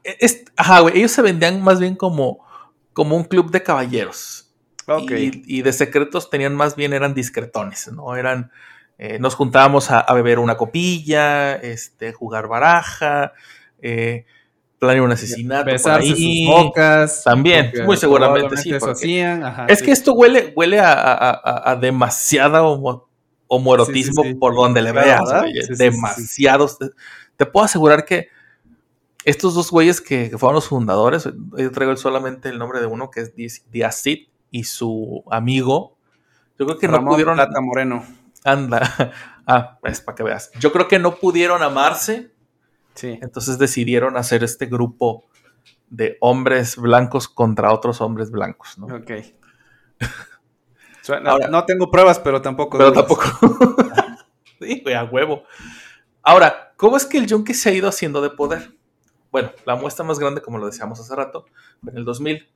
Es- 0.04 0.44
ajá, 0.54 0.80
güey, 0.80 0.98
ellos 0.98 1.12
se 1.12 1.22
vendían 1.22 1.62
más 1.62 1.80
bien 1.80 1.96
como, 1.96 2.44
como 2.92 3.16
un 3.16 3.24
club 3.24 3.50
de 3.50 3.62
caballeros. 3.62 4.51
Y, 5.10 5.42
y 5.58 5.62
de 5.62 5.72
secretos 5.72 6.30
tenían 6.30 6.54
más 6.54 6.76
bien, 6.76 6.92
eran 6.92 7.14
discretones, 7.14 7.90
¿no? 7.92 8.16
Eran, 8.16 8.50
eh, 8.98 9.18
nos 9.18 9.34
juntábamos 9.34 9.90
a, 9.90 10.00
a 10.00 10.14
beber 10.14 10.38
una 10.38 10.56
copilla, 10.56 11.54
este, 11.56 12.12
jugar 12.12 12.48
baraja, 12.48 13.32
eh, 13.80 14.26
planear 14.78 15.04
un 15.04 15.12
asesinato. 15.12 15.64
por 15.64 15.72
Besarse 15.72 16.08
ahí. 16.12 16.44
sus 16.44 16.54
bocas. 16.54 17.22
También, 17.24 17.72
muy 17.84 17.96
seguramente 17.96 18.56
sí, 18.56 18.70
Eso 18.70 18.80
porque- 18.80 18.92
hacían. 18.92 19.44
ajá, 19.44 19.66
Es 19.68 19.78
sí. 19.78 19.84
que 19.86 19.92
esto 19.92 20.12
huele, 20.14 20.52
huele 20.56 20.80
a, 20.80 20.92
a- 20.92 21.30
a- 21.30 21.70
a 21.70 21.76
demasiada 21.76 22.62
homo- 22.62 23.08
homoerotismo 23.46 24.22
Sí, 24.22 24.28
sí, 24.30 24.34
sí. 24.34 24.38
por 24.40 24.54
donde 24.54 24.82
le 24.82 24.90
Claro, 24.92 25.24
veas, 25.42 25.78
demasiados. 25.78 26.78
Te, 26.78 26.86
te 27.36 27.46
puedo 27.46 27.64
asegurar 27.64 28.04
que 28.04 28.28
estos 29.24 29.54
dos 29.54 29.70
güeyes 29.70 30.00
que, 30.00 30.30
que 30.30 30.38
fueron 30.38 30.56
los 30.56 30.66
fundadores, 30.68 31.28
yo 31.56 31.70
traigo 31.70 31.96
solamente 31.96 32.48
el 32.48 32.58
nombre 32.58 32.80
de 32.80 32.86
uno 32.86 33.10
que 33.10 33.20
es 33.20 33.36
Diaz- 33.36 33.62
Díaz 33.70 34.02
Cid 34.02 34.26
y 34.52 34.62
su 34.64 35.24
amigo. 35.32 35.98
Yo 36.58 36.66
creo 36.66 36.78
que 36.78 36.86
no 36.86 37.04
pudieron. 37.04 37.34
Plata 37.34 37.60
Moreno. 37.60 38.04
Anda. 38.44 38.80
Ah, 39.44 39.80
es 39.82 40.00
para 40.00 40.14
que 40.14 40.22
veas. 40.22 40.52
Yo 40.60 40.70
creo 40.70 40.86
que 40.86 41.00
no 41.00 41.16
pudieron 41.16 41.64
amarse, 41.64 42.32
Sí. 42.94 43.18
entonces 43.20 43.58
decidieron 43.58 44.16
hacer 44.16 44.44
este 44.44 44.66
grupo 44.66 45.24
de 45.90 46.16
hombres 46.20 46.76
blancos 46.76 47.26
contra 47.26 47.72
otros 47.72 48.00
hombres 48.00 48.30
blancos, 48.30 48.78
¿no? 48.78 48.86
Ok. 48.94 49.10
Suena- 51.02 51.30
Ahora- 51.32 51.48
no 51.48 51.64
tengo 51.64 51.90
pruebas, 51.90 52.20
pero 52.20 52.40
tampoco. 52.40 52.78
Pero 52.78 52.92
dudas. 52.92 53.06
tampoco. 53.08 53.76
sí, 54.60 54.80
güey, 54.82 54.94
a 54.94 55.04
huevo. 55.04 55.42
Ahora, 56.22 56.72
¿cómo 56.76 56.96
es 56.96 57.04
que 57.04 57.18
el 57.18 57.26
yunque 57.26 57.54
se 57.54 57.70
ha 57.70 57.72
ido 57.72 57.88
haciendo 57.88 58.20
de 58.22 58.30
poder? 58.30 58.76
Bueno, 59.32 59.50
la 59.66 59.74
muestra 59.74 60.04
más 60.04 60.18
grande, 60.20 60.40
como 60.40 60.58
lo 60.58 60.66
decíamos 60.66 61.00
hace 61.00 61.16
rato, 61.16 61.46
en 61.84 61.96
el 61.96 62.04
2000, 62.04 62.48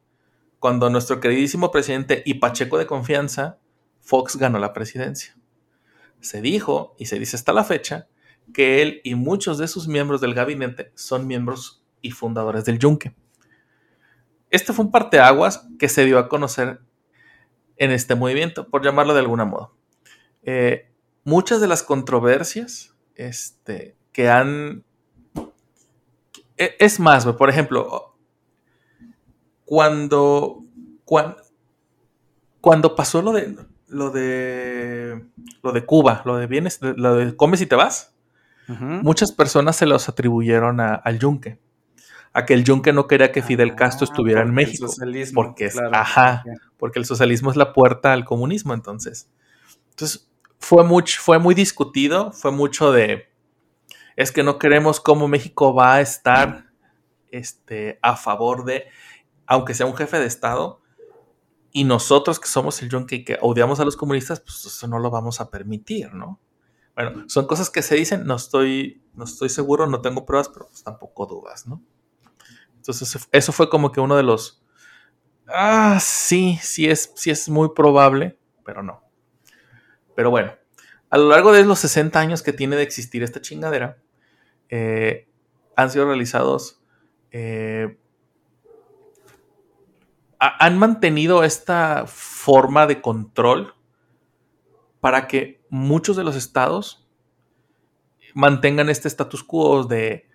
cuando 0.59 0.91
nuestro 0.91 1.21
queridísimo 1.21 1.71
presidente 1.71 2.23
y 2.25 2.35
Pacheco 2.35 2.79
de 2.79 2.87
confianza, 2.87 3.59
Fox 4.01 4.37
ganó 4.37 4.59
la 4.59 4.73
presidencia. 4.73 5.37
Se 6.21 6.41
dijo, 6.41 6.95
y 6.99 7.07
se 7.07 7.19
dice 7.19 7.37
hasta 7.37 7.53
la 7.53 7.65
fecha, 7.65 8.09
que 8.55 8.81
él 8.83 9.01
y 9.05 9.15
muchos 9.15 9.59
de 9.59 9.69
sus 9.69 9.89
miembros 9.89 10.21
del 10.21 10.35
gabinete 10.35 10.93
son 10.95 11.27
miembros 11.27 11.85
y 12.01 12.13
fundadores 12.13 12.65
del 12.65 12.79
Yunque. 12.79 13.15
Este 14.51 14.73
fue 14.73 14.85
un 14.85 14.93
parteaguas 14.93 15.67
que 15.79 15.89
se 15.89 16.05
dio 16.05 16.19
a 16.19 16.29
conocer 16.29 16.81
en 17.77 17.91
este 17.91 18.15
movimiento, 18.15 18.69
por 18.69 18.85
llamarlo 18.85 19.13
de 19.13 19.21
alguna 19.21 19.45
modo. 19.45 19.77
Eh, 20.43 20.91
muchas 21.25 21.61
de 21.61 21.67
las 21.67 21.83
controversias 21.83 22.95
este, 23.17 23.97
que 24.13 24.31
han... 24.31 24.85
e- 26.57 26.77
Es 26.79 27.01
más, 27.01 27.27
por 27.27 27.51
ejemplo, 27.51 28.16
cuando, 29.67 30.63
cuando, 31.05 31.37
cuando 32.63 32.95
pasó 32.97 33.21
lo 33.21 33.33
de, 33.33 33.55
lo 33.89 34.11
de, 34.11 35.23
lo 35.63 35.73
de 35.73 35.85
Cuba, 35.85 36.23
lo 36.25 36.37
de 36.37 36.47
bienes, 36.47 36.79
lo 36.81 37.17
de 37.17 37.37
comes 37.37 37.61
y 37.61 37.67
te 37.67 37.75
vas, 37.77 38.15
muchas 38.69 39.31
personas 39.33 39.77
se 39.77 39.87
los 39.87 40.09
atribuyeron 40.09 40.81
a- 40.81 40.95
al 40.95 41.19
yunque. 41.19 41.59
A 42.33 42.45
que 42.45 42.55
el 42.55 42.65
yunque 42.65 42.93
no 42.93 43.07
quería 43.07 43.31
que 43.33 43.43
Fidel 43.43 43.75
Castro 43.77 44.07
Ah, 44.07 44.11
estuviera 44.13 44.41
en 44.43 44.49
el 44.49 44.53
México. 44.53 44.87
porque 45.35 45.67
es, 45.67 45.75
claro. 45.75 45.91
ajá, 45.95 46.45
porque 46.77 46.99
el 46.99 47.05
socialismo 47.05 47.51
es 47.51 47.57
la 47.57 47.73
puerta 47.73 48.13
al 48.13 48.25
comunismo, 48.25 48.75
entonces. 48.75 49.29
Entonces, 49.91 50.29
fue, 50.59 50.85
mucho, 50.85 51.21
fue 51.23 51.39
muy 51.39 51.55
discutido, 51.55 52.33
fue 52.33 52.51
mucho 52.53 52.93
de, 52.93 53.29
es 54.17 54.33
que 54.33 54.43
no 54.43 54.59
queremos 54.59 55.01
cómo 55.01 55.29
México 55.29 55.73
va 55.75 55.95
a 55.95 56.01
estar 56.01 56.67
este, 57.31 57.99
a 58.03 58.17
favor 58.17 58.65
de, 58.65 58.87
aunque 59.47 59.75
sea 59.75 59.87
un 59.87 59.97
jefe 59.97 60.19
de 60.19 60.27
Estado, 60.27 60.81
y 61.73 61.85
nosotros 61.85 62.41
que 62.41 62.49
somos 62.49 62.81
el 62.83 62.89
yunque 62.89 63.17
y 63.17 63.25
que 63.25 63.39
odiamos 63.41 63.81
a 63.81 63.85
los 63.85 63.97
comunistas, 63.97 64.41
pues 64.41 64.65
eso 64.65 64.89
no 64.89 64.99
lo 64.99 65.11
vamos 65.11 65.41
a 65.41 65.51
permitir, 65.51 66.15
¿no? 66.15 66.41
Bueno, 66.95 67.25
son 67.29 67.47
cosas 67.47 67.69
que 67.69 67.83
se 67.83 67.95
dicen, 67.95 68.25
no 68.25 68.37
estoy, 68.37 69.03
no 69.15 69.25
estoy 69.25 69.51
seguro, 69.51 69.87
no 69.87 70.01
tengo 70.01 70.25
pruebas, 70.25 70.49
pero 70.49 70.69
pues 70.69 70.83
tampoco 70.83 71.27
dudas, 71.27 71.67
¿no? 71.67 71.83
Entonces, 72.77 73.29
eso 73.31 73.53
fue 73.53 73.69
como 73.69 73.93
que 73.93 74.01
uno 74.01 74.17
de 74.17 74.23
los, 74.23 74.67
Ah, 75.49 75.99
sí, 76.01 76.59
sí 76.61 76.89
es, 76.89 77.13
sí 77.15 77.31
es 77.31 77.49
muy 77.49 77.71
probable, 77.75 78.39
pero 78.65 78.83
no. 78.83 79.03
Pero 80.15 80.31
bueno, 80.31 80.55
a 81.11 81.19
lo 81.19 81.29
largo 81.29 81.53
de 81.53 81.65
los 81.65 81.79
60 81.81 82.19
años 82.19 82.43
que 82.43 82.53
tiene 82.53 82.77
de 82.77 82.83
existir 82.83 83.23
esta 83.23 83.41
chingadera, 83.41 83.99
eh, 84.69 85.29
han 85.77 85.91
sido 85.91 86.07
realizados, 86.07 86.83
eh, 87.31 87.99
han 90.39 90.79
mantenido 90.79 91.45
esta 91.45 92.05
forma 92.07 92.87
de 92.87 93.01
control 93.01 93.75
para 95.01 95.27
que 95.29 95.65
muchos 95.71 96.17
de 96.17 96.25
los 96.25 96.37
estados 96.37 97.07
mantengan 98.35 98.91
este 98.91 99.09
status 99.09 99.43
quo 99.43 99.85
de 99.85 100.29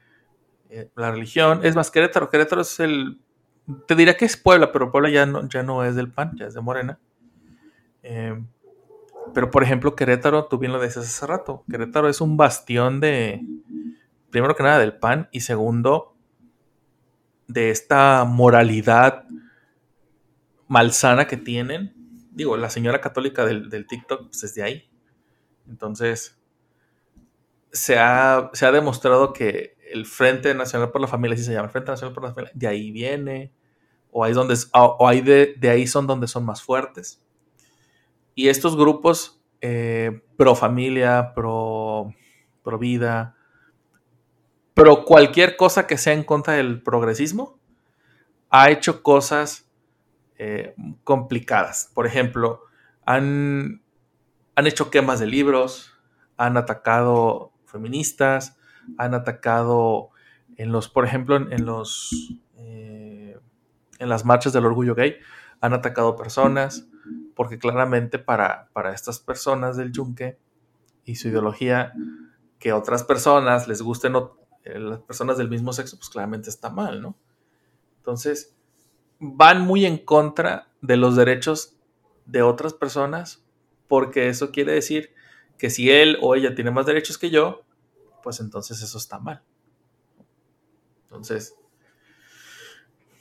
eh, 0.69 0.89
la 0.95 1.11
religión. 1.11 1.61
Es 1.63 1.75
más, 1.75 1.91
Querétaro, 1.91 2.29
Querétaro 2.29 2.61
es 2.61 2.79
el 2.79 3.19
te 3.87 3.95
diría 3.95 4.17
que 4.17 4.25
es 4.25 4.37
Puebla, 4.37 4.71
pero 4.71 4.91
Puebla 4.91 5.09
ya 5.09 5.25
no, 5.25 5.47
ya 5.47 5.63
no 5.63 5.83
es 5.83 5.95
del 5.95 6.11
PAN, 6.11 6.35
ya 6.35 6.47
es 6.47 6.53
de 6.53 6.61
Morena. 6.61 6.99
Eh, 8.03 8.41
pero 9.33 9.51
por 9.51 9.63
ejemplo, 9.63 9.95
Querétaro, 9.95 10.45
tú 10.45 10.57
bien 10.57 10.73
lo 10.73 10.79
decías 10.79 11.05
hace 11.05 11.25
rato, 11.27 11.63
Querétaro 11.69 12.09
es 12.09 12.21
un 12.21 12.37
bastión 12.37 12.99
de, 12.99 13.45
primero 14.29 14.55
que 14.55 14.63
nada, 14.63 14.79
del 14.79 14.97
PAN 14.97 15.29
y 15.31 15.41
segundo, 15.41 16.15
de 17.47 17.69
esta 17.69 18.25
moralidad 18.25 19.25
malsana 20.71 21.27
que 21.27 21.35
tienen. 21.35 21.93
Digo, 22.31 22.55
la 22.55 22.69
señora 22.69 23.01
católica 23.01 23.45
del, 23.45 23.69
del 23.69 23.85
TikTok 23.85 24.27
pues, 24.27 24.41
es 24.45 24.55
de 24.55 24.63
ahí. 24.63 24.89
Entonces, 25.67 26.41
se 27.73 27.99
ha, 27.99 28.49
se 28.53 28.65
ha 28.65 28.71
demostrado 28.71 29.33
que 29.33 29.75
el 29.91 30.05
Frente 30.05 30.55
Nacional 30.55 30.89
por 30.91 31.01
la 31.01 31.07
Familia, 31.07 31.35
así 31.35 31.43
se 31.43 31.51
llama, 31.51 31.65
el 31.65 31.71
Frente 31.71 31.91
Nacional 31.91 32.13
por 32.13 32.23
la 32.23 32.33
Familia, 32.33 32.53
de 32.55 32.67
ahí 32.67 32.89
viene, 32.91 33.51
o 34.11 34.23
ahí, 34.23 34.31
donde, 34.31 34.55
o 34.71 35.09
ahí 35.09 35.19
de, 35.19 35.55
de 35.57 35.69
ahí 35.69 35.87
son 35.87 36.07
donde 36.07 36.29
son 36.29 36.45
más 36.45 36.63
fuertes. 36.63 37.21
Y 38.33 38.47
estos 38.47 38.77
grupos 38.77 39.43
eh, 39.59 40.21
pro 40.37 40.55
familia, 40.55 41.33
pro, 41.35 42.13
pro 42.63 42.79
vida, 42.79 43.35
pro 44.73 45.03
cualquier 45.03 45.57
cosa 45.57 45.85
que 45.85 45.97
sea 45.97 46.13
en 46.13 46.23
contra 46.23 46.53
del 46.53 46.81
progresismo, 46.81 47.59
ha 48.49 48.71
hecho 48.71 49.03
cosas 49.03 49.70
eh, 50.43 50.73
complicadas. 51.03 51.91
Por 51.93 52.07
ejemplo, 52.07 52.61
han, 53.05 53.83
han 54.55 54.65
hecho 54.65 54.89
quemas 54.89 55.19
de 55.19 55.27
libros, 55.27 55.93
han 56.35 56.57
atacado 56.57 57.53
feministas, 57.65 58.57
han 58.97 59.13
atacado 59.13 60.09
en 60.57 60.71
los, 60.71 60.89
por 60.89 61.05
ejemplo, 61.05 61.35
en, 61.35 61.63
los 61.63 62.33
eh, 62.55 63.39
en 63.99 64.09
las 64.09 64.25
marchas 64.25 64.51
del 64.51 64.65
orgullo 64.65 64.95
gay, 64.95 65.17
han 65.59 65.73
atacado 65.73 66.15
personas, 66.15 66.87
porque 67.35 67.59
claramente 67.59 68.17
para, 68.17 68.71
para 68.73 68.95
estas 68.95 69.19
personas 69.19 69.77
del 69.77 69.91
yunque 69.91 70.39
y 71.05 71.17
su 71.17 71.27
ideología, 71.27 71.93
que 72.57 72.73
otras 72.73 73.03
personas 73.03 73.67
les 73.67 73.83
gusten 73.83 74.15
eh, 74.63 74.79
las 74.79 75.01
personas 75.01 75.37
del 75.37 75.51
mismo 75.51 75.71
sexo, 75.71 75.97
pues 75.97 76.09
claramente 76.09 76.49
está 76.49 76.71
mal, 76.71 76.99
¿no? 76.99 77.15
Entonces, 77.97 78.55
van 79.21 79.61
muy 79.61 79.85
en 79.85 79.99
contra 79.99 80.67
de 80.81 80.97
los 80.97 81.15
derechos 81.15 81.77
de 82.25 82.41
otras 82.41 82.73
personas, 82.73 83.45
porque 83.87 84.27
eso 84.27 84.51
quiere 84.51 84.73
decir 84.73 85.13
que 85.59 85.69
si 85.69 85.91
él 85.91 86.17
o 86.21 86.33
ella 86.33 86.55
tiene 86.55 86.71
más 86.71 86.87
derechos 86.87 87.19
que 87.19 87.29
yo, 87.29 87.61
pues 88.23 88.39
entonces 88.39 88.81
eso 88.81 88.97
está 88.97 89.19
mal. 89.19 89.43
Entonces, 91.03 91.55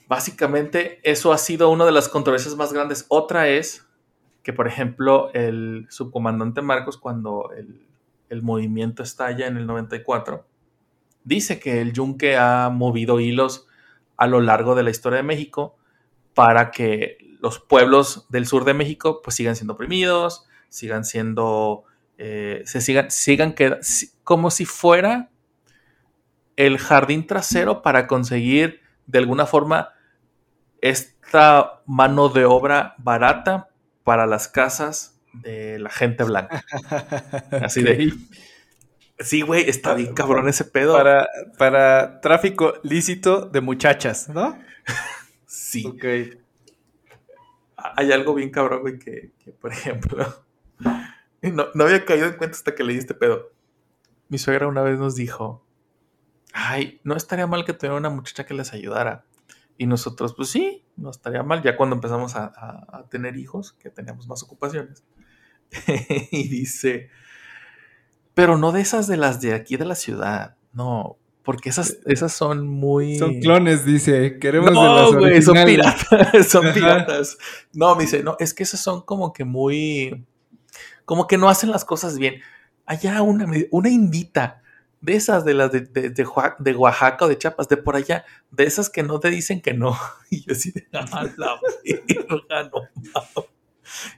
básicamente 0.09 1.01
eso 1.03 1.35
ha 1.35 1.39
sido 1.39 1.69
una 1.69 1.85
de 1.85 1.93
las 1.93 2.09
controversias 2.09 2.57
más 2.57 2.73
grandes. 2.73 3.05
Otra 3.09 3.49
es 3.49 3.87
que, 4.43 4.55
por 4.55 4.67
ejemplo, 4.67 5.31
el 5.35 5.87
subcomandante 5.91 6.63
Marcos, 6.63 6.97
cuando 6.97 7.51
el, 7.55 7.87
el 8.31 8.43
movimiento 8.43 9.03
estalla 9.03 9.47
en 9.47 9.59
el 9.59 9.67
94, 9.67 10.47
dice 11.25 11.61
que 11.61 11.83
el 11.83 11.93
yunque 11.93 12.39
ha 12.39 12.71
movido 12.71 13.21
hilos 13.21 13.67
a 14.17 14.27
lo 14.27 14.41
largo 14.41 14.75
de 14.75 14.83
la 14.83 14.91
historia 14.91 15.19
de 15.19 15.25
México 15.25 15.77
para 16.47 16.71
que 16.71 17.19
los 17.41 17.59
pueblos 17.59 18.27
del 18.29 18.47
sur 18.47 18.65
de 18.65 18.75
México 18.75 19.21
pues 19.23 19.37
sigan 19.37 19.57
siendo 19.57 19.75
oprimidos, 19.75 20.47
sigan 20.69 21.05
siendo, 21.05 21.85
eh, 22.19 22.63
se 22.67 22.81
sigan, 22.81 23.11
sigan 23.11 23.55
queda- 23.55 23.79
si- 23.83 24.11
como 24.25 24.51
si 24.51 24.65
fuera 24.67 25.31
el 26.57 26.79
jardín 26.79 27.27
trasero 27.27 27.83
para 27.83 28.07
conseguir 28.07 28.81
de 29.07 29.19
alguna 29.19 29.47
forma 29.47 29.91
esta 30.81 31.83
mano 31.87 32.29
de 32.29 32.45
obra 32.45 32.95
barata 32.99 33.69
para 34.05 34.27
las 34.27 34.49
casas 34.49 35.21
de 35.33 35.79
la 35.79 35.91
gente 35.91 36.25
blanca. 36.25 36.65
Así 37.63 37.83
de... 37.83 38.13
Sí, 39.19 39.43
güey, 39.43 39.69
está 39.69 39.93
bien 39.95 40.15
cabrón 40.15 40.49
ese 40.49 40.65
pedo. 40.65 40.95
Para, 40.95 41.29
para 41.59 42.21
tráfico 42.23 42.75
lícito 42.83 43.43
de 43.47 43.61
muchachas, 43.61 44.29
¿no? 44.31 44.59
Sí. 45.71 45.87
Ok. 45.87 46.05
hay 47.77 48.13
algo 48.13 48.35
bien 48.35 48.51
cabrón, 48.51 48.81
güey, 48.83 48.99
que, 48.99 49.33
que, 49.43 49.53
por 49.53 49.73
ejemplo, 49.73 50.27
no, 51.43 51.67
no 51.75 51.85
había 51.85 52.05
caído 52.05 52.27
en 52.27 52.37
cuenta 52.37 52.57
hasta 52.57 52.75
que 52.75 52.85
leí 52.85 52.99
este 52.99 53.15
pedo. 53.15 53.53
Mi 54.29 54.39
suegra 54.39 54.69
una 54.69 54.83
vez 54.83 54.99
nos 54.99 55.15
dijo, 55.17 55.65
ay, 56.53 57.01
no 57.05 57.17
estaría 57.17 57.47
mal 57.47 57.65
que 57.65 57.73
tuviera 57.73 57.97
una 57.97 58.11
muchacha 58.11 58.45
que 58.45 58.55
les 58.55 58.73
ayudara. 58.73 59.25
Y 59.79 59.87
nosotros, 59.87 60.35
pues 60.35 60.51
sí, 60.51 60.85
no 60.97 61.11
estaría 61.11 61.43
mal, 61.43 61.63
ya 61.63 61.77
cuando 61.77 61.97
empezamos 61.97 62.37
a, 62.37 62.45
a- 62.55 62.99
a 62.99 63.09
tener 63.09 63.37
hijos, 63.39 63.73
que 63.73 63.91
teníamos 63.91 64.29
más 64.29 64.43
ocupaciones. 64.43 65.05
y 66.31 66.49
dice, 66.49 67.09
pero 68.35 68.59
no 68.59 68.73
de 68.73 68.83
esas 68.83 69.07
de 69.07 69.17
las 69.17 69.41
de 69.41 69.55
aquí 69.55 69.77
de 69.77 69.85
la 69.87 69.95
ciudad, 69.95 70.57
no, 70.73 71.19
porque 71.51 71.69
esas, 71.69 71.99
esas 72.07 72.33
son 72.33 72.69
muy... 72.69 73.19
Son 73.19 73.41
clones, 73.41 73.85
dice. 73.85 74.39
Queremos 74.39 74.71
de 74.71 74.77
No, 74.77 74.95
las 74.95 75.13
güey, 75.13 75.43
son 75.43 75.57
piratas, 75.65 76.47
son 76.47 76.73
piratas. 76.73 77.39
No, 77.73 77.97
me 77.97 78.05
dice, 78.05 78.23
no, 78.23 78.37
es 78.39 78.55
que 78.55 78.63
esas 78.63 78.79
son 78.79 79.01
como 79.01 79.33
que 79.33 79.45
muy, 79.45 80.25
como 81.05 81.27
que 81.27 81.39
no 81.39 81.49
hacen 81.49 81.73
las 81.73 81.85
cosas 81.85 82.19
bien. 82.19 82.41
Allá 82.87 83.21
una, 83.23 83.51
una 83.73 83.89
indita, 83.89 84.63
de 85.01 85.17
esas 85.17 85.45
de 85.45 85.55
las 85.55 85.73
de, 85.73 85.81
de, 85.81 86.11
de 86.11 86.25
Oaxaca, 86.25 86.57
de 86.61 86.77
Oaxaca 86.77 87.25
o 87.25 87.29
de 87.29 87.37
Chiapas, 87.37 87.69
de 87.69 87.79
por 87.79 87.97
allá, 87.97 88.25
de 88.53 88.63
esas 88.63 88.89
que 88.89 89.03
no 89.03 89.19
te 89.19 89.31
dicen 89.31 89.61
que 89.61 89.75
no. 89.75 89.99
Y 90.31 90.45
yo 90.45 90.53
así 90.53 90.71
de, 90.71 90.87
"A 90.93 91.25
la 91.37 91.59
verga, 91.83 92.71
no 92.71 92.83
mames". 93.13 93.51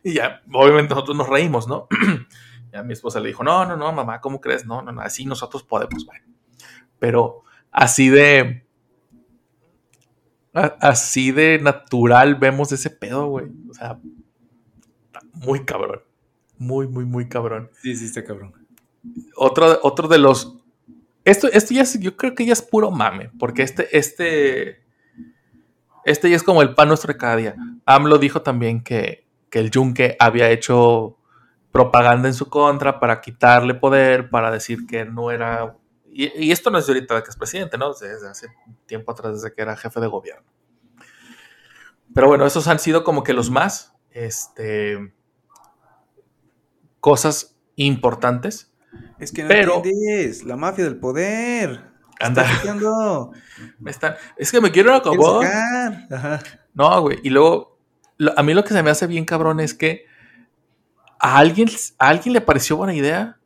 Y 0.04 0.12
ya, 0.12 0.42
obviamente 0.52 0.90
nosotros 0.94 1.16
nos 1.16 1.30
reímos, 1.30 1.66
¿no? 1.66 1.88
ya 2.74 2.82
mi 2.82 2.92
esposa 2.92 3.20
le 3.20 3.28
dijo, 3.28 3.42
no, 3.42 3.64
no, 3.64 3.74
no, 3.74 3.90
mamá, 3.90 4.20
¿cómo 4.20 4.38
crees? 4.38 4.66
No, 4.66 4.82
no, 4.82 4.92
no, 4.92 5.00
así 5.00 5.24
nosotros 5.24 5.62
podemos, 5.62 6.04
bueno. 6.04 6.26
Pero 7.02 7.42
así 7.72 8.10
de, 8.10 8.64
así 10.52 11.32
de 11.32 11.58
natural 11.58 12.36
vemos 12.36 12.70
ese 12.70 12.90
pedo, 12.90 13.26
güey. 13.26 13.46
O 13.68 13.74
sea, 13.74 13.98
muy 15.34 15.64
cabrón. 15.64 16.00
Muy, 16.58 16.86
muy, 16.86 17.04
muy 17.04 17.28
cabrón. 17.28 17.70
Sí, 17.82 17.96
sí, 17.96 18.04
está 18.04 18.22
cabrón. 18.22 18.54
Otro, 19.34 19.80
otro 19.82 20.06
de 20.06 20.18
los 20.18 20.62
Esto, 21.24 21.48
esto 21.48 21.74
ya 21.74 21.82
es, 21.82 21.98
yo 21.98 22.16
creo 22.16 22.36
que 22.36 22.46
ya 22.46 22.52
es 22.52 22.62
puro 22.62 22.92
mame, 22.92 23.32
porque 23.36 23.64
este, 23.64 23.98
este, 23.98 24.84
este 26.04 26.30
ya 26.30 26.36
es 26.36 26.44
como 26.44 26.62
el 26.62 26.76
pan 26.76 26.86
nuestro 26.86 27.12
de 27.12 27.18
cada 27.18 27.34
día. 27.34 27.56
AMLO 27.84 28.18
dijo 28.18 28.42
también 28.42 28.84
que, 28.84 29.26
que 29.50 29.58
el 29.58 29.72
Yunque 29.72 30.14
había 30.20 30.50
hecho 30.50 31.18
propaganda 31.72 32.28
en 32.28 32.34
su 32.34 32.48
contra 32.48 33.00
para 33.00 33.20
quitarle 33.20 33.74
poder, 33.74 34.30
para 34.30 34.52
decir 34.52 34.86
que 34.86 35.04
no 35.04 35.32
era... 35.32 35.76
Y, 36.12 36.46
y 36.46 36.52
esto 36.52 36.70
no 36.70 36.78
es 36.78 36.86
de 36.86 36.92
ahorita 36.92 37.22
que 37.22 37.30
es 37.30 37.36
presidente, 37.36 37.78
¿no? 37.78 37.92
Desde 37.94 38.28
hace 38.28 38.48
tiempo 38.86 39.12
atrás, 39.12 39.32
desde 39.42 39.54
que 39.54 39.62
era 39.62 39.76
jefe 39.76 39.98
de 40.00 40.06
gobierno. 40.08 40.46
Pero 42.14 42.28
bueno, 42.28 42.44
esos 42.46 42.68
han 42.68 42.78
sido 42.78 43.02
como 43.04 43.22
que 43.22 43.32
los 43.32 43.50
más, 43.50 43.94
este, 44.10 45.14
cosas 47.00 47.56
importantes. 47.76 48.72
Es 49.18 49.32
que 49.32 49.42
no 49.42 49.48
Pero- 49.48 49.76
entiendes, 49.76 50.44
la 50.44 50.56
mafia 50.56 50.84
del 50.84 50.98
poder. 50.98 51.90
Anda. 52.20 52.44
Me 53.80 53.90
están- 53.90 54.14
es 54.36 54.52
que 54.52 54.60
me 54.60 54.70
quiero 54.70 54.94
acabar. 54.94 55.16
No, 56.74 57.00
güey. 57.00 57.18
Y 57.24 57.30
luego, 57.30 57.78
lo- 58.18 58.38
a 58.38 58.42
mí 58.42 58.54
lo 58.54 58.62
que 58.62 58.74
se 58.74 58.82
me 58.82 58.90
hace 58.90 59.06
bien 59.06 59.24
cabrón 59.24 59.58
es 59.60 59.74
que 59.74 60.04
a 61.18 61.38
alguien, 61.38 61.68
a 61.98 62.08
alguien 62.08 62.32
le 62.34 62.40
pareció 62.40 62.76
buena 62.76 62.94
idea 62.94 63.38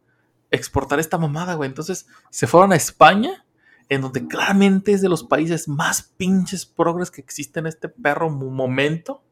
exportar 0.51 0.99
esta 1.01 1.19
mamada, 1.19 1.55
güey. 1.55 1.69
Entonces 1.69 2.07
se 2.31 2.47
fueron 2.47 2.73
a 2.73 2.77
España, 2.77 3.45
en 3.89 4.01
donde 4.01 4.27
claramente 4.27 4.93
es 4.93 5.01
de 5.03 5.09
los 5.09 5.25
países 5.25 5.69
más 5.69 6.03
pinches 6.17 6.67
progres 6.67 7.11
que 7.11 7.21
existe 7.21 7.61
en 7.61 7.67
este 7.67 7.89
perro 7.89 8.31
mo- 8.31 8.51
momento, 8.51 9.23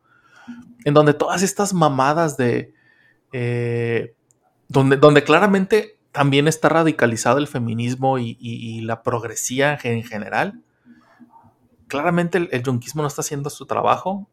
en 0.85 0.95
donde 0.95 1.15
todas 1.15 1.43
estas 1.43 1.73
mamadas 1.73 2.37
de... 2.37 2.75
eh, 3.33 4.15
donde, 4.69 4.97
donde 4.97 5.25
claramente 5.25 5.99
también 6.13 6.47
está 6.49 6.69
radicalizado 6.69 7.39
el 7.39 7.47
feminismo 7.49 8.19
y 8.19 8.81
la 8.83 9.03
progresía 9.03 9.79
en 9.83 10.03
general 10.05 10.63
claramente 11.89 12.39
el, 12.39 12.49
el 12.51 12.63
yunquismo 12.63 13.03
no 13.03 13.09
está 13.09 13.21
haciendo 13.21 13.51
su 13.51 13.67
trabajo. 13.67 14.29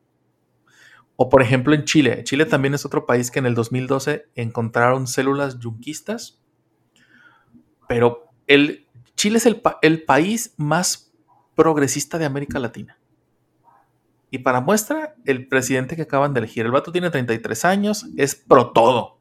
O 1.15 1.29
por 1.29 1.41
ejemplo 1.43 1.75
en 1.75 1.83
Chile. 1.83 2.23
Chile 2.23 2.45
también 2.45 2.73
es 2.73 2.85
otro 2.85 3.05
país 3.05 3.29
que 3.29 3.39
en 3.39 3.45
el 3.45 3.53
2012 3.53 4.25
encontraron 4.35 5.05
células 5.05 5.59
yunquistas. 5.59 6.40
Pero 7.93 8.25
el, 8.47 8.87
Chile 9.15 9.37
es 9.37 9.45
el, 9.45 9.59
pa- 9.61 9.79
el 9.81 10.03
país 10.03 10.53
más 10.57 11.11
progresista 11.55 12.17
de 12.17 12.25
América 12.25 12.57
Latina. 12.59 12.97
Y 14.29 14.39
para 14.39 14.61
muestra, 14.61 15.15
el 15.25 15.47
presidente 15.47 15.95
que 15.95 16.03
acaban 16.03 16.33
de 16.33 16.39
elegir, 16.39 16.65
el 16.65 16.71
vato 16.71 16.91
tiene 16.91 17.09
33 17.09 17.65
años, 17.65 18.05
es 18.17 18.35
pro 18.35 18.71
todo. 18.71 19.19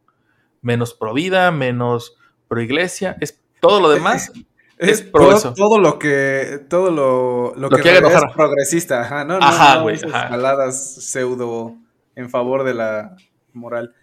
Menos 0.62 0.95
pro 0.95 1.12
vida, 1.14 1.51
menos 1.51 2.16
pro 2.47 2.61
iglesia, 2.61 3.16
es 3.21 3.41
todo 3.61 3.81
lo 3.81 3.91
demás. 3.91 4.33
Es 4.79 5.01
Es 5.01 5.03
pro 5.03 5.27
todo, 5.27 5.37
eso. 5.37 5.53
todo 5.53 5.79
lo 5.79 5.99
que 5.99 6.64
todo 6.71 6.91
lo, 6.91 7.55
lo 7.55 7.68
Lo 7.68 7.77
que 7.77 7.83
que 7.83 7.99
es 7.99 8.01
progresista, 8.35 9.03
ajá, 9.03 9.27
no, 9.27 9.39
no, 9.39 9.45
Ajá, 9.45 9.81
no 9.81 9.91
esas 9.91 10.14
ajá. 10.14 10.73
pseudo 10.73 11.77
en 12.14 12.31
favor 12.31 12.64
de 12.64 12.73
la 12.73 13.14
moral. 13.53 13.95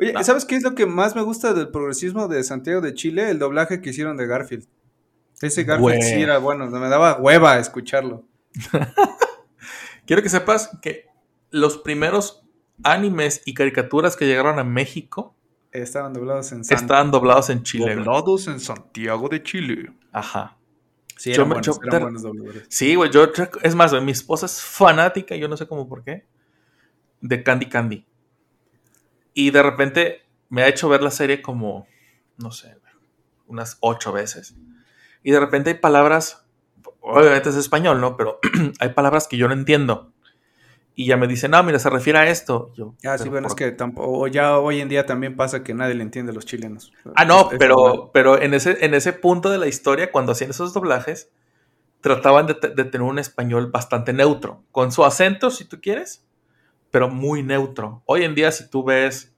Oye, 0.00 0.12
No. 0.12 0.24
¿sabes 0.24 0.44
qué 0.44 0.56
es 0.56 0.62
lo 0.62 0.74
que 0.74 0.86
más 0.86 1.14
me 1.16 1.22
gusta 1.22 1.54
del 1.54 1.68
progresismo 1.70 2.28
de 2.28 2.42
Santiago 2.44 2.80
de 2.80 2.94
Chile? 2.94 3.30
El 3.30 3.38
doblaje 3.38 3.80
que 3.80 3.90
hicieron 3.90 4.16
de 4.16 4.26
Garfield. 4.26 4.66
Ese 5.40 5.64
Garfield 5.64 5.98
Güey. 5.98 6.02
sí 6.02 6.22
era 6.22 6.38
bueno, 6.38 6.66
me 6.68 6.88
daba 6.88 7.18
hueva 7.20 7.58
escucharlo. 7.58 8.24
Quiero 10.06 10.22
que 10.22 10.28
sepas 10.28 10.70
que 10.82 11.06
los 11.50 11.78
primeros 11.78 12.44
animes 12.82 13.42
y 13.44 13.54
caricaturas 13.54 14.16
que 14.16 14.26
llegaron 14.26 14.58
a 14.58 14.64
México 14.64 15.34
Estaban 15.72 16.12
doblados 16.12 16.52
en 16.52 16.64
San- 16.64 16.76
estaban 16.78 17.10
doblados 17.10 17.50
en 17.50 17.64
Chile. 17.64 17.96
Doblados 17.96 18.46
en 18.46 18.60
Santiago 18.60 19.28
de 19.28 19.42
Chile. 19.42 19.92
Ajá. 20.12 20.56
Sí, 21.16 21.30
Yo 21.30 21.34
eran 21.42 21.48
me- 21.48 21.54
buenos, 21.54 21.66
yo- 21.66 21.82
eran 21.82 21.90
te- 21.98 22.02
buenos 22.04 22.22
dobladores. 22.22 22.66
Sí, 22.68 22.94
güey, 22.94 23.10
yo 23.10 23.26
es 23.62 23.74
más, 23.74 23.92
mi 24.02 24.12
esposa 24.12 24.46
es 24.46 24.62
fanática, 24.62 25.34
yo 25.34 25.48
no 25.48 25.56
sé 25.56 25.66
cómo 25.66 25.88
por 25.88 26.04
qué, 26.04 26.26
de 27.20 27.42
Candy 27.42 27.66
Candy. 27.68 28.06
Y 29.34 29.50
de 29.50 29.62
repente 29.62 30.22
me 30.48 30.62
ha 30.62 30.68
hecho 30.68 30.88
ver 30.88 31.02
la 31.02 31.10
serie 31.10 31.42
como, 31.42 31.86
no 32.38 32.50
sé, 32.52 32.76
unas 33.46 33.76
ocho 33.80 34.12
veces. 34.12 34.54
Y 35.22 35.30
de 35.32 35.40
repente 35.40 35.70
hay 35.70 35.76
palabras, 35.76 36.46
obviamente 37.00 37.48
es 37.50 37.56
español, 37.56 38.00
¿no? 38.00 38.16
Pero 38.16 38.38
hay 38.80 38.90
palabras 38.90 39.26
que 39.28 39.36
yo 39.36 39.48
no 39.48 39.54
entiendo. 39.54 40.12
Y 40.96 41.06
ya 41.06 41.16
me 41.16 41.26
dicen, 41.26 41.50
no, 41.50 41.62
mira, 41.64 41.80
se 41.80 41.90
refiere 41.90 42.20
a 42.20 42.28
esto. 42.30 42.72
Yo, 42.76 42.94
Ah, 43.04 43.18
sí, 43.18 43.24
"¿Pero 43.24 43.30
bueno, 43.32 43.48
es 43.48 43.54
que 43.56 43.72
tampoco, 43.72 44.28
ya 44.28 44.58
hoy 44.58 44.80
en 44.80 44.88
día 44.88 45.04
también 45.06 45.34
pasa 45.34 45.64
que 45.64 45.74
nadie 45.74 45.94
le 45.94 46.04
entiende 46.04 46.30
a 46.30 46.34
los 46.34 46.46
chilenos. 46.46 46.92
Ah, 47.16 47.24
no, 47.24 47.50
Es- 47.50 47.60
es 47.60 47.68
normal. 47.68 47.92
pero, 47.92 48.10
pero 48.12 48.40
en, 48.40 48.54
ese, 48.54 48.84
en 48.84 48.94
ese 48.94 49.12
punto 49.12 49.50
de 49.50 49.58
la 49.58 49.66
historia, 49.66 50.12
cuando 50.12 50.30
hacían 50.32 50.50
esos 50.50 50.72
doblajes, 50.72 51.30
trataban 52.00 52.46
de 52.46 52.54
tener 52.54 53.02
un 53.02 53.18
español 53.18 53.72
bastante 53.72 54.12
neutro, 54.12 54.62
con 54.70 54.92
su 54.92 55.04
acento, 55.04 55.50
si 55.50 55.64
tú 55.64 55.80
quieres, 55.80 56.24
pero 56.94 57.08
muy 57.08 57.42
neutro. 57.42 58.04
Hoy 58.06 58.22
en 58.22 58.36
día, 58.36 58.52
si 58.52 58.70
tú 58.70 58.84
ves, 58.84 59.34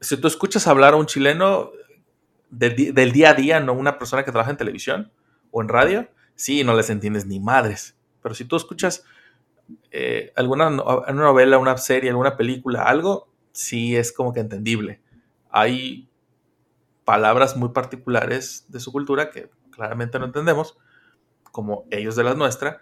si 0.00 0.16
tú 0.16 0.26
escuchas 0.26 0.66
hablar 0.66 0.94
a 0.94 0.96
un 0.96 1.04
chileno 1.04 1.70
del, 2.48 3.12
día 3.12 3.28
a 3.32 3.34
día, 3.34 3.60
no 3.60 3.74
una 3.74 3.98
persona 3.98 4.24
que 4.24 4.30
trabaja 4.32 4.52
en 4.52 4.56
televisión 4.56 5.12
o 5.50 5.60
en 5.60 5.68
radio, 5.68 6.08
sí, 6.34 6.64
no 6.64 6.74
les 6.74 6.88
entiendes 6.88 7.26
ni 7.26 7.40
madres. 7.40 7.98
Pero 8.22 8.34
si 8.34 8.46
tú 8.46 8.56
escuchas 8.56 9.04
eh, 9.90 10.32
alguna 10.34 10.70
no- 10.70 11.00
una 11.00 11.12
novela, 11.12 11.58
una 11.58 11.76
serie, 11.76 12.08
alguna 12.08 12.38
película, 12.38 12.84
algo, 12.84 13.30
sí 13.52 13.94
es 13.94 14.10
como 14.10 14.32
que 14.32 14.40
entendible. 14.40 15.02
Hay 15.50 16.08
palabras 17.04 17.56
muy 17.58 17.68
particulares 17.70 18.64
de 18.68 18.80
su 18.80 18.92
cultura 18.92 19.30
que 19.30 19.50
claramente 19.72 20.18
no 20.18 20.24
entendemos, 20.24 20.78
como 21.52 21.84
ellos 21.90 22.16
de 22.16 22.24
la 22.24 22.34
nuestra, 22.34 22.80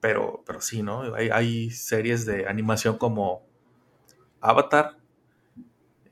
pero, 0.00 0.42
pero 0.46 0.60
sí, 0.60 0.82
¿no? 0.82 1.14
Hay, 1.14 1.28
hay 1.28 1.70
series 1.70 2.24
de 2.26 2.48
animación 2.48 2.96
como 2.96 3.46
Avatar, 4.40 4.96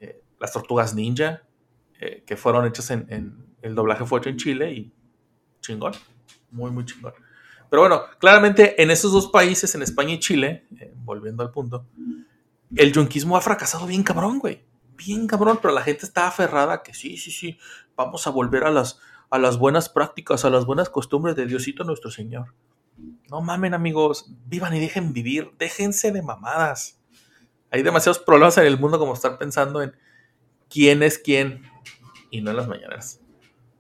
eh, 0.01 0.23
Las 0.39 0.53
Tortugas 0.53 0.95
Ninja, 0.95 1.43
eh, 2.01 2.23
que 2.27 2.37
fueron 2.37 2.67
hechas 2.67 2.91
en, 2.91 3.57
El 3.63 3.75
doblaje 3.75 4.05
fue 4.05 4.21
hecho 4.21 4.29
en 4.29 4.37
Chile 4.37 4.73
y 4.73 4.93
chingón, 5.61 5.93
muy, 6.51 6.71
muy 6.71 6.85
chingón. 6.85 7.15
Pero 7.71 7.83
bueno, 7.83 8.03
claramente 8.19 8.81
en 8.83 8.91
esos 8.91 9.13
dos 9.13 9.29
países, 9.29 9.75
en 9.75 9.83
España 9.83 10.15
y 10.15 10.21
Chile, 10.21 10.67
eh, 10.79 10.93
volviendo 10.97 11.43
al 11.43 11.51
punto, 11.51 11.87
el 12.75 12.93
yunquismo 12.93 13.37
ha 13.37 13.41
fracasado 13.41 13.87
bien 13.87 14.03
cabrón, 14.03 14.39
güey. 14.39 14.65
Bien 14.97 15.27
cabrón, 15.27 15.59
pero 15.63 15.73
la 15.73 15.83
gente 15.83 16.05
está 16.05 16.27
aferrada 16.27 16.83
que 16.83 16.93
sí, 16.93 17.17
sí, 17.17 17.31
sí, 17.31 17.59
vamos 17.97 18.27
a 18.27 18.31
volver 18.31 18.65
a 18.65 18.71
las, 18.71 19.01
a 19.31 19.39
las 19.39 19.59
buenas 19.59 19.89
prácticas, 19.89 20.45
a 20.45 20.51
las 20.51 20.67
buenas 20.67 20.89
costumbres 20.91 21.37
de 21.37 21.47
Diosito 21.47 21.85
nuestro 21.85 22.11
Señor. 22.11 22.55
No 23.31 23.41
mamen, 23.41 23.75
amigos, 23.75 24.31
vivan 24.47 24.75
y 24.75 24.81
dejen 24.81 25.13
vivir, 25.13 25.53
déjense 25.59 26.13
de 26.13 26.23
mamadas. 26.23 27.01
Hay 27.71 27.83
demasiados 27.83 28.19
problemas 28.19 28.57
en 28.59 28.67
el 28.67 28.79
mundo 28.79 28.99
como 28.99 29.15
estar 29.15 29.39
pensando 29.39 29.83
en 29.83 29.95
quién 30.71 31.03
es 31.03 31.19
quién 31.19 31.63
y 32.31 32.41
no 32.41 32.51
en 32.51 32.57
las 32.57 32.69
mañanas, 32.69 33.21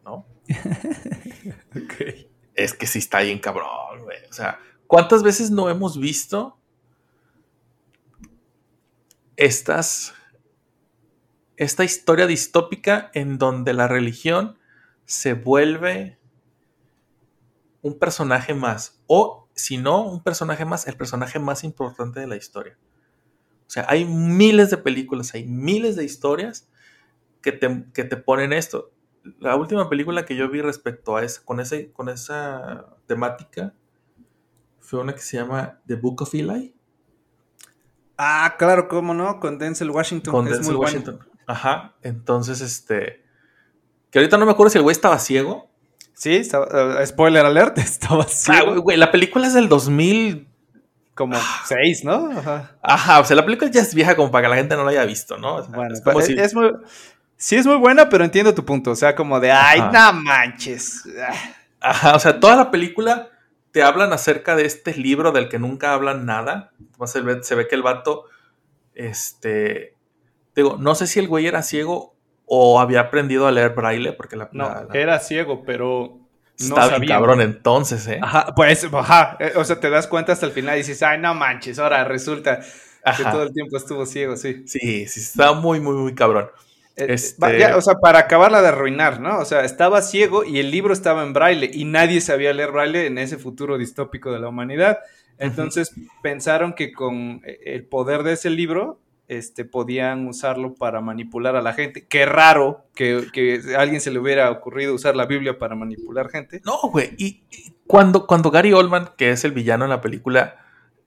¿no? 0.04 0.26
Es 2.54 2.74
que 2.74 2.88
sí 2.88 2.98
está 2.98 3.20
bien 3.20 3.38
cabrón, 3.38 4.02
güey. 4.02 4.18
O 4.28 4.32
sea, 4.32 4.58
¿cuántas 4.88 5.22
veces 5.22 5.52
no 5.52 5.70
hemos 5.70 5.96
visto 5.96 6.58
estas 9.36 10.12
esta 11.56 11.84
historia 11.84 12.26
distópica 12.26 13.10
en 13.14 13.38
donde 13.38 13.74
la 13.74 13.88
religión 13.88 14.58
se 15.04 15.34
vuelve 15.34 16.17
un 17.82 17.98
personaje 17.98 18.54
más 18.54 19.02
o 19.06 19.48
si 19.54 19.76
no 19.76 20.06
un 20.06 20.22
personaje 20.22 20.64
más, 20.64 20.86
el 20.86 20.96
personaje 20.96 21.38
más 21.38 21.64
importante 21.64 22.20
de 22.20 22.26
la 22.26 22.36
historia. 22.36 22.78
O 23.66 23.70
sea, 23.70 23.84
hay 23.88 24.04
miles 24.04 24.70
de 24.70 24.78
películas, 24.78 25.34
hay 25.34 25.46
miles 25.46 25.96
de 25.96 26.04
historias 26.04 26.70
que 27.42 27.52
te, 27.52 27.84
que 27.92 28.04
te 28.04 28.16
ponen 28.16 28.52
esto. 28.52 28.92
La 29.40 29.56
última 29.56 29.90
película 29.90 30.24
que 30.24 30.36
yo 30.36 30.48
vi 30.48 30.62
respecto 30.62 31.16
a 31.16 31.24
esa, 31.24 31.44
con, 31.44 31.60
ese, 31.60 31.92
con 31.92 32.08
esa 32.08 32.96
temática 33.06 33.74
fue 34.80 35.00
una 35.00 35.14
que 35.14 35.20
se 35.20 35.36
llama 35.36 35.80
The 35.86 35.96
Book 35.96 36.22
of 36.22 36.34
Eli. 36.34 36.74
Ah, 38.16 38.56
claro, 38.58 38.88
cómo 38.88 39.12
no, 39.12 39.38
con 39.38 39.58
Denzel 39.58 39.90
Washington. 39.90 40.32
Con 40.32 40.46
es 40.46 40.54
Denzel 40.54 40.74
muy 40.74 40.76
bueno. 40.78 40.98
Washington. 40.98 41.28
Ajá. 41.46 41.94
Entonces, 42.02 42.60
este. 42.60 43.24
Que 44.10 44.18
ahorita 44.18 44.38
no 44.38 44.46
me 44.46 44.52
acuerdo 44.52 44.70
si 44.70 44.78
el 44.78 44.82
güey 44.82 44.92
estaba 44.92 45.18
ciego. 45.18 45.67
Sí, 46.18 46.34
estaba- 46.36 47.00
eh, 47.00 47.06
spoiler 47.06 47.46
alert, 47.46 47.78
estaba 47.78 48.26
Ah, 48.48 48.62
güey, 48.64 48.78
güey, 48.78 48.96
la 48.96 49.10
película 49.10 49.46
es 49.46 49.54
del 49.54 49.68
2000. 49.68 50.48
como 51.14 51.36
seis, 51.66 52.04
¿no? 52.04 52.30
Ajá. 52.30 52.76
Ajá, 52.82 53.20
o 53.20 53.24
sea, 53.24 53.34
la 53.36 53.44
película 53.44 53.70
ya 53.70 53.80
es 53.80 53.92
vieja 53.94 54.14
como 54.16 54.30
para 54.30 54.42
que 54.44 54.48
la 54.50 54.56
gente 54.56 54.76
no 54.76 54.84
la 54.84 54.90
haya 54.92 55.04
visto, 55.04 55.36
¿no? 55.38 55.56
O 55.56 55.62
sea, 55.64 55.74
Bueno, 55.74 55.94
es 55.94 56.00
como 56.00 56.20
es, 56.20 56.26
si- 56.26 56.34
es 56.38 56.54
muy, 56.54 56.72
sí 57.36 57.56
es 57.56 57.66
muy 57.66 57.76
buena, 57.76 58.08
pero 58.08 58.24
entiendo 58.24 58.54
tu 58.54 58.64
punto. 58.64 58.92
O 58.92 58.96
sea, 58.96 59.14
como 59.16 59.40
de, 59.40 59.50
ay, 59.50 59.80
Ajá. 59.80 60.12
no 60.12 60.20
manches. 60.20 61.02
Ah, 61.20 61.34
Ajá, 61.90 62.14
o 62.16 62.18
sea, 62.20 62.38
toda 62.40 62.54
la 62.56 62.70
película 62.70 63.28
te 63.72 63.82
hablan 63.82 64.12
acerca 64.12 64.54
de 64.56 64.64
este 64.64 64.94
libro 64.94 65.30
del 65.32 65.48
que 65.48 65.58
nunca 65.60 65.92
hablan 65.92 66.24
nada. 66.26 66.72
Además, 66.90 67.12
se 67.12 67.20
ve, 67.20 67.42
se 67.44 67.54
ve 67.54 67.66
que 67.68 67.74
el 67.76 67.82
vato, 67.82 68.24
este, 68.94 69.94
digo, 70.56 70.76
no 70.78 70.94
sé 70.94 71.06
si 71.06 71.20
el 71.20 71.28
güey 71.28 71.46
era 71.46 71.62
ciego 71.62 72.14
o 72.48 72.80
había 72.80 73.00
aprendido 73.00 73.46
a 73.46 73.52
leer 73.52 73.70
braille, 73.74 74.12
porque 74.12 74.36
la... 74.36 74.48
No, 74.52 74.68
la- 74.68 74.84
la- 74.88 74.94
era 75.00 75.18
ciego, 75.20 75.62
pero 75.64 76.18
no 76.60 76.64
Está 76.66 76.80
bien 76.82 76.90
sabían. 76.94 77.18
cabrón 77.18 77.40
entonces, 77.42 78.06
¿eh? 78.08 78.18
Ajá, 78.22 78.54
pues, 78.54 78.86
ajá. 78.92 79.36
eh, 79.40 79.52
O 79.56 79.64
sea, 79.64 79.78
te 79.78 79.90
das 79.90 80.06
cuenta 80.06 80.32
hasta 80.32 80.46
el 80.46 80.52
final 80.52 80.74
y 80.76 80.78
dices, 80.78 81.02
ay, 81.02 81.18
no 81.18 81.34
manches, 81.34 81.78
ahora 81.78 82.04
resulta 82.04 82.60
que 83.16 83.22
todo 83.24 83.42
el 83.44 83.52
tiempo 83.52 83.76
estuvo 83.76 84.04
ciego, 84.06 84.36
sí. 84.36 84.64
Sí, 84.66 85.06
sí, 85.06 85.20
está 85.20 85.52
muy, 85.52 85.80
muy, 85.80 85.94
muy 85.94 86.14
cabrón. 86.14 86.50
Eh, 86.96 87.06
Este- 87.10 87.40
va- 87.40 87.56
ya, 87.56 87.76
o 87.76 87.80
sea, 87.80 87.94
para 88.02 88.18
acabarla 88.18 88.60
de 88.60 88.68
arruinar, 88.68 89.20
¿no? 89.20 89.38
O 89.38 89.44
sea, 89.44 89.60
estaba 89.64 90.02
ciego 90.02 90.42
y 90.44 90.58
el 90.58 90.70
libro 90.70 90.92
estaba 90.92 91.22
en 91.22 91.32
braille 91.32 91.70
y 91.72 91.84
nadie 91.84 92.20
sabía 92.20 92.52
leer 92.52 92.72
braille 92.72 93.06
en 93.06 93.18
ese 93.18 93.38
futuro 93.38 93.78
distópico 93.78 94.32
de 94.32 94.40
la 94.40 94.48
humanidad. 94.48 94.98
Entonces 95.38 95.92
pensaron 96.22 96.72
que 96.72 96.92
con 96.92 97.40
eh, 97.44 97.60
el 97.66 97.84
poder 97.84 98.24
de 98.24 98.32
ese 98.32 98.50
libro 98.50 98.98
este, 99.28 99.66
podían 99.66 100.26
usarlo 100.26 100.74
para 100.74 101.02
manipular 101.02 101.54
a 101.54 101.62
la 101.62 101.74
gente. 101.74 102.06
Qué 102.06 102.24
raro 102.24 102.86
que, 102.94 103.26
que 103.32 103.60
a 103.76 103.80
alguien 103.80 104.00
se 104.00 104.10
le 104.10 104.18
hubiera 104.18 104.50
ocurrido 104.50 104.94
usar 104.94 105.14
la 105.16 105.26
Biblia 105.26 105.58
para 105.58 105.76
manipular 105.76 106.30
gente. 106.30 106.62
No, 106.64 106.78
güey. 106.90 107.10
Y, 107.18 107.42
y 107.50 107.74
cuando, 107.86 108.26
cuando 108.26 108.50
Gary 108.50 108.72
Oldman, 108.72 109.10
que 109.18 109.30
es 109.30 109.44
el 109.44 109.52
villano 109.52 109.84
en 109.84 109.90
la 109.90 110.00
película, 110.00 110.56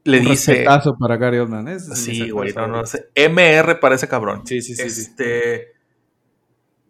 le 0.04 0.20
Un 0.20 0.26
dice. 0.26 0.54
respetazo 0.54 0.96
para 1.00 1.18
Gary 1.18 1.40
Oldman. 1.40 1.68
¿eh? 1.68 1.74
Es 1.74 1.88
Sí, 2.00 2.30
güey, 2.30 2.54
no, 2.54 2.68
no 2.68 2.86
sé. 2.86 3.10
MR 3.16 3.80
para 3.80 3.96
ese 3.96 4.08
cabrón. 4.08 4.46
Sí, 4.46 4.62
sí, 4.62 4.76
sí. 4.76 4.90
sí. 4.90 5.02
este. 5.02 5.74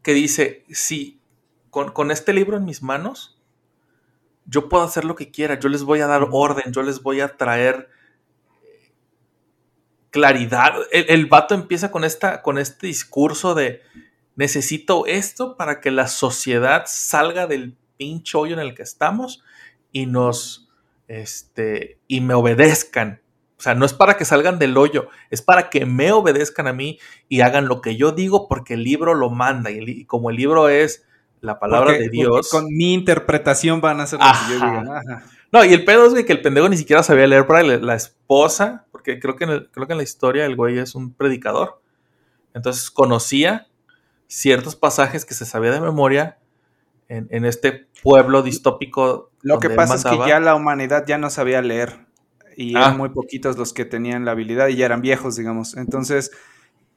Que 0.02 0.14
dice: 0.14 0.66
Sí, 0.70 1.22
con, 1.70 1.92
con 1.94 2.12
este 2.12 2.34
libro 2.34 2.58
en 2.58 2.66
mis 2.66 2.84
manos, 2.84 3.40
yo 4.46 4.68
puedo 4.68 4.84
hacer 4.84 5.06
lo 5.06 5.16
que 5.16 5.32
quiera. 5.32 5.58
Yo 5.60 5.70
les 5.70 5.84
voy 5.84 6.02
a 6.02 6.08
dar 6.08 6.28
orden, 6.32 6.74
yo 6.74 6.84
les 6.84 7.02
voy 7.02 7.22
a 7.22 7.38
traer 7.38 7.90
claridad. 10.12 10.74
El, 10.92 11.06
el 11.10 11.26
vato 11.26 11.56
empieza 11.56 11.90
con, 11.92 12.04
esta, 12.04 12.42
con 12.44 12.58
este 12.60 12.88
discurso 12.88 13.56
de: 13.56 13.82
Necesito 14.36 15.06
esto 15.08 15.58
para 15.58 15.82
que 15.82 15.90
la 15.92 16.08
sociedad 16.08 16.84
salga 16.86 17.48
del 17.48 17.76
pinche 17.98 18.38
hoyo 18.38 18.54
en 18.54 18.60
el 18.60 18.76
que 18.76 18.84
estamos 18.84 19.44
y 19.92 20.06
nos. 20.06 20.70
Este, 21.08 22.00
y 22.08 22.22
me 22.22 22.34
obedezcan. 22.36 23.22
O 23.58 23.62
sea, 23.64 23.76
no 23.76 23.86
es 23.86 23.94
para 23.94 24.18
que 24.18 24.26
salgan 24.26 24.58
del 24.58 24.76
hoyo, 24.78 25.10
es 25.30 25.42
para 25.42 25.70
que 25.70 25.86
me 25.86 26.12
obedezcan 26.12 26.68
a 26.68 26.74
mí 26.74 26.98
y 27.30 27.42
hagan 27.42 27.68
lo 27.68 27.80
que 27.82 27.96
yo 27.96 28.12
digo 28.12 28.48
porque 28.48 28.74
el 28.76 28.84
libro 28.84 29.14
lo 29.14 29.30
manda. 29.30 29.70
Y, 29.70 30.06
como 30.06 30.30
el 30.30 30.38
libro 30.38 30.68
es 30.70 31.06
la 31.42 31.60
palabra 31.60 31.88
Porque- 31.92 32.04
de 32.04 32.10
Dios. 32.10 32.50
Con 32.50 32.66
mi 32.74 32.94
interpretación 32.94 33.80
van 33.82 34.00
a 34.00 34.04
hacer 34.04 34.20
lo 34.20 34.26
que 34.26 34.54
yo 34.54 34.56
diga. 34.56 34.98
Ajá. 34.98 35.26
No, 35.52 35.66
y 35.66 35.74
el 35.74 35.84
pedo 35.84 36.06
es 36.16 36.26
que 36.26 36.32
el 36.32 36.42
pendejo 36.42 36.70
ni 36.70 36.78
siquiera 36.78 37.04
sabía 37.04 37.28
leer 37.28 37.44
braille. 37.44 37.80
La 37.82 37.96
esposa, 37.96 38.86
porque 39.02 39.20
creo 39.20 39.36
que, 39.36 39.44
en 39.46 39.50
el- 39.50 39.70
creo 39.72 39.88
que 39.88 39.94
en 39.94 39.98
la 39.98 40.04
historia 40.04 40.46
el 40.46 40.56
güey 40.56 40.78
es 40.78 40.94
un 40.96 41.14
predicador. 41.14 41.82
Entonces 42.54 42.92
conocía 42.92 43.68
ciertos 44.28 44.76
pasajes 44.76 45.26
que 45.26 45.34
se 45.34 45.46
sabía 45.46 45.72
de 45.72 45.82
memoria 45.82 46.38
en, 47.10 47.28
en 47.32 47.46
este 47.46 47.88
pueblo 48.04 48.44
distópico. 48.44 49.32
Lo 49.42 49.60
que 49.60 49.70
pasa 49.72 49.96
es 49.96 50.04
que 50.06 50.18
ya 50.28 50.40
la 50.40 50.56
humanidad 50.56 51.06
ya 51.08 51.18
no 51.18 51.30
sabía 51.30 51.62
leer 51.62 52.06
y 52.56 52.76
Ah. 52.76 52.80
eran 52.82 52.98
muy 52.98 53.10
poquitos 53.10 53.58
los 53.58 53.74
que 53.74 53.86
tenían 53.86 54.24
la 54.26 54.32
habilidad 54.32 54.68
y 54.68 54.76
ya 54.76 54.86
eran 54.86 55.02
viejos, 55.02 55.36
digamos. 55.36 55.76
Entonces, 55.78 56.32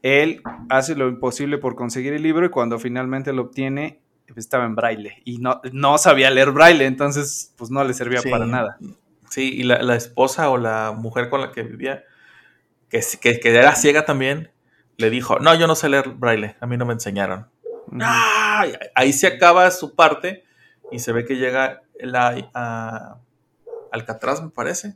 él 0.03 0.43
hace 0.69 0.95
lo 0.97 1.09
imposible 1.09 1.59
por 1.59 1.75
conseguir 1.77 2.13
el 2.13 2.23
libro 2.23 2.45
y 2.47 2.51
cuando 2.51 2.79
finalmente 2.79 3.33
lo 3.33 3.43
obtiene, 3.43 4.01
estaba 4.37 4.65
en 4.65 4.75
braille 4.75 5.23
y 5.25 5.39
no, 5.39 5.61
no 5.73 5.97
sabía 5.99 6.31
leer 6.31 6.51
braille, 6.51 6.85
entonces 6.87 7.53
pues 7.57 7.71
no 7.71 7.85
le 7.85 7.95
servía 7.95 8.21
Sí. 8.21 8.31
para 8.31 8.47
nada. 8.47 8.79
Sí, 9.35 9.53
y 9.53 9.65
la, 9.65 9.83
la 9.83 9.97
esposa 9.97 10.49
o 10.51 10.59
la 10.59 10.93
mujer 10.97 11.29
con 11.29 11.41
la 11.41 11.51
que 11.51 11.65
vivía, 11.65 12.05
que, 12.89 13.01
que, 13.21 13.41
que 13.41 13.49
era 13.57 13.75
ciega 13.75 14.05
también, 14.05 14.53
le 14.97 15.11
dijo, 15.11 15.41
no, 15.41 15.53
yo 15.57 15.67
no 15.67 15.75
sé 15.75 15.89
leer 15.89 16.11
braille, 16.11 16.55
a 16.61 16.67
mí 16.69 16.77
no 16.77 16.87
me 16.87 16.93
enseñaron. 16.93 17.49
¡Ah! 18.01 18.65
Ahí 18.95 19.13
se 19.13 19.27
acaba 19.27 19.69
su 19.73 19.97
parte 19.97 20.45
y 20.93 21.01
se 21.01 21.11
ve 21.13 21.25
que 21.25 21.35
llega 21.35 21.83
la, 21.99 22.49
a 22.55 23.17
Alcatraz, 23.91 24.41
me 24.41 24.51
parece. 24.51 24.95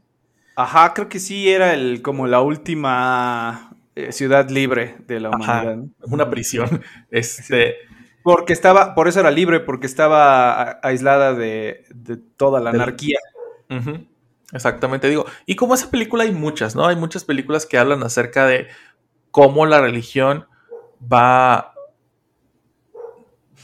Ajá, 0.54 0.94
creo 0.94 1.08
que 1.08 1.18
sí 1.18 1.48
era 1.48 1.74
el 1.74 2.00
como 2.00 2.28
la 2.28 2.40
última 2.40 3.72
eh, 3.96 4.12
ciudad 4.12 4.48
libre 4.50 4.98
de 5.08 5.18
la 5.18 5.30
humanidad. 5.30 5.78
una 6.02 6.30
prisión. 6.30 6.80
Este, 7.10 7.74
Porque 8.22 8.52
estaba, 8.52 8.94
por 8.94 9.08
eso 9.08 9.18
era 9.18 9.32
libre, 9.32 9.58
porque 9.58 9.86
estaba 9.86 10.62
a- 10.62 10.80
aislada 10.84 11.34
de, 11.34 11.86
de 11.90 12.16
toda 12.16 12.60
la 12.60 12.70
anarquía. 12.70 13.18
Ujú, 13.70 14.06
Exactamente, 14.52 15.08
digo. 15.08 15.26
Y 15.46 15.56
como 15.56 15.74
esa 15.74 15.90
película 15.90 16.24
hay 16.24 16.32
muchas, 16.32 16.74
¿no? 16.74 16.86
Hay 16.86 16.96
muchas 16.96 17.24
películas 17.24 17.66
que 17.66 17.78
hablan 17.78 18.02
acerca 18.02 18.46
de 18.46 18.68
cómo 19.30 19.66
la 19.66 19.80
religión 19.80 20.46
va, 21.00 21.74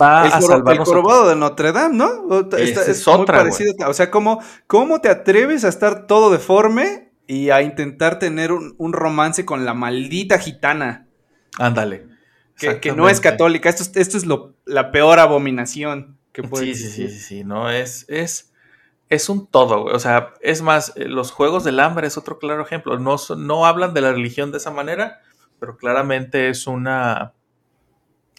va 0.00 0.26
el, 0.26 0.32
a 0.32 0.36
el 0.36 0.42
salvarnos. 0.42 0.88
a- 0.88 0.90
jorobado 0.92 1.28
de 1.28 1.36
Notre 1.36 1.72
Dame, 1.72 1.96
¿no? 1.96 2.40
Está- 2.40 2.58
es 2.58 2.76
es 2.88 3.06
muy 3.06 3.16
otra, 3.22 3.38
parecido. 3.38 3.72
O 3.88 3.94
sea, 3.94 4.10
¿cómo, 4.10 4.42
¿cómo 4.66 5.00
te 5.00 5.08
atreves 5.08 5.64
a 5.64 5.68
estar 5.68 6.06
todo 6.06 6.30
deforme 6.30 7.12
y 7.26 7.50
a 7.50 7.62
intentar 7.62 8.18
tener 8.18 8.52
un, 8.52 8.74
un 8.78 8.92
romance 8.92 9.44
con 9.44 9.64
la 9.64 9.74
maldita 9.74 10.38
gitana? 10.38 11.06
Ándale. 11.58 12.08
Que, 12.56 12.78
que 12.80 12.92
no 12.92 13.08
es 13.08 13.20
católica. 13.20 13.68
Esto, 13.68 13.82
es- 13.84 13.96
esto 13.96 14.16
es 14.16 14.26
lo, 14.26 14.54
la 14.64 14.90
peor 14.92 15.18
abominación 15.18 16.18
que 16.32 16.42
puede 16.42 16.66
Sí, 16.66 16.74
sí, 16.74 16.80
sí, 16.82 16.86
existir. 17.04 17.10
sí, 17.10 17.18
sí, 17.20 17.44
no, 17.44 17.70
es, 17.70 18.04
es, 18.08 18.52
es 19.08 19.28
un 19.28 19.46
todo. 19.46 19.84
O 19.84 19.98
sea, 19.98 20.34
es 20.40 20.62
más, 20.62 20.92
eh, 20.96 21.06
los 21.08 21.30
Juegos 21.32 21.64
del 21.64 21.80
Hambre 21.80 22.06
es 22.06 22.16
otro 22.18 22.38
claro 22.38 22.62
ejemplo. 22.62 22.98
No, 22.98 23.16
no 23.36 23.66
hablan 23.66 23.94
de 23.94 24.00
la 24.00 24.12
religión 24.12 24.50
de 24.52 24.58
esa 24.58 24.70
manera, 24.70 25.20
pero 25.60 25.76
claramente 25.76 26.48
es 26.48 26.66
una, 26.66 27.34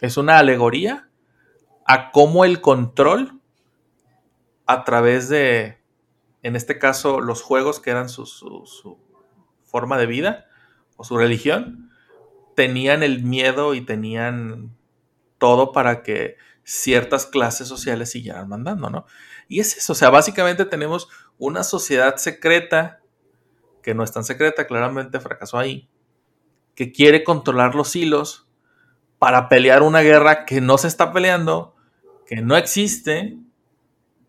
es 0.01 0.15
una 0.17 0.37
alegoría 0.37 1.09
a 1.85 2.11
cómo 2.11 2.45
el 2.45 2.61
control 2.61 3.41
a 4.65 4.83
través 4.83 5.29
de, 5.29 5.79
en 6.43 6.55
este 6.55 6.79
caso, 6.79 7.21
los 7.21 7.41
juegos 7.41 7.79
que 7.79 7.91
eran 7.91 8.09
su, 8.09 8.25
su- 8.25 8.65
su 8.65 8.99
forma 9.63 9.97
de 9.97 10.05
vida 10.07 10.47
o 10.97 11.03
su 11.03 11.17
religión, 11.17 11.91
tenían 12.55 13.03
el 13.03 13.23
miedo 13.23 13.75
y 13.75 13.81
tenían 13.81 14.75
todo 15.39 15.71
para 15.73 16.03
que 16.03 16.37
ciertas 16.63 17.25
clases 17.27 17.67
sociales 17.67 18.11
siguieran 18.11 18.49
mandando, 18.49 18.89
¿no? 18.89 19.05
Y 19.47 19.59
es 19.59 19.77
eso, 19.77 19.93
o 19.93 19.95
sea, 19.95 20.09
básicamente 20.09 20.65
tenemos 20.65 21.07
una 21.37 21.63
sociedad 21.63 22.15
secreta, 22.17 23.01
que 23.81 23.93
no 23.93 24.03
es 24.03 24.11
tan 24.11 24.23
secreta, 24.23 24.65
claramente 24.65 25.19
fracasó 25.19 25.57
ahí, 25.57 25.87
que 26.73 26.91
quiere 26.91 27.23
controlar 27.23 27.75
los 27.75 27.95
hilos 27.95 28.47
para 29.19 29.47
pelear 29.49 29.83
una 29.83 30.01
guerra 30.01 30.45
que 30.45 30.61
no 30.61 30.77
se 30.77 30.87
está 30.87 31.13
peleando, 31.13 31.75
que 32.25 32.41
no 32.41 32.57
existe 32.57 33.37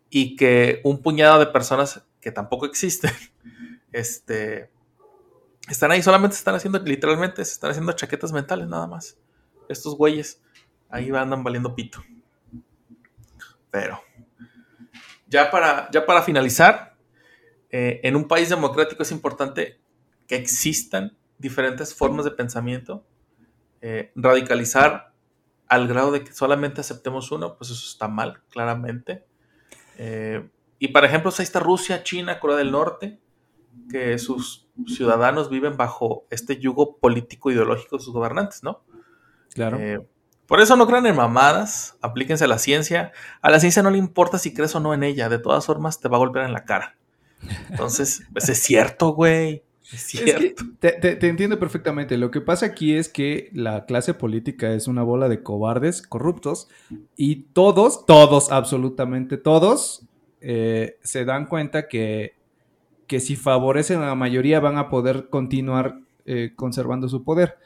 y 0.09 0.35
que 0.35 0.81
un 0.83 1.01
puñado 1.01 1.39
de 1.39 1.47
personas 1.47 2.03
que 2.21 2.31
tampoco 2.31 2.65
existen, 2.65 3.11
este, 3.91 4.71
están 5.67 5.91
ahí, 5.91 6.01
solamente 6.01 6.35
están 6.35 6.55
haciendo, 6.55 6.79
literalmente, 6.79 7.43
se 7.43 7.53
están 7.53 7.71
haciendo 7.71 7.91
chaquetas 7.93 8.31
mentales 8.31 8.67
nada 8.67 8.87
más. 8.87 9.17
Estos 9.67 9.97
güeyes 9.97 10.41
ahí 10.89 11.09
andan 11.11 11.43
valiendo 11.43 11.75
pito. 11.75 12.01
Pero, 13.69 13.99
ya 15.27 15.51
para, 15.51 15.89
ya 15.91 16.05
para 16.05 16.21
finalizar, 16.21 16.95
eh, 17.69 17.99
en 18.03 18.15
un 18.15 18.27
país 18.27 18.49
democrático 18.49 19.03
es 19.03 19.11
importante 19.11 19.79
que 20.27 20.35
existan 20.35 21.17
diferentes 21.37 21.93
formas 21.93 22.25
de 22.25 22.31
pensamiento. 22.31 23.05
Eh, 23.81 24.11
radicalizar 24.15 25.13
al 25.67 25.87
grado 25.87 26.11
de 26.11 26.23
que 26.23 26.33
solamente 26.33 26.81
aceptemos 26.81 27.31
uno, 27.31 27.57
pues 27.57 27.69
eso 27.69 27.85
está 27.87 28.07
mal, 28.07 28.41
claramente. 28.49 29.25
Eh, 29.97 30.47
y 30.79 30.89
por 30.89 31.03
ejemplo, 31.03 31.31
ahí 31.37 31.43
está 31.43 31.59
Rusia, 31.59 32.03
China, 32.03 32.39
Corea 32.39 32.57
del 32.57 32.71
Norte, 32.71 33.19
que 33.89 34.17
sus 34.17 34.69
ciudadanos 34.87 35.49
viven 35.49 35.75
bajo 35.77 36.25
este 36.29 36.57
yugo 36.57 36.97
político 36.97 37.51
ideológico 37.51 37.97
de 37.97 38.03
sus 38.03 38.13
gobernantes, 38.13 38.63
¿no? 38.63 38.83
Claro. 39.53 39.77
Por 40.47 40.61
eso 40.61 40.75
no 40.75 40.87
crean 40.87 41.05
en 41.05 41.15
mamadas, 41.15 41.97
aplíquense 42.01 42.45
a 42.45 42.47
la 42.47 42.57
ciencia. 42.57 43.11
A 43.41 43.51
la 43.51 43.59
ciencia 43.59 43.83
no 43.83 43.89
le 43.91 43.97
importa 43.97 44.37
si 44.39 44.53
crees 44.53 44.73
o 44.75 44.79
no 44.79 44.93
en 44.93 45.03
ella, 45.03 45.29
de 45.29 45.39
todas 45.39 45.65
formas 45.65 45.99
te 45.99 46.07
va 46.07 46.17
a 46.17 46.19
golpear 46.19 46.45
en 46.45 46.53
la 46.53 46.63
cara. 46.65 46.95
Entonces, 47.69 48.23
pues 48.33 48.49
es 48.49 48.59
cierto, 48.63 49.09
güey. 49.13 49.63
Es 49.83 49.93
Es 49.93 50.01
cierto. 50.03 50.39
que 50.39 50.55
te, 50.79 50.91
te- 50.93 51.15
te 51.15 51.27
entiendo 51.29 51.59
perfectamente. 51.59 52.17
Lo 52.17 52.29
que 52.31 52.41
pasa 52.41 52.65
aquí 52.65 52.93
es 52.95 53.07
que 53.09 53.49
la 53.53 53.85
clase 53.85 54.13
política 54.13 54.71
es 54.73 54.87
una 54.87 55.03
bola 55.03 55.29
de 55.29 55.43
cobardes, 55.43 56.01
corruptos, 56.01 56.67
y 57.15 57.43
todos, 57.53 58.05
todos, 58.05 58.51
absolutamente 58.51 59.37
todos, 59.37 60.05
eh, 60.41 60.97
se 61.03 61.23
dan 61.25 61.45
cuenta 61.45 61.87
que, 61.87 62.35
que 63.07 63.19
si 63.21 63.35
favorecen 63.37 64.01
a 64.01 64.07
la 64.07 64.15
mayoría 64.15 64.59
van 64.59 64.77
a 64.77 64.89
poder 64.89 65.29
continuar 65.29 65.99
eh, 66.25 66.51
conservando 66.55 67.07
su 67.07 67.23
poder. 67.23 67.57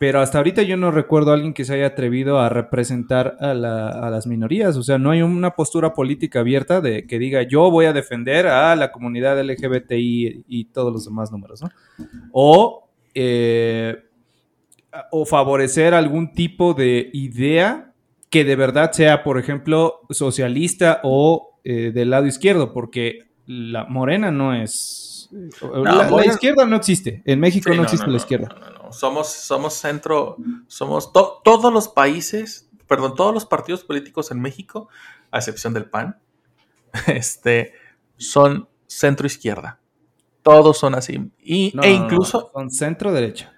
Pero 0.00 0.22
hasta 0.22 0.38
ahorita 0.38 0.62
yo 0.62 0.78
no 0.78 0.90
recuerdo 0.90 1.30
a 1.30 1.34
alguien 1.34 1.52
que 1.52 1.66
se 1.66 1.74
haya 1.74 1.88
atrevido 1.88 2.40
a 2.40 2.48
representar 2.48 3.36
a, 3.38 3.52
la- 3.52 3.90
a 3.90 4.08
las 4.08 4.26
minorías. 4.26 4.74
O 4.78 4.82
sea, 4.82 4.96
no 4.96 5.10
hay 5.10 5.20
una 5.20 5.50
postura 5.50 5.92
política 5.92 6.40
abierta 6.40 6.80
de 6.80 7.06
que 7.06 7.18
diga 7.18 7.42
yo 7.42 7.70
voy 7.70 7.84
a 7.84 7.92
defender 7.92 8.46
a 8.46 8.74
la 8.76 8.92
comunidad 8.92 9.38
LGBTI 9.38 10.44
y 10.48 10.64
todos 10.72 10.90
los 10.90 11.04
demás 11.04 11.30
números, 11.30 11.60
¿no? 11.60 11.68
O, 12.32 12.88
eh, 13.14 13.98
o 15.10 15.26
favorecer 15.26 15.92
algún 15.92 16.32
tipo 16.32 16.72
de 16.72 17.10
idea 17.12 17.92
que 18.30 18.44
de 18.44 18.56
verdad 18.56 18.92
sea, 18.92 19.22
por 19.22 19.38
ejemplo, 19.38 20.00
socialista 20.08 21.00
o 21.02 21.58
eh, 21.62 21.92
del 21.92 22.08
lado 22.08 22.24
izquierdo, 22.24 22.72
porque 22.72 23.24
la 23.44 23.84
morena 23.84 24.30
no 24.30 24.54
es... 24.54 25.28
la, 25.84 26.24
izquierda 26.24 26.64
no 26.64 26.76
existe. 26.76 27.22
En 27.26 27.38
México 27.38 27.70
Sí, 27.70 27.76
no, 27.76 27.82
existe 27.82 28.06
no, 28.06 28.12
la 28.12 28.16
izquierda. 28.16 28.48
No. 28.90 28.92
Somos, 28.92 29.28
somos 29.28 29.74
centro, 29.74 30.36
somos 30.66 31.12
to- 31.12 31.40
todos 31.44 31.72
los 31.72 31.88
países, 31.88 32.68
perdón, 32.86 33.14
todos 33.14 33.32
los 33.34 33.46
partidos 33.46 33.84
políticos 33.84 34.30
en 34.30 34.40
México, 34.40 34.88
a 35.30 35.38
excepción 35.38 35.72
del 35.74 35.88
PAN, 35.88 36.18
este, 37.06 37.72
son 38.16 38.68
centro 38.86 39.26
izquierda. 39.26 39.78
Todos 40.42 40.78
son 40.78 40.94
así. 40.94 41.30
Y, 41.38 41.70
No, 41.74 41.82
e 41.82 41.92
no, 41.92 41.98
no, 41.98 42.04
incluso. 42.04 42.50
son 42.54 42.70
centro 42.70 43.12
derecha. 43.12 43.52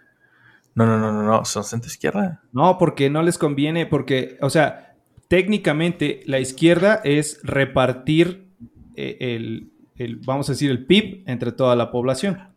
No, 0.75 0.87
no, 0.87 0.99
no, 0.99 1.13
no, 1.13 1.23
no, 1.23 1.45
son 1.45 1.65
centro 1.65 1.89
izquierda. 1.89 2.43
No, 2.53 2.77
porque 2.79 3.09
no 3.11 3.23
les 3.23 3.39
conviene, 3.39 3.87
porque, 3.87 4.37
o 4.41 4.51
sea, 4.51 4.97
técnicamente 5.29 6.23
la 6.27 6.41
izquierda 6.41 7.01
es 7.05 7.41
repartir 7.43 8.49
eh, 8.97 9.17
el, 9.21 9.73
el, 9.97 10.17
vamos 10.17 10.49
a 10.49 10.53
decir, 10.53 10.71
el 10.71 10.85
PIB 10.87 11.25
entre 11.27 11.53
toda 11.53 11.77
la 11.77 11.91
población. 11.91 12.52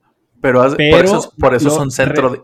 Pero, 0.46 0.62
por 0.62 0.78
Pero 0.78 0.98
eso, 1.04 1.34
por 1.40 1.56
eso 1.56 1.70
son 1.70 1.92
centro 1.92 2.30
de. 2.30 2.42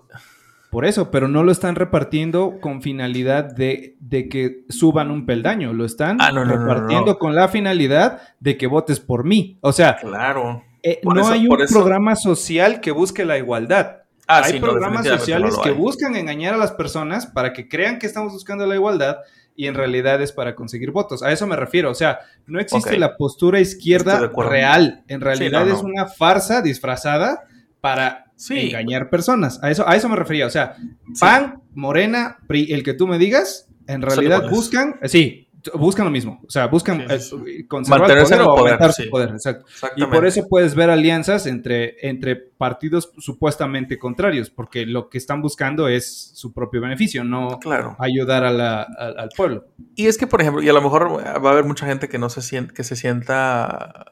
Por 0.70 0.86
eso, 0.86 1.12
pero 1.12 1.28
no 1.28 1.44
lo 1.44 1.52
están 1.52 1.76
repartiendo 1.76 2.60
con 2.62 2.82
finalidad 2.82 3.44
de, 3.44 3.98
de 4.00 4.30
que 4.30 4.64
suban 4.70 5.12
un 5.12 5.26
peldaño, 5.26 5.74
lo 5.74 5.84
están 5.84 6.18
Ah, 6.22 6.32
no, 6.32 6.46
no, 6.46 6.56
repartiendo 6.58 7.08
no. 7.12 7.18
con 7.18 7.36
la 7.36 7.50
finalidad 7.50 8.22
de 8.40 8.58
que 8.58 8.68
votes 8.68 9.02
por 9.02 9.26
mí. 9.26 9.58
O 9.60 9.74
sea, 9.74 9.98
Claro. 9.98 10.64
eh, 10.82 11.02
no 11.04 11.20
eso- 11.20 11.32
hay 11.34 11.46
un 11.46 11.58
programa 11.70 12.16
social 12.16 12.80
que 12.80 12.92
busque 12.92 13.26
la 13.26 13.38
igualdad. 13.38 13.98
Ah, 14.28 14.44
hay 14.46 14.54
sí, 14.54 14.60
programas 14.62 15.06
sociales 15.06 15.58
que 15.62 15.70
hay. 15.70 15.76
buscan 15.76 16.16
engañar 16.16 16.54
a 16.54 16.58
las 16.58 16.72
personas 16.72 17.26
para 17.26 17.52
que 17.52 17.68
crean 17.68 18.00
que 18.00 18.08
estamos 18.08 18.32
buscando 18.32 18.66
la 18.66 18.76
igualdad 18.76 19.18
y 19.58 19.68
en 19.68 19.74
realidad 19.76 20.22
es 20.22 20.32
para 20.32 20.56
conseguir 20.56 20.92
votos. 20.92 21.22
A 21.22 21.34
eso 21.34 21.46
me 21.48 21.58
refiero. 21.58 21.92
O 21.92 21.96
sea, 21.96 22.20
no 22.48 22.62
existe 22.62 22.98
la 22.98 23.18
postura 23.18 23.60
izquierda 23.60 24.32
real. 24.38 25.04
En 25.10 25.20
realidad 25.20 25.68
es 25.68 25.82
una 25.84 26.06
farsa 26.08 26.62
disfrazada 26.62 27.44
para 27.82 28.32
Sí. 28.36 28.60
engañar 28.70 29.10
personas. 29.10 29.62
A 29.64 29.70
eso, 29.70 29.88
a 29.88 29.96
eso 29.96 30.08
me 30.10 30.16
refería. 30.16 30.46
O 30.48 30.50
sea, 30.50 30.76
PAN, 31.20 31.62
Morena, 31.74 32.38
PRI, 32.48 32.72
el 32.74 32.84
que 32.84 32.94
tú 32.94 33.08
me 33.08 33.18
digas, 33.18 33.68
en 33.88 34.02
realidad 34.02 34.50
buscan, 34.50 34.96
eh, 35.02 35.10
sí, 35.10 35.48
buscan 35.76 36.06
lo 36.06 36.12
mismo. 36.12 36.42
O 36.48 36.50
sea, 36.50 36.66
buscan 36.68 37.06
Sí, 37.08 37.20
sí, 37.20 37.36
eh, 37.48 37.68
conservar 37.68 38.00
Mantenerse 38.02 38.34
el 38.34 38.40
poder 38.40 38.42
en 38.42 38.42
el 38.42 38.48
o 38.52 38.56
poder, 38.56 38.74
aumentar 38.74 38.94
sí. 38.94 39.04
su 39.04 39.10
poder. 39.12 39.30
Exacto. 39.30 39.66
Y 39.96 40.06
por 40.06 40.26
eso 40.26 40.48
puedes 40.50 40.74
ver 40.74 40.90
alianzas 40.90 41.46
entre, 41.46 42.08
entre 42.08 42.36
partidos 42.36 43.12
supuestamente 43.20 44.00
contrarios, 44.00 44.50
porque 44.50 44.88
lo 44.88 45.08
que 45.10 45.20
están 45.20 45.42
buscando 45.44 45.88
es 45.88 46.32
su 46.34 46.52
propio 46.52 46.82
beneficio, 46.82 47.24
no 47.24 47.60
Claro. 47.60 47.96
ayudar 48.00 48.44
a 48.44 48.52
la- 48.52 48.82
al 48.82 49.30
pueblo. 49.38 49.66
Y 49.96 50.08
es 50.08 50.18
que, 50.18 50.26
por 50.26 50.42
ejemplo, 50.42 50.64
y 50.64 50.70
a 50.70 50.74
lo 50.74 50.82
mejor 50.82 51.18
va 51.24 51.50
a 51.50 51.52
haber 51.54 51.66
mucha 51.66 51.86
gente 51.86 52.10
que 52.10 52.18
no 52.18 52.30
se 52.30 52.42
siente, 52.42 52.74
que 52.74 52.84
se 52.84 52.96
sienta 52.96 54.06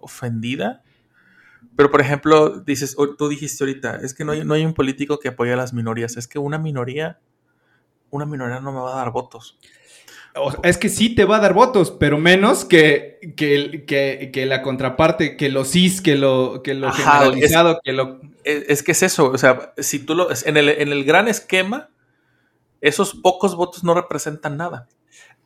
ofendida. 0.00 0.82
Pero, 1.78 1.92
por 1.92 2.00
ejemplo, 2.02 2.58
dices, 2.60 2.96
tú 3.16 3.28
dijiste 3.28 3.62
ahorita, 3.62 4.00
es 4.02 4.12
que 4.12 4.24
no 4.24 4.32
hay, 4.32 4.44
no 4.44 4.54
hay 4.54 4.66
un 4.66 4.74
político 4.74 5.20
que 5.20 5.28
apoye 5.28 5.52
a 5.52 5.56
las 5.56 5.72
minorías. 5.72 6.16
Es 6.16 6.26
que 6.26 6.40
una 6.40 6.58
minoría, 6.58 7.20
una 8.10 8.26
minoría 8.26 8.60
no 8.60 8.72
me 8.72 8.80
va 8.80 8.94
a 8.94 8.96
dar 8.96 9.12
votos. 9.12 9.58
O 10.34 10.50
sea, 10.50 10.60
es 10.64 10.78
que 10.78 10.88
sí 10.88 11.14
te 11.14 11.24
va 11.24 11.36
a 11.38 11.40
dar 11.40 11.54
votos, 11.54 11.92
pero 11.92 12.18
menos 12.18 12.64
que, 12.64 13.18
que, 13.36 13.84
que- 13.86 14.30
que 14.32 14.46
la 14.46 14.62
contraparte, 14.62 15.36
que 15.36 15.50
lo 15.50 15.64
cis, 15.64 16.00
que 16.00 16.16
lo, 16.16 16.62
que 16.64 16.74
lo 16.74 16.88
Ajá, 16.88 17.20
generalizado, 17.20 17.80
que 17.84 17.92
lo... 17.92 18.20
Es, 18.44 18.64
es 18.68 18.82
que 18.82 18.92
es 18.92 19.02
eso, 19.04 19.30
o 19.30 19.38
sea, 19.38 19.72
si 19.78 20.00
tú 20.00 20.14
lo, 20.16 20.28
en 20.44 20.56
el, 20.56 20.68
en 20.68 20.90
el 20.92 21.04
gran 21.04 21.28
esquema, 21.28 21.90
esos 22.80 23.14
pocos 23.14 23.56
votos 23.56 23.84
no 23.84 23.94
representan 23.94 24.56
nada. 24.56 24.88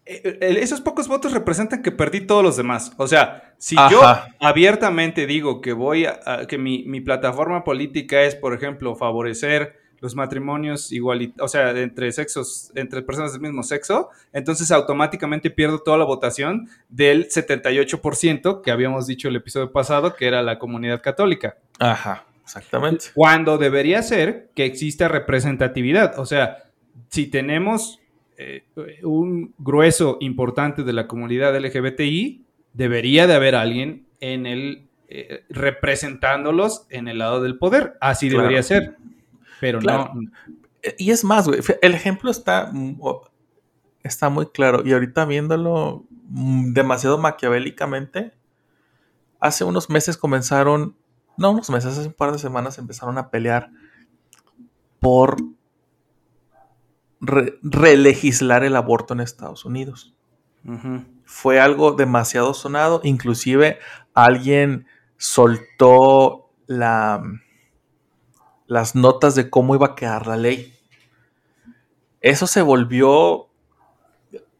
Eh, 0.04 0.58
Esos 0.60 0.80
pocos 0.80 1.06
votos 1.08 1.32
representan 1.32 1.82
que 1.82 1.92
perdí 1.92 2.22
todos 2.22 2.42
los 2.42 2.56
demás. 2.56 2.92
O 2.96 3.06
sea, 3.06 3.54
si 3.58 3.76
Ajá. 3.78 3.90
yo 3.90 4.00
abiertamente 4.40 5.26
digo 5.26 5.60
que 5.60 5.72
voy 5.72 6.06
a, 6.06 6.18
a- 6.26 6.46
que 6.46 6.58
mi, 6.58 6.84
mi 6.84 7.00
plataforma 7.00 7.64
política 7.64 8.22
es, 8.22 8.34
por 8.34 8.52
ejemplo, 8.54 8.94
favorecer 8.96 9.80
los 10.00 10.16
matrimonios 10.16 10.90
igualitarios, 10.90 11.44
o 11.44 11.46
sea, 11.48 11.70
entre 11.80 12.10
sexos, 12.10 12.72
entre 12.74 13.02
personas 13.02 13.32
del 13.34 13.40
mismo 13.40 13.62
sexo, 13.62 14.08
entonces 14.32 14.72
automáticamente 14.72 15.48
pierdo 15.48 15.78
toda 15.78 15.96
la 15.96 16.04
votación 16.04 16.68
del 16.88 17.28
78% 17.28 18.62
que 18.62 18.70
habíamos 18.72 19.06
dicho 19.06 19.28
el 19.28 19.36
episodio 19.36 19.70
pasado, 19.70 20.16
que 20.16 20.26
era 20.26 20.42
la 20.42 20.58
comunidad 20.58 21.00
católica. 21.00 21.56
Ajá, 21.78 22.24
exactamente. 22.42 23.06
Cuando 23.14 23.58
debería 23.58 24.02
ser 24.02 24.50
que 24.56 24.64
exista 24.64 25.06
representatividad. 25.06 26.18
O 26.18 26.26
sea, 26.26 26.64
si 27.08 27.26
tenemos 27.28 28.00
eh, 28.42 29.04
un 29.04 29.54
grueso 29.58 30.16
importante 30.20 30.82
de 30.82 30.92
la 30.92 31.06
comunidad 31.06 31.56
LGBTI, 31.56 32.44
debería 32.72 33.26
de 33.26 33.34
haber 33.34 33.54
alguien 33.54 34.06
en 34.20 34.46
el 34.46 34.88
eh, 35.08 35.44
representándolos 35.50 36.86
en 36.88 37.06
el 37.06 37.18
lado 37.18 37.42
del 37.42 37.58
poder. 37.58 37.98
Así 38.00 38.28
Claro. 38.28 38.42
debería 38.44 38.62
ser. 38.62 38.96
Pero 39.60 39.78
Claro. 39.78 40.10
no. 40.14 40.30
Y 40.98 41.10
es 41.10 41.22
más, 41.22 41.46
güey, 41.46 41.60
el 41.82 41.94
ejemplo 41.94 42.30
está, 42.30 42.70
mm, 42.72 42.98
está 44.02 44.30
muy 44.30 44.46
claro. 44.46 44.82
Y 44.86 44.92
ahorita 44.92 45.24
viéndolo 45.26 46.06
mm, 46.28 46.72
demasiado 46.72 47.18
maquiavélicamente, 47.18 48.32
hace 49.38 49.64
unos 49.64 49.90
meses 49.90 50.16
comenzaron, 50.16 50.96
no 51.36 51.50
unos 51.50 51.68
meses, 51.68 51.98
hace 51.98 52.08
un 52.08 52.14
par 52.14 52.32
de 52.32 52.38
semanas 52.38 52.78
empezaron 52.78 53.18
a 53.18 53.28
pelear 53.30 53.70
por 54.98 55.36
re- 57.22 57.58
relegislar 57.62 58.64
el 58.64 58.76
aborto 58.76 59.14
en 59.14 59.20
Estados 59.20 59.64
Unidos. 59.64 60.14
Fue 61.24 61.58
algo 61.58 61.92
demasiado 61.92 62.52
sonado, 62.52 63.00
inclusive 63.04 63.78
alguien 64.12 64.86
soltó 65.16 66.50
la, 66.66 67.22
las 68.66 68.94
notas 68.94 69.34
de 69.34 69.48
cómo 69.50 69.74
iba 69.74 69.86
a 69.88 69.94
quedar 69.94 70.26
la 70.26 70.36
ley. 70.36 70.74
Eso 72.20 72.46
se 72.46 72.62
volvió, 72.62 73.48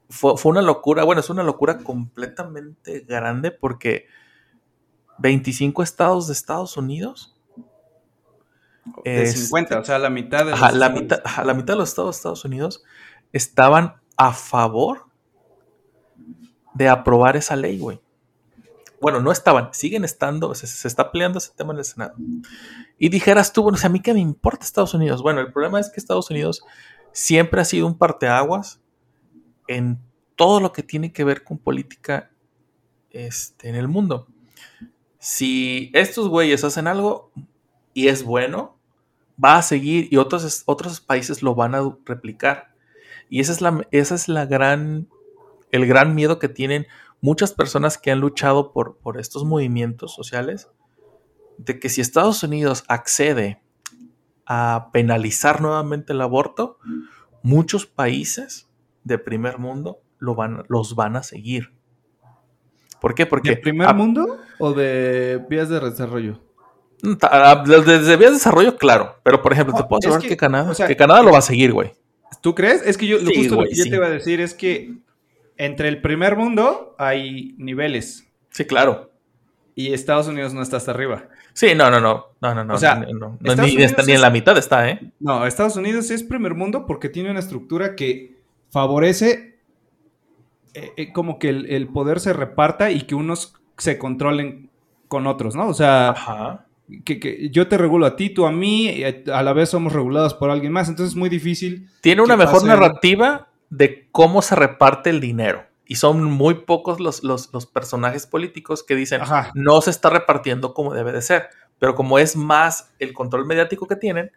fue, 0.09 0.37
fue 0.37 0.51
una 0.51 0.63
locura, 0.63 1.05
bueno, 1.05 1.21
es 1.21 1.31
una 1.31 1.43
locura 1.45 1.79
completamente 1.79 3.01
grande 3.01 3.51
porque 3.53 4.07
25 5.19 5.83
estados 5.83 6.27
de 6.27 6.33
Estados 6.33 6.77
Unidos. 6.77 7.37
De 9.05 9.23
este, 9.23 9.41
50, 9.41 9.79
o 9.79 9.85
sea, 9.85 9.99
la 9.99 10.11
mitad 10.11 10.45
de 10.45 10.53
Ajá, 10.53 10.71
los 10.71 10.79
la, 10.79 10.87
estados. 10.87 11.03
mitad, 11.03 11.23
ajá, 11.25 11.45
la 11.45 11.55
mitad 11.55 11.75
de 11.75 11.79
los 11.79 11.89
estados 11.89 12.15
de 12.15 12.19
Estados 12.19 12.45
Unidos 12.45 12.83
estaban 13.33 13.95
a 14.17 14.33
favor 14.33 15.07
de 16.75 16.89
aprobar 16.89 17.37
esa 17.37 17.57
ley, 17.57 17.79
güey. 17.79 18.01
Bueno, 19.01 19.21
no 19.21 19.33
estaban, 19.33 19.69
siguen 19.73 20.05
estando, 20.05 20.55
se, 20.55 20.67
se 20.67 20.87
está 20.87 21.11
peleando 21.11 21.39
ese 21.39 21.53
tema 21.57 21.73
en 21.73 21.81
el 21.81 21.85
Senado. 21.85 22.15
Y 22.99 23.09
dijeras 23.09 23.53
tú, 23.53 23.63
bueno, 23.63 23.77
o 23.77 23.79
sea, 23.79 23.89
a 23.89 23.93
mí 23.93 24.01
qué 24.01 24.15
me 24.15 24.21
importa 24.21 24.65
Estados 24.65 24.95
Unidos. 24.95 25.23
Bueno, 25.23 25.41
el 25.41 25.53
problema 25.53 25.81
es 25.81 25.91
que 25.91 25.99
Estados 25.99 26.31
Unidos 26.31 26.63
siempre 27.13 27.61
ha 27.61 27.65
sido 27.65 27.87
un 27.87 27.99
parteaguas 27.99 28.81
en 29.67 29.99
todo 30.37 30.61
lo 30.61 30.73
que 30.73 30.83
tiene 30.83 31.13
que 31.13 31.25
ver 31.25 31.45
con 31.45 31.59
política 31.59 32.31
este, 33.11 33.69
en 33.69 33.75
el 33.75 33.89
mundo. 33.89 34.29
Si 35.19 35.91
estos 35.95 36.29
güeyes 36.29 36.65
hacen 36.65 36.87
algo 36.87 37.33
y 37.95 38.09
es 38.09 38.25
bueno, 38.25 38.79
va 39.43 39.57
a 39.57 39.63
seguir 39.63 40.09
y 40.11 40.17
otros, 40.17 40.63
otros 40.67 41.01
países 41.01 41.43
lo 41.43 41.55
van 41.55 41.75
a 41.75 41.97
replicar. 42.05 42.75
Y 43.29 43.41
esa 43.41 43.53
es 43.53 43.61
la, 43.61 43.87
esa 43.91 44.15
es 44.15 44.29
la 44.29 44.47
gran, 44.47 45.09
el 45.71 45.87
gran 45.87 46.15
miedo 46.15 46.39
que 46.39 46.49
tienen 46.49 46.87
muchas 47.21 47.53
personas 47.53 47.99
que 47.99 48.11
han 48.11 48.21
luchado 48.21 48.73
por, 48.73 48.99
por 48.99 49.19
estos 49.19 49.45
movimientos 49.45 50.15
sociales, 50.15 50.69
de 51.59 51.79
que 51.79 51.89
si 51.89 52.01
Estados 52.01 52.43
Unidos 52.43 52.85
accede 52.89 53.63
a 54.47 54.91
penalizar 54.93 55.61
nuevamente 55.61 56.13
el 56.13 56.21
aborto, 56.21 56.79
muchos 57.43 57.87
países 57.87 58.69
de 59.05 59.19
primer 59.19 59.59
mundo 59.59 60.01
lo 60.19 60.35
van, 60.35 60.65
los 60.69 60.95
van 60.95 61.17
a 61.17 61.23
seguir. 61.23 61.73
¿Por 63.01 63.15
qué? 63.15 63.27
Porque 63.27 63.51
¿De 63.51 63.57
primer 63.57 63.89
a- 63.89 63.93
mundo 63.93 64.39
o 64.59 64.73
de 64.73 65.45
vías 65.49 65.69
de 65.69 65.81
desarrollo? 65.81 66.41
Desde 67.03 68.17
vías 68.17 68.31
de 68.31 68.37
desarrollo, 68.37 68.77
claro. 68.77 69.17
Pero 69.23 69.43
por 69.43 69.53
ejemplo, 69.53 69.75
te 69.75 69.83
puedo 69.85 69.99
asegurar 69.99 70.23
que, 70.23 70.29
que, 70.29 70.37
Canadá, 70.37 70.71
o 70.71 70.75
sea, 70.75 70.87
que 70.87 70.97
Canadá 70.97 71.23
lo 71.23 71.33
va 71.33 71.39
a 71.39 71.43
seguir, 71.43 71.73
güey. 71.73 71.93
¿Tú 72.41 72.55
crees? 72.55 72.83
Es 72.87 72.97
que 72.97 73.07
yo, 73.07 73.19
lo 73.19 73.27
Sí, 73.27 73.35
justo 73.37 73.57
lo 73.57 73.69
que 73.69 73.75
yo 73.75 73.85
te 73.85 73.97
iba 73.97 74.07
a 74.07 74.11
decir 74.11 74.41
es 74.41 74.55
que 74.55 74.95
entre 75.57 75.89
el 75.89 76.01
primer 76.01 76.37
mundo 76.37 76.95
hay 76.99 77.55
niveles 77.59 78.27
Sí, 78.51 78.65
claro. 78.65 79.11
y 79.75 79.93
Estados 79.93 80.29
Unidos 80.29 80.55
no 80.55 80.63
está 80.63 80.77
hasta 80.77 80.91
arriba. 80.93 81.29
Sí, 81.55 81.75
no, 81.75 81.91
no, 81.91 82.01
no. 82.01 82.27
No, 82.41 82.55
no, 82.55 82.65
no. 82.65 82.75
O 82.75 82.79
sea, 82.79 82.97
no, 82.97 83.37
no, 83.41 83.55
ni, 83.63 83.77
en 84.13 84.21
la 84.21 84.31
mitad 84.31 84.57
está, 84.57 84.89
¿eh? 84.89 85.13
No, 85.21 85.47
Estados 85.47 85.77
Unidos 85.77 86.11
es 86.11 86.23
primer 86.23 86.55
mundo 86.55 86.87
porque 86.87 87.09
tiene 87.09 87.31
una 87.31 87.41
estructura 87.41 87.95
que 87.95 88.37
favorece 88.71 89.59
eh, 90.75 90.93
eh, 90.97 91.13
como 91.13 91.39
que 91.39 91.51
el, 91.51 91.71
el 91.71 91.89
poder 91.89 92.21
se 92.21 92.33
reparta 92.33 92.91
y 92.91 93.03
que 93.03 93.15
unos 93.15 93.55
se 93.77 93.99
controlen 93.99 94.71
con 95.09 95.27
otros, 95.27 95.55
¿no? 95.55 95.69
O 95.69 95.75
sea, 95.75 96.11
Ajá. 96.11 96.67
Que, 97.01 97.19
que 97.19 97.49
yo 97.51 97.69
te 97.69 97.79
regulo 97.79 98.07
a 98.07 98.17
ti, 98.17 98.31
tú 98.31 98.47
a 98.47 98.53
mí, 98.53 99.03
a 99.33 99.43
la 99.43 99.53
vez 99.53 99.71
somos 99.71 99.93
regulados 99.93 100.35
por 100.35 100.51
alguien 100.51 100.73
más, 100.73 100.89
entonces 100.89 101.13
es 101.15 101.19
muy 101.19 101.29
difícil. 101.29 101.89
Tiene 102.01 102.23
una 102.23 102.37
mejor 102.37 102.55
pase 102.55 102.67
narrativa 102.67 103.49
de 103.71 104.09
cómo 104.13 104.43
se 104.43 104.55
reparte 104.55 105.11
el 105.11 105.21
dinero. 105.21 105.65
Y 105.87 105.97
son 105.97 106.23
muy 106.25 106.55
pocos 106.55 107.01
los, 107.01 107.23
los, 107.23 107.53
los 107.53 107.67
personajes 107.67 108.27
políticos 108.27 108.83
que 108.83 108.95
dicen 108.95 109.21
Ajá. 109.23 109.51
no 109.55 109.81
se 109.81 109.91
está 109.91 110.11
repartiendo 110.11 110.75
como 110.75 110.95
debe 110.95 111.13
de 111.13 111.23
ser. 111.23 111.49
Pero 111.79 111.95
como 111.95 112.19
es 112.19 112.37
más 112.37 112.93
el 112.99 113.13
control 113.13 113.47
mediático 113.47 113.87
que 113.87 113.97
tienen, 113.97 114.31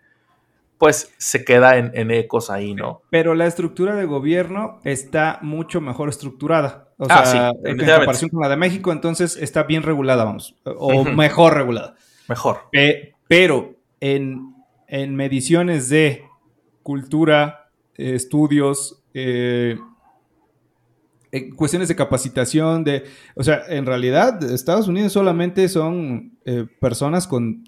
pues 0.78 1.14
se 1.18 1.45
queda 1.45 1.78
en, 1.78 1.91
en 1.93 2.12
ecos 2.12 2.49
ahí, 2.49 2.74
¿no? 2.74 3.01
Pero 3.10 3.36
la 3.36 3.45
estructura 3.45 3.95
de 3.95 4.06
gobierno 4.06 4.80
está 4.84 5.39
mucho 5.41 5.80
mejor 5.80 6.10
estructurada. 6.10 6.89
O 6.97 7.06
Ah, 7.10 7.26
sea, 7.26 7.51
sí, 7.51 7.60
en 7.66 7.78
comparación 7.78 8.30
con 8.30 8.41
la 8.41 8.49
de 8.49 8.58
México, 8.58 8.91
entonces 8.91 9.38
está 9.38 9.64
bien 9.64 9.84
regulada, 9.84 10.24
vamos. 10.26 10.56
O 10.66 11.01
Ujú. 11.01 11.12
mejor 11.12 11.53
regulada. 11.53 11.95
Mejor. 12.28 12.59
Pe- 12.71 13.15
pero 13.28 13.76
en, 13.99 14.53
en 14.88 15.15
mediciones 15.15 15.89
de 15.89 16.23
cultura, 16.84 17.69
eh, 17.95 18.15
estudios, 18.15 19.03
eh, 19.13 19.78
en 21.32 21.55
cuestiones 21.55 21.88
de 21.89 21.95
capacitación, 21.95 22.84
de, 22.84 23.03
o 23.36 23.43
sea, 23.43 23.63
en 23.67 23.86
realidad 23.86 24.41
Estados 24.43 24.88
Unidos 24.88 25.11
solamente 25.11 25.67
son 25.67 26.38
eh, 26.45 26.65
personas 26.80 27.28
con 27.28 27.63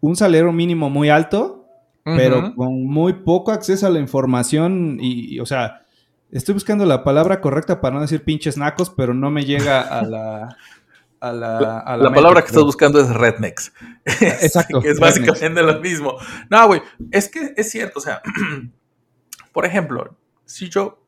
un 0.00 0.16
salario 0.16 0.52
mínimo 0.52 0.90
muy 0.90 1.08
alto, 1.08 1.66
pero 2.04 2.54
con 2.54 2.84
muy 2.84 3.14
poco 3.14 3.50
acceso 3.50 3.86
a 3.86 3.90
la 3.90 3.98
información 3.98 4.98
y, 5.00 5.34
y, 5.36 5.40
o 5.40 5.46
sea, 5.46 5.86
estoy 6.30 6.52
buscando 6.52 6.84
la 6.84 7.02
palabra 7.02 7.40
correcta 7.40 7.80
para 7.80 7.94
no 7.94 8.02
decir 8.02 8.22
pinches 8.22 8.58
nacos, 8.58 8.90
pero 8.90 9.14
no 9.14 9.30
me 9.30 9.44
llega 9.46 9.80
a 9.80 10.02
la... 10.04 10.56
A 11.24 11.32
la, 11.32 11.78
a 11.78 11.96
La 11.96 12.04
mente, 12.04 12.16
palabra 12.16 12.42
que 12.42 12.48
estás 12.48 12.64
buscando 12.64 13.00
es 13.00 13.08
rednecks. 13.08 13.72
Exacto, 14.04 14.82
que 14.82 14.90
es 14.90 15.00
rednecks. 15.00 15.26
básicamente 15.26 15.62
lo 15.62 15.80
mismo. 15.80 16.18
No, 16.50 16.66
güey, 16.66 16.82
es 17.10 17.30
que 17.30 17.54
es 17.56 17.70
cierto, 17.70 17.98
o 17.98 18.02
sea, 18.02 18.20
por 19.52 19.64
ejemplo, 19.64 20.14
si 20.44 20.68
yo, 20.68 21.02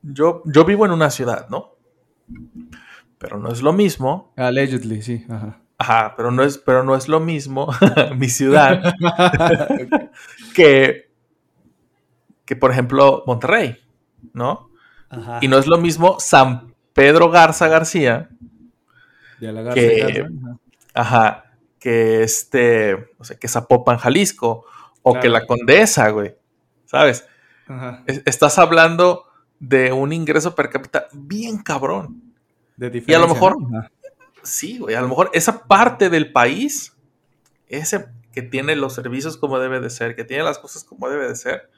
yo, 0.00 0.42
yo 0.46 0.64
vivo 0.64 0.86
en 0.86 0.92
una 0.92 1.10
ciudad, 1.10 1.50
¿no? 1.50 1.76
Pero 3.18 3.38
no 3.38 3.52
es 3.52 3.60
lo 3.60 3.74
mismo, 3.74 4.32
Allegedly, 4.38 5.02
sí. 5.02 5.26
Ajá. 5.28 5.60
ajá, 5.76 6.14
pero 6.16 6.30
no 6.30 6.44
es, 6.44 6.56
pero 6.56 6.84
no 6.84 6.96
es 6.96 7.08
lo 7.08 7.20
mismo 7.20 7.68
mi 8.16 8.30
ciudad 8.30 8.94
que, 10.54 11.12
que, 12.46 12.56
por 12.56 12.70
ejemplo, 12.70 13.22
Monterrey, 13.26 13.76
¿no? 14.32 14.70
Ajá. 15.10 15.40
Y 15.42 15.48
no 15.48 15.58
es 15.58 15.66
lo 15.66 15.76
mismo 15.76 16.16
San 16.20 16.71
Pedro 16.92 17.30
Garza 17.30 17.68
García, 17.68 18.28
De 19.40 19.48
halagarse, 19.48 19.80
que- 19.80 20.22
Garza, 20.22 20.58
ajá. 20.94 21.44
Que 21.78 22.22
este, 22.22 22.94
o 23.18 23.24
sea, 23.24 23.36
que 23.36 23.48
Zapopan, 23.48 23.98
Jalisco, 23.98 24.64
o 25.02 25.12
Claro. 25.12 25.22
que 25.22 25.28
la 25.28 25.46
Condesa, 25.46 26.08
güey, 26.10 26.36
¿sabes? 26.86 27.26
Ajá. 27.66 28.04
Es- 28.06 28.22
estás 28.24 28.58
hablando 28.58 29.24
de 29.58 29.92
un 29.92 30.12
ingreso 30.12 30.54
per 30.54 30.70
cápita 30.70 31.08
bien 31.12 31.58
cabrón. 31.58 32.22
De 32.76 32.86
Y 32.86 32.88
a 32.88 33.18
lo 33.18 33.26
diferencia, 33.26 33.34
mejor, 33.34 33.56
sí, 34.42 34.78
güey, 34.78 34.94
a 34.94 35.00
lo 35.00 35.08
mejor 35.08 35.30
esa 35.34 35.64
parte 35.64 36.08
del 36.08 36.32
país, 36.32 36.96
ese 37.68 38.06
que 38.32 38.42
tiene 38.42 38.76
los 38.76 38.94
servicios 38.94 39.36
como 39.36 39.58
debe 39.58 39.78
de 39.80 39.90
ser, 39.90 40.14
que 40.16 40.24
tiene 40.24 40.42
las 40.42 40.58
cosas 40.58 40.84
como 40.84 41.08
debe 41.10 41.28
de 41.28 41.36
ser, 41.36 41.68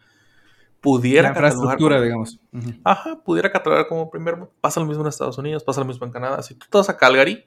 pudiera 0.85 1.23
La 1.23 1.29
infraestructura, 1.31 1.97
como- 1.97 2.05
digamos. 2.05 2.41
Ajá, 2.85 3.19
pudiera 3.25 3.51
catalogar 3.51 3.89
como 3.89 4.11
primer 4.11 4.37
mundo. 4.37 4.53
Pasa 4.61 4.79
lo 4.81 4.87
mismo 4.87 5.03
en 5.03 5.09
Estados 5.09 5.39
Unidos, 5.39 5.65
pasa 5.65 5.81
lo 5.81 5.87
mismo 5.87 6.05
en 6.07 6.13
Canadá. 6.13 6.43
Si 6.43 6.55
tú 6.55 6.67
te 6.71 6.77
vas 6.79 6.89
a 6.91 6.97
Calgary, 6.99 7.45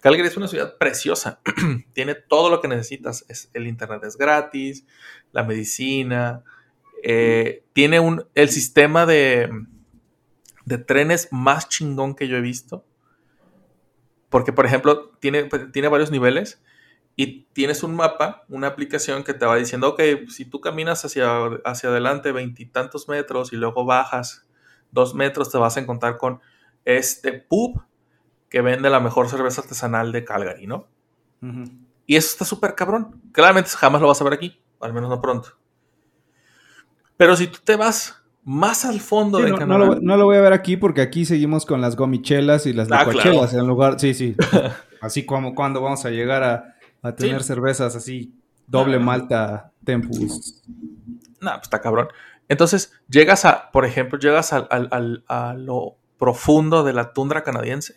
Calgary 0.00 0.28
es 0.28 0.36
una 0.36 0.46
ciudad 0.46 0.78
preciosa. 0.78 1.40
Tiene 1.92 2.14
todo 2.14 2.48
lo 2.50 2.60
que 2.60 2.68
necesitas. 2.68 3.24
Es, 3.28 3.50
el 3.52 3.66
internet 3.66 4.04
es 4.04 4.16
gratis, 4.16 4.86
la 5.32 5.42
medicina. 5.42 6.44
eh, 7.02 7.64
tiene 7.72 7.98
un, 8.00 8.24
el 8.34 8.48
sistema 8.48 9.06
de, 9.06 9.50
de 10.64 10.78
trenes 10.78 11.28
más 11.32 11.68
chingón 11.68 12.14
que 12.14 12.28
yo 12.28 12.36
he 12.36 12.40
visto. 12.40 12.84
Porque, 14.28 14.52
por 14.52 14.66
ejemplo, 14.66 15.10
tiene, 15.20 15.44
pues, 15.46 15.72
tiene 15.72 15.88
varios 15.88 16.10
niveles 16.10 16.62
y 17.20 17.48
tienes 17.52 17.82
un 17.82 17.96
mapa, 17.96 18.44
una 18.48 18.68
aplicación 18.68 19.24
que 19.24 19.34
te 19.34 19.44
va 19.44 19.56
diciendo, 19.56 19.88
ok, 19.88 20.00
si 20.28 20.44
tú 20.44 20.60
caminas 20.60 21.04
hacia, 21.04 21.46
hacia 21.64 21.88
adelante 21.88 22.30
veintitantos 22.30 23.08
metros 23.08 23.52
y 23.52 23.56
luego 23.56 23.84
bajas 23.84 24.46
dos 24.92 25.16
metros, 25.16 25.50
te 25.50 25.58
vas 25.58 25.76
a 25.76 25.80
encontrar 25.80 26.16
con 26.16 26.38
este 26.84 27.32
pub 27.32 27.82
que 28.48 28.60
vende 28.60 28.88
la 28.88 29.00
mejor 29.00 29.28
cerveza 29.28 29.62
artesanal 29.62 30.12
de 30.12 30.24
Calgary, 30.24 30.68
¿no? 30.68 30.86
Y 32.06 32.14
eso 32.14 32.28
está 32.28 32.44
súper 32.44 32.76
cabrón. 32.76 33.20
Claramente 33.32 33.70
jamás 33.70 34.00
lo 34.00 34.06
vas 34.06 34.20
a 34.20 34.24
ver 34.24 34.34
aquí, 34.34 34.62
al 34.80 34.92
menos 34.92 35.10
no 35.10 35.20
pronto. 35.20 35.58
Pero 37.16 37.34
si 37.34 37.48
tú 37.48 37.58
te 37.64 37.74
vas 37.74 38.22
más 38.44 38.84
al 38.84 39.00
fondo 39.00 39.38
Sí, 39.38 39.44
de 39.44 39.50
no, 39.50 39.56
no 39.56 39.58
Canadá, 39.58 39.86
lo, 39.86 40.00
no 40.00 40.16
lo 40.16 40.24
voy 40.26 40.36
a 40.36 40.40
ver 40.40 40.52
aquí 40.52 40.76
porque 40.76 41.00
aquí 41.00 41.24
seguimos 41.24 41.66
con 41.66 41.80
las 41.80 41.96
gomichelas 41.96 42.66
y 42.66 42.72
las 42.74 42.88
Ah, 42.92 43.04
licuachelas 43.04 43.54
en 43.54 43.66
lugar. 43.66 43.98
Sí, 43.98 44.14
sí. 44.14 44.36
así 45.00 45.26
como 45.26 45.56
cuando 45.56 45.82
vamos 45.82 46.04
a 46.04 46.10
llegar 46.10 46.44
a, 46.44 46.77
a 47.02 47.12
tener 47.14 47.40
Sí. 47.42 47.48
cervezas 47.48 47.94
así, 47.96 48.34
doble 48.66 48.96
Ah. 48.96 49.00
malta 49.00 49.72
tempus. 49.84 50.62
No, 51.40 51.50
pues 51.52 51.62
está 51.62 51.80
cabrón. 51.80 52.08
Entonces, 52.48 52.92
llegas 53.08 53.44
a, 53.44 53.70
por 53.70 53.84
ejemplo, 53.84 54.18
llegas 54.18 54.52
al- 54.52 54.66
al- 54.70 54.88
al- 54.90 55.24
a 55.28 55.54
lo 55.54 55.96
profundo 56.18 56.82
de 56.82 56.92
la 56.92 57.12
tundra 57.12 57.44
canadiense 57.44 57.94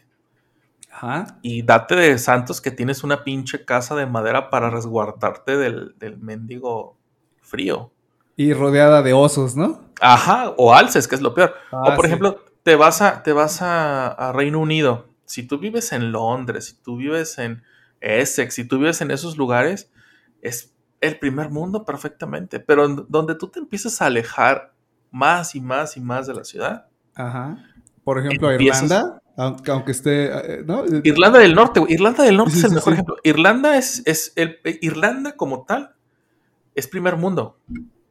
Ajá. 0.91 1.37
y 1.41 1.63
date 1.63 1.95
de 1.95 2.17
santos 2.19 2.61
que 2.61 2.69
tienes 2.71 3.03
una 3.03 3.23
pinche 3.23 3.65
casa 3.65 3.95
de 3.95 4.05
madera 4.05 4.49
para 4.49 4.69
resguardarte 4.69 5.57
del, 5.57 5.95
del 5.97 6.17
mendigo 6.17 6.97
frío. 7.41 7.91
Y 8.35 8.53
rodeada 8.53 9.01
de 9.01 9.13
osos, 9.13 9.55
¿no? 9.55 9.81
Ajá, 10.01 10.53
o 10.57 10.73
alces, 10.73 11.07
que 11.07 11.15
es 11.15 11.21
lo 11.21 11.33
peor. 11.33 11.53
Ah, 11.71 11.81
o 11.91 11.95
por 11.95 12.01
sí. 12.01 12.07
ejemplo, 12.07 12.43
te 12.63 12.75
vas, 12.75 13.01
a, 13.01 13.23
te 13.23 13.33
vas 13.33 13.61
a, 13.61 14.07
a 14.07 14.31
Reino 14.31 14.59
Unido. 14.59 15.07
Si 15.25 15.43
tú 15.43 15.57
vives 15.59 15.91
en 15.93 16.11
Londres, 16.11 16.65
si 16.67 16.73
tú 16.75 16.97
vives 16.97 17.37
en 17.37 17.63
Essex, 18.01 18.53
si 18.55 18.65
tú 18.65 18.77
vives 18.79 18.99
en 19.01 19.11
esos 19.11 19.37
lugares, 19.37 19.91
es 20.41 20.73
el 20.99 21.17
primer 21.19 21.49
mundo 21.49 21.85
perfectamente. 21.85 22.59
Pero 22.59 22.87
donde 22.87 23.35
tú 23.35 23.47
te 23.47 23.59
empiezas 23.59 24.01
a 24.01 24.07
alejar 24.07 24.73
más 25.11 25.55
y 25.55 25.61
más 25.61 25.95
y 25.97 26.01
más 26.01 26.27
de 26.27 26.33
la 26.33 26.43
ciudad. 26.43 26.87
Ajá. 27.15 27.57
Por 28.03 28.19
ejemplo, 28.19 28.51
Irlanda, 28.53 29.21
aunque, 29.37 29.71
aunque 29.71 29.91
esté. 29.91 30.25
eh, 30.25 30.63
¿no? 30.65 30.83
Irlanda 31.03 31.39
del 31.39 31.53
Norte. 31.53 31.81
Irlanda 31.87 32.23
del 32.23 32.37
Norte 32.37 32.53
Sí, 32.53 32.57
es 32.59 32.63
el 32.65 32.69
sí, 32.71 32.75
mejor 32.75 32.91
sí. 32.91 32.95
ejemplo. 32.95 33.15
Irlanda 33.23 33.77
es, 33.77 34.01
es 34.05 34.33
el 34.35 34.59
eh, 34.63 34.79
Irlanda 34.81 35.35
como 35.35 35.65
tal 35.65 35.93
es 36.73 36.87
primer 36.87 37.17
mundo. 37.17 37.57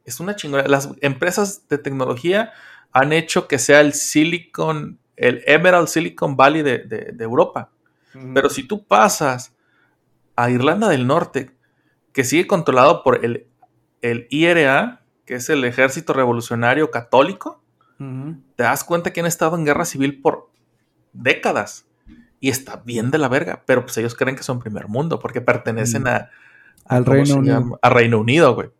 Es 0.05 0.19
una 0.19 0.35
chingona. 0.35 0.63
Las 0.67 0.89
empresas 1.01 1.67
de 1.67 1.77
tecnología 1.79 2.51
han 2.91 3.11
hecho 3.11 3.47
que 3.47 3.57
sea 3.59 3.81
el 3.81 3.93
Silicon, 3.93 4.99
el 5.15 5.41
Emerald 5.47 5.87
Silicon 5.87 6.37
Valley 6.37 6.61
de, 6.61 6.77
de- 6.79 7.11
de 7.13 7.23
Europa. 7.23 7.71
Pero 8.33 8.49
si 8.49 8.67
tú 8.67 8.83
pasas 8.85 9.55
a 10.35 10.49
Irlanda 10.49 10.87
del 10.89 11.07
Norte, 11.07 11.51
que 12.13 12.23
sigue 12.23 12.47
controlado 12.47 13.03
por 13.03 13.23
el, 13.25 13.47
el 14.01 14.27
IRA, 14.29 15.01
que 15.25 15.35
es 15.35 15.49
el 15.49 15.63
Ejército 15.63 16.13
Revolucionario 16.13 16.91
Católico, 16.91 17.61
te 18.55 18.63
das 18.63 18.83
cuenta 18.83 19.13
que 19.13 19.19
han 19.19 19.27
estado 19.27 19.55
en 19.55 19.63
guerra 19.65 19.85
civil 19.85 20.21
por 20.21 20.49
décadas. 21.13 21.85
Y 22.39 22.49
está 22.49 22.77
bien 22.77 23.11
de 23.11 23.19
la 23.19 23.27
verga, 23.27 23.61
pero 23.67 23.83
pues 23.83 23.95
ellos 23.97 24.15
creen 24.15 24.35
que 24.35 24.41
son 24.41 24.57
primer 24.59 24.87
mundo 24.87 25.19
porque 25.19 25.41
pertenecen 25.41 26.03
Mm. 26.03 26.07
a, 26.07 26.15
a- 26.15 26.29
Al 26.87 27.03
¿cómo 27.05 27.15
Reino 27.17 27.35
Unido. 27.35 27.79
A 27.81 27.89
Reino 27.91 28.19
Unido, 28.19 28.55
güey. 28.55 28.71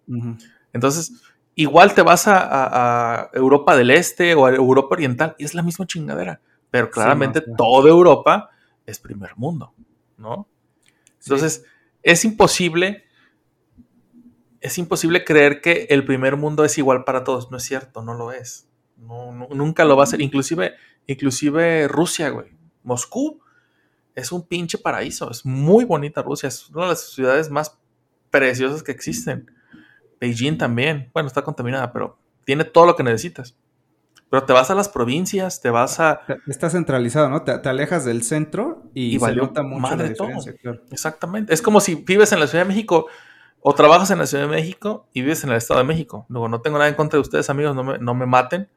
Entonces, 0.73 1.21
igual 1.53 1.93
te 1.93 2.01
vas 2.01 2.27
a, 2.27 2.39
a- 2.39 3.21
a 3.21 3.29
Europa 3.33 3.75
del 3.75 3.91
Este 3.91 4.33
o 4.33 4.47
a 4.47 4.51
Europa 4.55 4.95
Oriental 4.95 5.35
y 5.37 5.45
es 5.45 5.53
la 5.53 5.61
misma 5.61 5.85
chingadera. 5.85 6.41
Pero 6.71 6.89
claramente 6.89 7.41
no, 7.41 7.45
sí. 7.45 7.51
toda 7.57 7.89
Europa 7.89 8.49
es 8.87 8.97
primer 8.99 9.35
mundo, 9.37 9.73
¿no? 10.17 10.47
Entonces, 11.23 11.65
es 12.03 12.25
imposible, 12.25 13.03
es 14.59 14.77
imposible 14.77 15.23
creer 15.23 15.61
que 15.61 15.87
el 15.89 16.05
primer 16.05 16.37
mundo 16.37 16.63
es 16.63 16.77
igual 16.77 17.03
para 17.03 17.23
todos. 17.23 17.51
No 17.51 17.57
es 17.57 17.63
cierto, 17.63 18.01
no 18.01 18.13
lo 18.13 18.31
es. 18.31 18.67
Nunca 18.97 19.85
lo 19.85 19.97
va 19.97 20.03
a 20.03 20.07
ser. 20.07 20.21
Inclusive, 20.21 20.73
inclusive 21.07 21.87
Rusia, 21.87 22.29
güey. 22.29 22.51
Moscú 22.83 23.41
es 24.15 24.31
un 24.31 24.47
pinche 24.47 24.77
paraíso. 24.77 25.29
Es 25.31 25.45
muy 25.45 25.85
bonita 25.85 26.21
Rusia. 26.21 26.47
Es 26.47 26.69
una 26.69 26.83
de 26.83 26.89
las 26.89 27.11
ciudades 27.11 27.49
más 27.49 27.77
preciosas 28.29 28.83
que 28.83 28.91
existen. 28.91 29.51
Beijing 30.19 30.57
también. 30.57 31.09
Bueno, 31.13 31.27
está 31.27 31.41
contaminada, 31.43 31.91
pero 31.91 32.17
tiene 32.45 32.63
todo 32.63 32.85
lo 32.85 32.95
que 32.95 33.03
necesitas. 33.03 33.55
Pero 34.31 34.45
te 34.45 34.53
vas 34.53 34.71
a 34.71 34.75
las 34.75 34.87
provincias, 34.87 35.59
te 35.59 35.69
vas 35.69 35.99
a... 35.99 36.21
Está 36.47 36.69
centralizado, 36.69 37.29
¿no? 37.29 37.43
Te, 37.43 37.59
te 37.59 37.67
alejas 37.67 38.05
del 38.05 38.23
centro 38.23 38.81
y, 38.93 39.17
Y 39.17 39.19
se 39.19 39.35
nota 39.35 39.61
mucho 39.61 39.81
la 39.81 39.89
madre 39.97 40.09
todo. 40.11 40.27
diferencia, 40.27 40.53
claro. 40.53 40.81
Exactamente. 40.89 41.53
Es 41.53 41.61
como 41.61 41.81
si 41.81 41.95
vives 41.95 42.31
en 42.31 42.39
la 42.39 42.47
Ciudad 42.47 42.63
de 42.63 42.69
México 42.69 43.07
o 43.59 43.73
trabajas 43.75 44.09
en 44.09 44.19
la 44.19 44.25
Ciudad 44.25 44.45
de 44.45 44.49
México 44.49 45.05
y 45.11 45.21
vives 45.21 45.43
en 45.43 45.49
el 45.49 45.57
Estado 45.57 45.81
de 45.81 45.85
México. 45.85 46.25
Luego, 46.29 46.47
no 46.47 46.61
tengo 46.61 46.77
nada 46.77 46.87
en 46.87 46.95
contra 46.95 47.17
de 47.17 47.21
ustedes, 47.21 47.49
amigos, 47.49 47.75
no 47.75 47.83
me, 47.83 47.97
no 47.99 48.15
me 48.15 48.25
maten, 48.25 48.69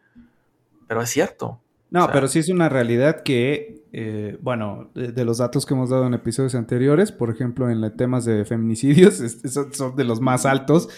pero 0.88 1.00
es 1.02 1.11
cierto. 1.11 1.61
No, 1.95 2.01
O 2.01 2.05
sea- 2.07 2.12
pero 2.12 2.26
sí 2.28 2.40
es 2.40 2.49
una 2.49 2.68
realidad 2.68 3.22
que, 3.22 3.84
eh, 3.92 4.36
bueno, 4.42 4.90
de, 4.95 5.12
de 5.12 5.24
los 5.24 5.38
datos 5.38 5.64
que 5.64 5.74
hemos 5.74 5.90
dado 5.90 6.07
en 6.09 6.14
episodios 6.14 6.57
anteriores, 6.57 7.12
por 7.12 7.30
ejemplo, 7.30 7.70
en 7.70 7.80
los 7.80 7.97
temas 7.97 8.24
de 8.24 8.45
feminicidios, 8.45 9.20
es- 9.20 9.40
son, 9.53 9.72
son 9.72 9.95
de 9.95 10.03
los 10.03 10.20
más 10.20 10.45
altos 10.45 10.88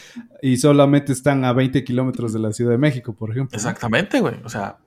y 0.40 0.56
solamente 0.56 1.12
están 1.12 1.44
a 1.44 1.52
20 1.52 1.84
kilómetros 1.84 2.32
de 2.32 2.38
la 2.38 2.50
Ciudad 2.52 2.70
de 2.70 2.78
México, 2.78 3.14
por 3.14 3.30
ejemplo. 3.30 3.54
Exactamente, 3.54 4.20
güey. 4.20 4.36
O 4.44 4.48
sea, 4.48 4.78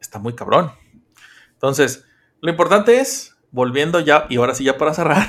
está 0.00 0.18
muy 0.18 0.34
cabrón. 0.34 0.72
Entonces, 1.52 2.04
lo 2.40 2.50
importante 2.50 2.98
es, 2.98 3.36
volviendo 3.52 4.00
ya, 4.00 4.26
y 4.28 4.36
ahora 4.38 4.54
sí 4.56 4.64
ya 4.64 4.76
para 4.76 4.92
cerrar, 4.94 5.28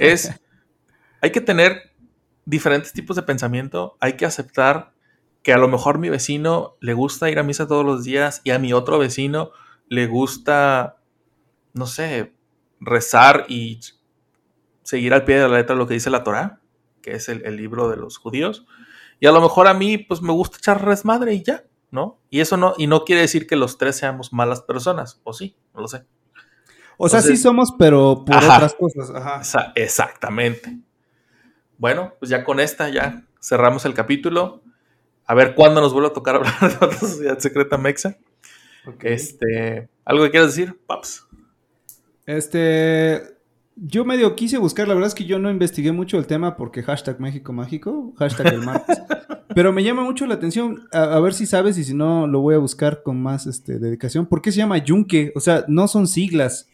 es, 0.00 0.32
hay 1.20 1.30
que 1.30 1.40
tener 1.40 1.92
diferentes 2.44 2.92
tipos 2.92 3.14
de 3.14 3.22
pensamiento, 3.22 3.96
hay 4.00 4.14
que 4.14 4.26
aceptar 4.26 4.92
que 5.42 5.52
a 5.52 5.58
lo 5.58 5.68
mejor 5.68 5.98
mi 5.98 6.08
vecino 6.08 6.76
le 6.80 6.94
gusta 6.94 7.30
ir 7.30 7.38
a 7.38 7.42
misa 7.42 7.66
todos 7.66 7.84
los 7.84 8.04
días 8.04 8.42
y 8.44 8.50
a 8.50 8.58
mi 8.58 8.72
otro 8.72 8.98
vecino 8.98 9.50
le 9.88 10.06
gusta, 10.06 10.98
no 11.72 11.86
sé, 11.86 12.34
rezar 12.80 13.46
y 13.48 13.80
seguir 14.82 15.14
al 15.14 15.24
pie 15.24 15.36
de 15.36 15.48
la 15.48 15.58
letra 15.58 15.76
lo 15.76 15.86
que 15.86 15.94
dice 15.94 16.10
la 16.10 16.24
Torah, 16.24 16.60
que 17.02 17.12
es 17.12 17.28
el, 17.28 17.44
el 17.44 17.56
libro 17.56 17.88
de 17.88 17.96
los 17.96 18.18
judíos. 18.18 18.66
Y 19.18 19.26
a 19.26 19.32
lo 19.32 19.40
mejor 19.40 19.68
a 19.68 19.74
mí, 19.74 19.98
pues 19.98 20.22
me 20.22 20.32
gusta 20.32 20.58
echar 20.58 20.84
resmadre 20.84 21.34
y 21.34 21.42
ya, 21.42 21.64
¿no? 21.90 22.20
Y 22.30 22.40
eso 22.40 22.56
no, 22.56 22.74
y 22.78 22.86
no 22.86 23.04
quiere 23.04 23.22
decir 23.22 23.46
que 23.46 23.56
los 23.56 23.78
tres 23.78 23.96
seamos 23.96 24.32
malas 24.32 24.62
personas, 24.62 25.20
o 25.24 25.32
sí, 25.32 25.56
no 25.74 25.82
lo 25.82 25.88
sé. 25.88 26.04
O 27.02 27.08
sea, 27.08 27.22
sí 27.22 27.38
somos, 27.38 27.72
pero 27.78 28.24
por 28.26 28.36
Ajá. 28.36 28.56
otras 28.56 28.74
cosas. 28.74 29.10
Ajá. 29.14 29.72
Exactamente. 29.74 30.78
Bueno, 31.78 32.12
pues 32.18 32.28
ya 32.28 32.44
con 32.44 32.60
esta 32.60 32.90
ya 32.90 33.24
cerramos 33.40 33.86
el 33.86 33.94
capítulo. 33.94 34.62
A 35.30 35.34
ver 35.34 35.54
cuándo 35.54 35.80
nos 35.80 35.92
vuelve 35.92 36.08
a 36.08 36.12
tocar 36.12 36.34
hablar 36.34 36.58
de 36.58 36.74
otra 36.74 36.98
sociedad 36.98 37.38
secreta 37.38 37.78
mexa. 37.78 38.18
Este, 38.98 39.88
¿algo 40.04 40.24
que 40.24 40.30
quieras 40.32 40.56
decir, 40.56 40.76
Paps? 40.88 41.24
Este, 42.26 43.22
yo 43.76 44.04
medio 44.04 44.34
quise 44.34 44.58
buscar, 44.58 44.88
la 44.88 44.94
verdad 44.94 45.06
es 45.06 45.14
que 45.14 45.26
yo 45.26 45.38
no 45.38 45.48
investigué 45.48 45.92
mucho 45.92 46.18
el 46.18 46.26
tema 46.26 46.56
porque 46.56 46.82
hashtag 46.82 47.20
México 47.20 47.52
Mágico, 47.52 48.12
hashtag 48.18 48.54
el 48.54 48.62
martes, 48.62 49.00
pero 49.54 49.72
me 49.72 49.84
llama 49.84 50.02
mucho 50.02 50.26
la 50.26 50.34
atención, 50.34 50.88
a, 50.90 51.04
a 51.14 51.20
ver 51.20 51.32
si 51.32 51.46
sabes 51.46 51.78
y 51.78 51.84
si 51.84 51.94
no 51.94 52.26
lo 52.26 52.40
voy 52.40 52.56
a 52.56 52.58
buscar 52.58 53.04
con 53.04 53.22
más 53.22 53.46
este, 53.46 53.78
dedicación. 53.78 54.26
¿Por 54.26 54.42
qué 54.42 54.50
se 54.50 54.58
llama 54.58 54.78
Yunque? 54.78 55.32
O 55.36 55.40
sea, 55.40 55.64
no 55.68 55.86
son 55.86 56.08
siglas. 56.08 56.68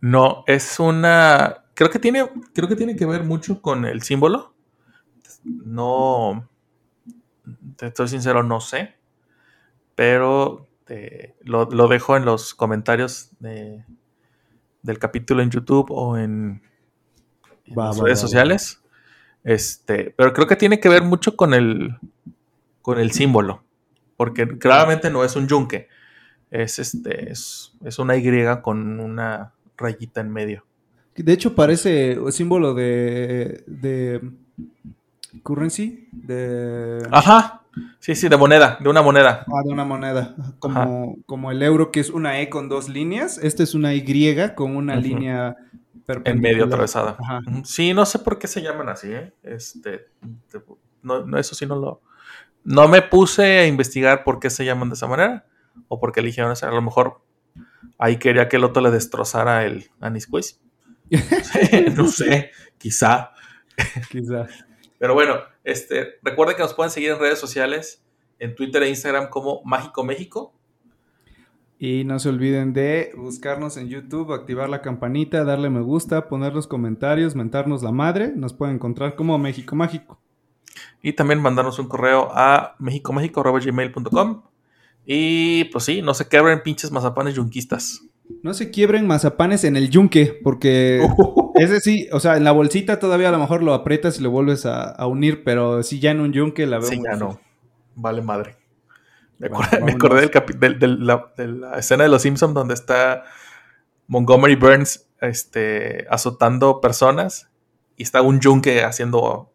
No, 0.00 0.42
es 0.48 0.80
una. 0.80 1.66
Creo 1.74 1.88
que 1.88 2.00
tiene. 2.00 2.28
Creo 2.52 2.68
que 2.68 2.74
tiene 2.74 2.96
que 2.96 3.06
ver 3.06 3.22
mucho 3.22 3.62
con 3.62 3.84
el 3.84 4.02
símbolo. 4.02 4.54
No. 5.44 6.48
Te 7.78 7.86
estoy 7.86 8.08
sincero, 8.08 8.42
no 8.42 8.60
sé. 8.60 8.96
Pero 9.94 10.66
te- 10.84 11.36
lo, 11.42 11.64
lo 11.66 11.88
dejo 11.88 12.16
en 12.16 12.24
los 12.26 12.54
comentarios 12.54 13.30
de- 13.40 13.84
del 14.82 14.98
capítulo 14.98 15.42
en 15.42 15.50
YouTube 15.50 15.86
o 15.90 16.16
en, 16.16 16.62
en 17.66 17.78
Va, 17.78 17.86
las 17.86 18.00
va, 18.00 18.04
redes 18.04 18.18
va. 18.18 18.22
sociales. 18.22 18.82
Este, 19.44 20.12
pero 20.16 20.32
creo 20.32 20.46
que 20.46 20.56
tiene 20.56 20.80
que 20.80 20.88
ver 20.88 21.02
mucho 21.02 21.36
con 21.36 21.54
el 21.54 21.96
con 22.82 22.98
el 22.98 23.12
símbolo. 23.12 23.62
Porque 24.16 24.58
claramente 24.58 25.10
no 25.10 25.24
es 25.24 25.36
un 25.36 25.46
yunque. 25.46 25.88
Es 26.50 26.78
este. 26.78 27.30
Es, 27.30 27.72
es 27.84 27.98
una 27.98 28.16
Y 28.16 28.22
con 28.62 28.98
una 29.00 29.52
rayita 29.76 30.20
en 30.20 30.30
medio. 30.32 30.64
De 31.14 31.32
hecho, 31.32 31.54
parece 31.54 32.16
símbolo 32.30 32.74
de, 32.74 33.64
de 33.66 34.20
currency, 35.42 36.08
de, 36.12 37.06
Ajá. 37.10 37.62
Sí, 38.00 38.14
sí, 38.14 38.28
de 38.28 38.36
moneda, 38.36 38.78
de 38.80 38.88
una 38.88 39.02
moneda. 39.02 39.44
ah, 39.46 39.62
de 39.64 39.72
una 39.72 39.84
moneda, 39.84 40.34
como, 40.58 41.16
como 41.26 41.50
el 41.50 41.62
euro 41.62 41.90
que 41.90 42.00
es 42.00 42.10
una 42.10 42.40
E 42.40 42.48
con 42.48 42.68
dos 42.68 42.88
líneas. 42.88 43.38
Esta 43.38 43.62
es 43.62 43.74
una 43.74 43.94
Y 43.94 44.04
con 44.54 44.76
una 44.76 44.96
línea 44.96 45.56
En 45.58 46.04
perpendicular. 46.04 46.52
medio 46.52 46.64
atravesada. 46.64 47.16
Ajá. 47.20 47.40
Sí, 47.64 47.92
no 47.94 48.06
sé 48.06 48.18
por 48.20 48.38
qué 48.38 48.46
se 48.46 48.62
llaman 48.62 48.88
así, 48.88 49.08
¿eh? 49.12 49.34
Este, 49.42 50.06
te- 50.50 50.62
no, 51.02 51.24
no, 51.26 51.38
eso 51.38 51.54
sí 51.54 51.66
no 51.66 51.76
lo... 51.76 52.02
No 52.64 52.88
me 52.88 53.02
puse 53.02 53.58
a 53.60 53.66
investigar 53.66 54.24
por 54.24 54.40
qué 54.40 54.50
se 54.50 54.64
llaman 54.64 54.88
de 54.90 54.94
esa 54.94 55.06
manera 55.06 55.46
o 55.88 56.00
por 56.00 56.12
qué 56.12 56.20
eligieron 56.20 56.52
esa. 56.52 56.68
A 56.68 56.72
lo 56.72 56.82
mejor 56.82 57.22
ahí 57.98 58.16
quería 58.18 58.48
que 58.48 58.56
el 58.56 58.64
otro 58.64 58.82
le 58.82 58.90
destrozara 58.90 59.64
el 59.64 59.90
Anis 60.00 60.26
Quiz. 60.26 60.60
no 61.96 62.08
sé, 62.08 62.50
quizá. 62.78 63.32
Quizá. 64.10 64.46
Pero 64.98 65.14
bueno, 65.14 65.36
este, 65.64 66.18
recuerden 66.22 66.56
que 66.56 66.62
nos 66.62 66.74
pueden 66.74 66.90
seguir 66.90 67.10
en 67.10 67.18
redes 67.18 67.38
sociales, 67.38 68.04
en 68.38 68.54
Twitter 68.54 68.82
e 68.82 68.88
Instagram 68.88 69.28
como 69.30 69.62
Mágico 69.64 70.04
México. 70.04 70.52
Y 71.78 72.02
no 72.04 72.18
se 72.18 72.28
olviden 72.28 72.72
de 72.72 73.12
buscarnos 73.16 73.76
en 73.76 73.88
YouTube, 73.88 74.32
activar 74.32 74.68
la 74.68 74.82
campanita, 74.82 75.44
darle 75.44 75.70
me 75.70 75.80
gusta, 75.80 76.28
poner 76.28 76.52
los 76.52 76.66
comentarios, 76.66 77.36
mentarnos 77.36 77.84
la 77.84 77.92
madre. 77.92 78.32
Nos 78.34 78.52
pueden 78.52 78.76
encontrar 78.76 79.14
como 79.14 79.38
México 79.38 79.76
Mágico. 79.76 80.20
Y 81.02 81.12
también 81.12 81.40
mandarnos 81.40 81.78
un 81.78 81.86
correo 81.86 82.30
a 82.32 82.74
mexicomexico.gmail.com. 82.80 84.42
Y 85.06 85.64
pues 85.66 85.84
sí, 85.84 86.02
no 86.02 86.14
se 86.14 86.28
quebren 86.28 86.62
pinches 86.62 86.90
mazapanes 86.90 87.34
yunquistas. 87.34 88.02
No 88.42 88.54
se 88.54 88.70
quiebren 88.70 89.06
mazapanes 89.06 89.64
en 89.64 89.76
el 89.76 89.90
yunque, 89.90 90.38
porque 90.44 91.00
ese 91.56 91.80
sí, 91.80 92.08
o 92.12 92.20
sea, 92.20 92.36
en 92.36 92.44
la 92.44 92.52
bolsita 92.52 92.98
todavía 93.00 93.28
a 93.28 93.32
lo 93.32 93.38
mejor 93.38 93.62
lo 93.62 93.74
aprietas 93.74 94.18
y 94.18 94.22
lo 94.22 94.30
vuelves 94.30 94.66
a, 94.66 94.82
a 94.90 95.06
unir, 95.06 95.42
pero 95.44 95.82
sí 95.82 95.98
ya 96.00 96.10
en 96.12 96.20
un 96.20 96.32
yunque 96.32 96.66
la 96.66 96.78
veo. 96.78 96.88
Sí, 96.88 97.00
ya 97.02 97.16
no. 97.16 97.40
Vale 97.94 98.22
madre. 98.22 98.56
Me, 99.38 99.48
Bueno, 99.48 99.64
acordé, 99.64 99.76
me 99.76 99.80
vámonos. 99.92 99.94
acordé 99.96 100.20
del 100.22 100.30
capi- 100.30 100.58
del- 100.58 100.78
del- 100.78 101.06
la, 101.06 101.32
de 101.36 101.48
la 101.48 101.78
escena 101.78 102.02
de 102.04 102.08
Los 102.10 102.22
Simpsons 102.22 102.54
donde 102.54 102.74
está 102.74 103.24
Montgomery 104.08 104.56
Burns 104.56 105.06
este, 105.20 106.06
azotando 106.10 106.80
personas 106.80 107.48
y 107.96 108.02
está 108.04 108.20
un 108.22 108.40
yunque 108.40 108.82
haciendo, 108.84 109.52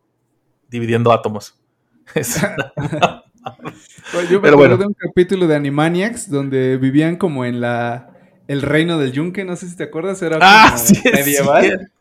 dividiendo 0.70 1.12
átomos. 1.12 1.60
Yo 4.30 4.40
me 4.40 4.42
Pero 4.42 4.54
acuerdo 4.56 4.58
bueno. 4.58 4.78
de 4.78 4.86
un 4.88 4.94
capítulo 4.94 5.48
de 5.48 5.56
Animaniacs 5.56 6.30
donde 6.30 6.78
vivían 6.78 7.16
como 7.18 7.46
en 7.46 7.60
la 7.62 8.13
el 8.48 8.62
reino 8.62 8.98
del 8.98 9.12
yunque, 9.12 9.46
no 9.46 9.56
sé 9.56 9.68
si 9.70 9.76
te 9.76 9.84
acuerdas, 9.84 10.22
era 10.22 10.38
ah, 10.42 10.78
sí, 10.78 11.02
medieval. 11.04 11.92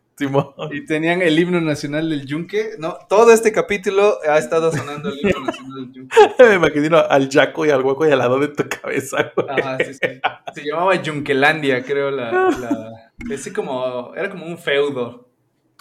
Y 0.71 0.85
tenían 0.85 1.21
el 1.21 1.37
himno 1.37 1.59
nacional 1.59 2.09
del 2.09 2.25
yunque. 2.25 2.71
No, 2.77 2.97
todo 3.09 3.33
este 3.33 3.51
capítulo 3.51 4.19
ha 4.29 4.37
estado 4.37 4.71
sonando 4.71 5.09
el 5.09 5.19
himno 5.19 5.45
nacional 5.45 5.75
del 5.75 5.91
yunque. 5.91 6.17
Me 6.39 6.55
imagino 6.55 6.97
al 6.97 7.29
Jaco 7.29 7.65
y 7.65 7.71
al 7.71 7.81
hueco 7.81 8.07
y 8.07 8.11
al 8.11 8.19
lado 8.19 8.39
de 8.39 8.49
tu 8.49 8.63
cabeza, 8.69 9.31
güey. 9.35 9.47
Ajá, 9.49 9.77
sí, 9.79 9.93
sí. 9.93 10.21
Se 10.53 10.65
llamaba 10.65 10.95
Yunquelandia, 11.01 11.83
creo, 11.83 12.11
la... 12.11 12.31
la... 12.31 13.11
Ese 13.29 13.51
como... 13.51 14.13
Era 14.15 14.29
como 14.29 14.45
un 14.45 14.57
feudo. 14.57 15.29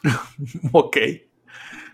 Ok. 0.72 0.96